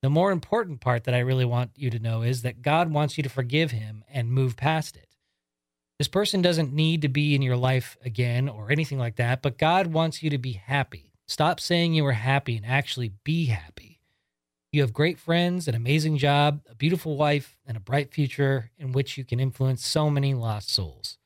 The 0.00 0.08
more 0.08 0.30
important 0.30 0.80
part 0.80 1.04
that 1.04 1.14
I 1.14 1.18
really 1.18 1.44
want 1.44 1.72
you 1.76 1.90
to 1.90 1.98
know 1.98 2.22
is 2.22 2.42
that 2.42 2.62
God 2.62 2.90
wants 2.90 3.18
you 3.18 3.22
to 3.22 3.28
forgive 3.28 3.72
him 3.72 4.04
and 4.10 4.30
move 4.30 4.56
past 4.56 4.96
it. 4.96 5.08
This 5.98 6.08
person 6.08 6.40
doesn't 6.40 6.72
need 6.72 7.02
to 7.02 7.08
be 7.08 7.34
in 7.34 7.42
your 7.42 7.56
life 7.56 7.96
again 8.04 8.48
or 8.48 8.70
anything 8.70 8.98
like 8.98 9.16
that, 9.16 9.42
but 9.42 9.58
God 9.58 9.88
wants 9.88 10.22
you 10.22 10.30
to 10.30 10.38
be 10.38 10.52
happy. 10.52 11.12
Stop 11.26 11.60
saying 11.60 11.92
you 11.92 12.04
were 12.04 12.12
happy 12.12 12.56
and 12.56 12.64
actually 12.64 13.12
be 13.24 13.46
happy. 13.46 13.95
You 14.72 14.82
have 14.82 14.92
great 14.92 15.18
friends, 15.18 15.68
an 15.68 15.74
amazing 15.74 16.18
job, 16.18 16.60
a 16.68 16.74
beautiful 16.74 17.16
wife, 17.16 17.56
and 17.66 17.76
a 17.76 17.80
bright 17.80 18.12
future 18.12 18.70
in 18.76 18.92
which 18.92 19.16
you 19.16 19.24
can 19.24 19.40
influence 19.40 19.84
so 19.84 20.10
many 20.10 20.34
lost 20.34 20.70
souls. 20.70 21.18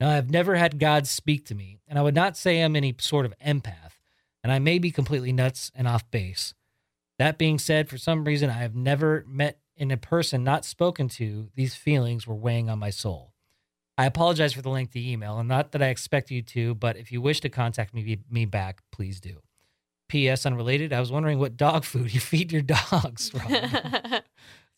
Now, 0.00 0.10
I've 0.10 0.30
never 0.30 0.54
had 0.54 0.78
God 0.78 1.06
speak 1.06 1.44
to 1.46 1.54
me, 1.54 1.80
and 1.86 1.98
I 1.98 2.02
would 2.02 2.14
not 2.14 2.36
say 2.36 2.60
I'm 2.60 2.76
any 2.76 2.94
sort 2.98 3.26
of 3.26 3.34
empath, 3.44 3.98
and 4.42 4.52
I 4.52 4.58
may 4.58 4.78
be 4.78 4.90
completely 4.90 5.32
nuts 5.32 5.70
and 5.74 5.86
off 5.88 6.10
base. 6.10 6.54
That 7.18 7.38
being 7.38 7.58
said, 7.58 7.88
for 7.88 7.98
some 7.98 8.24
reason, 8.24 8.48
I 8.48 8.58
have 8.58 8.76
never 8.76 9.24
met 9.26 9.58
in 9.76 9.90
a 9.90 9.96
person 9.96 10.44
not 10.44 10.64
spoken 10.64 11.08
to, 11.08 11.50
these 11.54 11.74
feelings 11.74 12.26
were 12.26 12.34
weighing 12.34 12.70
on 12.70 12.78
my 12.78 12.90
soul. 12.90 13.34
I 13.96 14.06
apologize 14.06 14.52
for 14.52 14.62
the 14.62 14.70
lengthy 14.70 15.10
email, 15.10 15.38
and 15.38 15.48
not 15.48 15.72
that 15.72 15.82
I 15.82 15.88
expect 15.88 16.30
you 16.30 16.42
to, 16.42 16.74
but 16.76 16.96
if 16.96 17.10
you 17.10 17.20
wish 17.20 17.40
to 17.40 17.48
contact 17.48 17.92
me, 17.92 18.18
me 18.30 18.44
back, 18.44 18.82
please 18.92 19.20
do. 19.20 19.40
P.S. 20.08 20.46
Unrelated, 20.46 20.92
I 20.92 21.00
was 21.00 21.12
wondering 21.12 21.38
what 21.38 21.56
dog 21.56 21.84
food 21.84 22.12
you 22.12 22.20
feed 22.20 22.52
your 22.52 22.62
dogs, 22.62 23.32
Rob. 23.34 23.50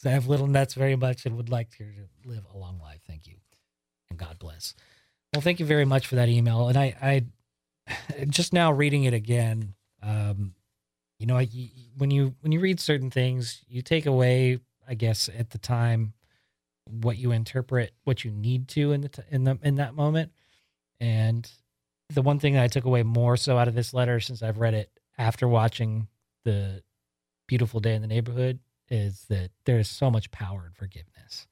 I 0.04 0.08
have 0.08 0.28
little 0.28 0.46
nuts 0.46 0.74
very 0.74 0.96
much 0.96 1.26
and 1.26 1.36
would 1.36 1.50
like 1.50 1.70
to 1.76 1.84
live 2.24 2.46
a 2.52 2.56
long 2.56 2.78
life. 2.80 3.00
Thank 3.06 3.26
you. 3.26 3.36
And 4.08 4.18
God 4.18 4.38
bless. 4.38 4.74
Well, 5.34 5.42
thank 5.42 5.60
you 5.60 5.66
very 5.66 5.84
much 5.84 6.06
for 6.06 6.14
that 6.16 6.28
email. 6.28 6.68
And 6.68 6.78
I, 6.78 6.94
I 7.02 8.24
just 8.28 8.52
now 8.52 8.72
reading 8.72 9.04
it 9.04 9.14
again, 9.14 9.74
um, 10.02 10.54
you 11.18 11.26
know, 11.26 11.36
I, 11.36 11.48
when 11.98 12.10
you 12.10 12.34
when 12.40 12.50
you 12.50 12.60
read 12.60 12.80
certain 12.80 13.10
things, 13.10 13.62
you 13.68 13.82
take 13.82 14.06
away, 14.06 14.58
I 14.88 14.94
guess, 14.94 15.28
at 15.38 15.50
the 15.50 15.58
time, 15.58 16.14
what 16.86 17.18
you 17.18 17.32
interpret, 17.32 17.92
what 18.04 18.24
you 18.24 18.30
need 18.30 18.68
to 18.68 18.92
in 18.92 19.02
the 19.02 19.10
t- 19.10 19.22
in 19.30 19.44
the 19.44 19.58
in 19.62 19.74
that 19.74 19.94
moment. 19.94 20.32
And 20.98 21.48
the 22.08 22.22
one 22.22 22.38
thing 22.38 22.54
that 22.54 22.62
I 22.64 22.68
took 22.68 22.84
away 22.84 23.02
more 23.02 23.36
so 23.36 23.58
out 23.58 23.68
of 23.68 23.74
this 23.74 23.92
letter, 23.92 24.18
since 24.18 24.42
I've 24.42 24.58
read 24.58 24.72
it 24.72 24.90
after 25.20 25.46
watching 25.46 26.08
the 26.44 26.82
Beautiful 27.46 27.78
Day 27.78 27.94
in 27.94 28.00
the 28.00 28.08
Neighborhood, 28.08 28.58
is 28.88 29.26
that 29.28 29.50
there 29.66 29.78
is 29.78 29.88
so 29.88 30.10
much 30.10 30.30
power 30.30 30.64
in 30.66 30.72
forgiveness, 30.72 31.46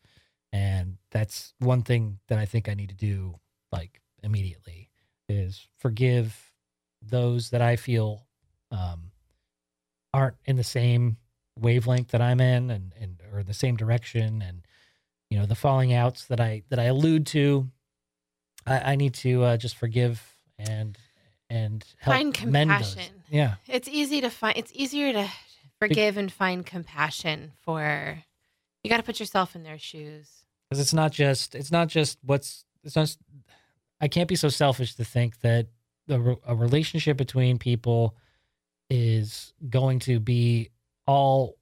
and 0.53 0.97
that's 1.11 1.53
one 1.59 1.83
thing 1.83 2.19
that 2.29 2.39
I 2.39 2.47
think 2.47 2.69
I 2.69 2.75
need 2.75 2.89
to 2.89 2.95
do 2.95 3.39
like 3.71 4.01
immediately 4.23 4.91
is 5.29 5.69
forgive 5.77 6.53
those 7.03 7.51
that 7.51 7.61
I 7.61 7.77
feel 7.77 8.27
um, 8.71 9.13
aren't 10.15 10.37
in 10.47 10.57
the 10.57 10.65
same 10.65 11.19
wavelength 11.61 12.09
that 12.09 12.23
I'm 12.23 12.41
in 12.41 12.71
and, 12.71 12.95
and 12.99 13.23
or 13.33 13.43
the 13.43 13.55
same 13.55 13.77
direction 13.77 14.43
and 14.43 14.63
you 15.29 15.39
know 15.39 15.45
the 15.45 15.55
falling 15.55 15.93
outs 15.93 16.25
that 16.27 16.41
I 16.41 16.63
that 16.71 16.79
I 16.79 16.85
allude 16.85 17.27
to 17.29 17.69
I, 18.67 18.93
I 18.93 18.97
need 18.97 19.15
to 19.15 19.43
uh, 19.43 19.57
just 19.57 19.77
forgive 19.77 20.23
and 20.59 20.97
and 21.51 21.85
help 21.99 22.17
Find 22.17 22.35
compassion. 22.35 23.23
Yeah. 23.31 23.55
It's 23.67 23.89
easy 23.89 24.21
to 24.21 24.31
find. 24.31 24.57
It's 24.57 24.73
easier 24.75 25.13
to 25.13 25.29
forgive 25.79 26.17
and 26.17 26.31
find 26.33 26.65
compassion 26.67 27.53
for. 27.63 28.23
You 28.85 28.91
got 28.91 28.99
to 28.99 29.03
put 29.03 29.21
yourself 29.21 29.55
in 29.57 29.63
their 29.65 29.79
shoes. 29.79 30.29
because 30.69 30.81
it's 30.81 30.95
not 30.95 31.13
just 31.13 31.55
it's 31.55 31.73
not 31.73 31.89
just 31.89 32.19
what's 32.23 32.65
it's 32.85 32.95
not 32.97 33.15
i 34.01 34.07
can't 34.09 34.29
be 34.29 34.37
so 34.37 34.49
selfish 34.49 34.95
to 34.95 35.05
think 35.05 35.41
that 35.41 35.67
the 36.07 36.37
a 36.47 36.55
relationship 36.55 37.17
between 37.17 37.59
people 37.59 38.15
is 38.89 39.53
going 39.69 39.99
to 39.99 40.21
be 40.21 40.71
all 41.07 41.57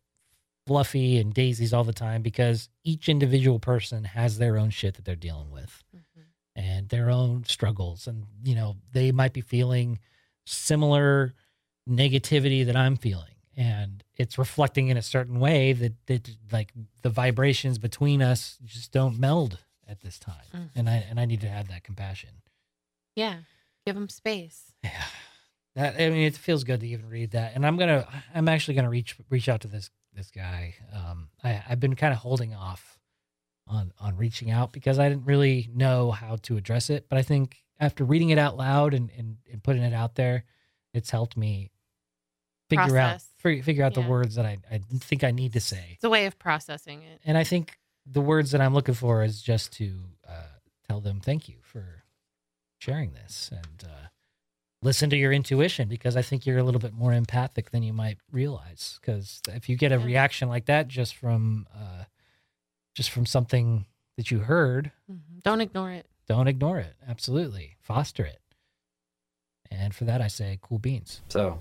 fluffy 0.66 1.18
and 1.18 1.32
daisies 1.32 1.72
all 1.72 1.84
the 1.84 1.92
time 1.92 2.22
because 2.22 2.68
each 2.84 3.08
individual 3.08 3.58
person 3.58 4.04
has 4.04 4.38
their 4.38 4.58
own 4.58 4.70
shit 4.70 4.94
that 4.94 5.04
they're 5.04 5.16
dealing 5.16 5.50
with 5.50 5.82
and 6.76 6.88
their 6.88 7.10
own 7.10 7.44
struggles. 7.44 8.06
And 8.06 8.24
you 8.44 8.54
know 8.54 8.76
they 8.92 9.10
might 9.12 9.32
be 9.32 9.40
feeling 9.40 9.98
similar 10.44 11.34
negativity 11.88 12.64
that 12.66 12.76
i'm 12.76 12.96
feeling. 12.96 13.30
And 13.58 14.04
it's 14.16 14.36
reflecting 14.38 14.88
in 14.88 14.96
a 14.98 15.02
certain 15.02 15.40
way 15.40 15.72
that 15.72 15.94
that 16.06 16.30
like 16.52 16.72
the 17.02 17.10
vibrations 17.10 17.78
between 17.78 18.20
us 18.22 18.58
just 18.64 18.92
don't 18.92 19.18
meld 19.18 19.58
at 19.88 20.00
this 20.00 20.18
time. 20.18 20.44
Mhm. 20.54 20.70
and 20.74 20.90
i 20.90 20.96
and 21.10 21.18
i 21.20 21.24
need 21.24 21.40
to 21.42 21.48
have 21.48 21.68
that 21.68 21.82
compassion. 21.84 22.30
Yeah. 23.14 23.38
Give 23.86 23.94
them 23.94 24.08
space. 24.08 24.72
yeah. 24.84 25.04
That 25.74 25.94
i 26.00 26.08
mean 26.10 26.26
it 26.26 26.36
feels 26.36 26.64
good 26.64 26.80
to 26.80 26.86
even 26.88 27.08
read 27.08 27.30
that. 27.32 27.54
And 27.54 27.64
i'm 27.66 27.76
gonna 27.76 28.06
i'm 28.34 28.48
actually 28.48 28.74
gonna 28.74 28.90
reach 28.90 29.16
reach 29.30 29.48
out 29.48 29.60
to 29.62 29.68
this 29.68 29.90
this 30.12 30.30
guy. 30.30 30.74
Um 30.92 31.28
i 31.44 31.62
i've 31.68 31.80
been 31.80 31.96
kind 31.96 32.12
of 32.12 32.18
holding 32.18 32.54
off 32.54 32.95
on 33.68 33.92
on 33.98 34.16
reaching 34.16 34.50
out 34.50 34.72
because 34.72 34.98
i 34.98 35.08
didn't 35.08 35.26
really 35.26 35.68
know 35.74 36.10
how 36.10 36.36
to 36.36 36.56
address 36.56 36.88
it 36.90 37.06
but 37.08 37.18
i 37.18 37.22
think 37.22 37.56
after 37.80 38.04
reading 38.04 38.30
it 38.30 38.38
out 38.38 38.56
loud 38.56 38.94
and 38.94 39.10
and, 39.18 39.36
and 39.52 39.62
putting 39.62 39.82
it 39.82 39.92
out 39.92 40.14
there 40.14 40.44
it's 40.94 41.10
helped 41.10 41.36
me 41.36 41.70
figure 42.70 42.96
out 42.96 43.10
Process. 43.10 43.28
figure, 43.38 43.62
figure 43.62 43.84
out 43.84 43.94
the 43.94 44.00
words 44.02 44.34
that 44.36 44.46
I, 44.46 44.58
I 44.70 44.78
think 45.00 45.24
i 45.24 45.30
need 45.30 45.52
to 45.54 45.60
say 45.60 45.92
It's 45.94 46.04
a 46.04 46.10
way 46.10 46.26
of 46.26 46.38
processing 46.38 47.02
it. 47.02 47.20
and 47.24 47.36
i 47.36 47.44
think 47.44 47.78
the 48.06 48.20
words 48.20 48.52
that 48.52 48.60
i'm 48.60 48.74
looking 48.74 48.94
for 48.94 49.22
is 49.24 49.42
just 49.42 49.72
to 49.74 49.98
uh, 50.28 50.42
tell 50.88 51.00
them 51.00 51.20
thank 51.20 51.48
you 51.48 51.56
for 51.62 52.04
sharing 52.78 53.12
this 53.14 53.50
and 53.52 53.84
uh, 53.90 54.06
listen 54.82 55.10
to 55.10 55.16
your 55.16 55.32
intuition 55.32 55.88
because 55.88 56.16
i 56.16 56.22
think 56.22 56.46
you're 56.46 56.58
a 56.58 56.62
little 56.62 56.80
bit 56.80 56.92
more 56.92 57.12
empathic 57.12 57.70
than 57.70 57.82
you 57.82 57.92
might 57.92 58.18
realize 58.30 58.98
because 59.00 59.40
if 59.48 59.68
you 59.68 59.76
get 59.76 59.90
a 59.92 59.96
Yeah. 59.98 60.04
reaction 60.04 60.48
like 60.48 60.66
that 60.66 60.86
just 60.88 61.16
from 61.16 61.66
uh, 61.74 62.04
just 62.96 63.10
from 63.10 63.26
something 63.26 63.84
that 64.16 64.30
you 64.30 64.38
heard 64.40 64.90
Mhm. 65.10 65.42
Don't 65.42 65.60
ignore 65.60 65.92
it. 65.92 66.06
don't 66.26 66.48
ignore 66.48 66.78
it 66.80 66.94
absolutely 67.06 67.76
foster 67.80 68.24
it 68.24 68.40
and 69.70 69.94
for 69.94 70.04
that 70.06 70.20
i 70.20 70.26
say 70.26 70.58
cool 70.62 70.78
beans 70.80 71.20
So, 71.28 71.60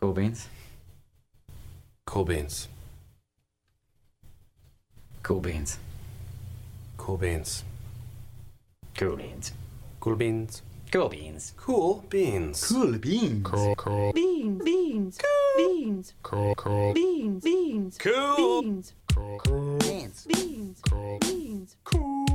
cool 0.00 0.12
beans. 0.12 0.48
Cool 2.04 2.24
beans. 2.24 2.68
Cool 5.22 5.40
beans. 5.40 5.78
Cool 6.98 7.16
beans. 7.16 7.52
Cool 8.94 9.06
beans. 9.06 9.42
Cool 10.00 10.16
beans. 10.16 10.62
Cool 10.86 11.06
beans. 11.08 11.52
Cool 11.56 12.02
beans. 12.06 12.62
Cool 12.68 12.98
beans. 12.98 13.42
Cool, 13.44 13.74
cool, 13.74 14.12
Beans, 14.12 14.62
beans, 14.64 15.18
Cool 15.18 15.56
beans, 15.56 16.14
cool, 16.22 16.54
cool, 16.54 16.92
beans, 16.94 17.42
beans, 17.44 17.98
cool, 17.98 18.62
beans, 18.62 18.92
cool, 19.16 19.38
cool, 19.44 19.78
Beans. 19.78 20.26
beans, 20.26 20.80
cool, 20.88 21.18
beans. 21.20 21.76
Cool, 21.84 22.26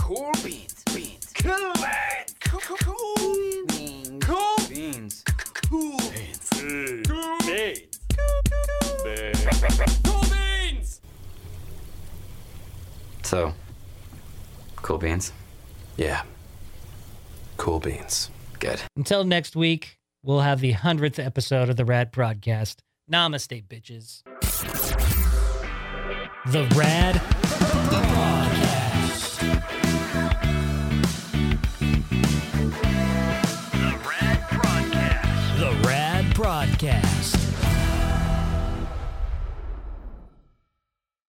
cool 0.00 0.30
beans. 0.44 0.82
Beans. 0.94 1.32
Cool 1.42 1.72
beans. 1.74 2.34
Cool, 2.44 2.76
cool 2.78 3.66
beans. 3.68 4.24
Cool 4.24 4.56
beans. 4.68 5.24
Cool 5.54 5.98
beans. 5.98 6.48
So, 13.22 13.54
cool 14.76 14.98
beans. 14.98 15.32
Yeah. 15.96 16.22
Cool 17.56 17.80
beans. 17.80 18.30
Good. 18.58 18.80
until 18.96 19.24
next 19.24 19.56
week 19.56 19.98
we'll 20.22 20.40
have 20.40 20.60
the 20.60 20.72
100th 20.74 21.24
episode 21.24 21.68
of 21.68 21.76
the 21.76 21.84
Rad 21.84 22.12
Prodcast 22.12 22.76
namaste 23.10 23.64
bitches. 23.66 24.22
The 26.46 26.64
rad 26.74 27.20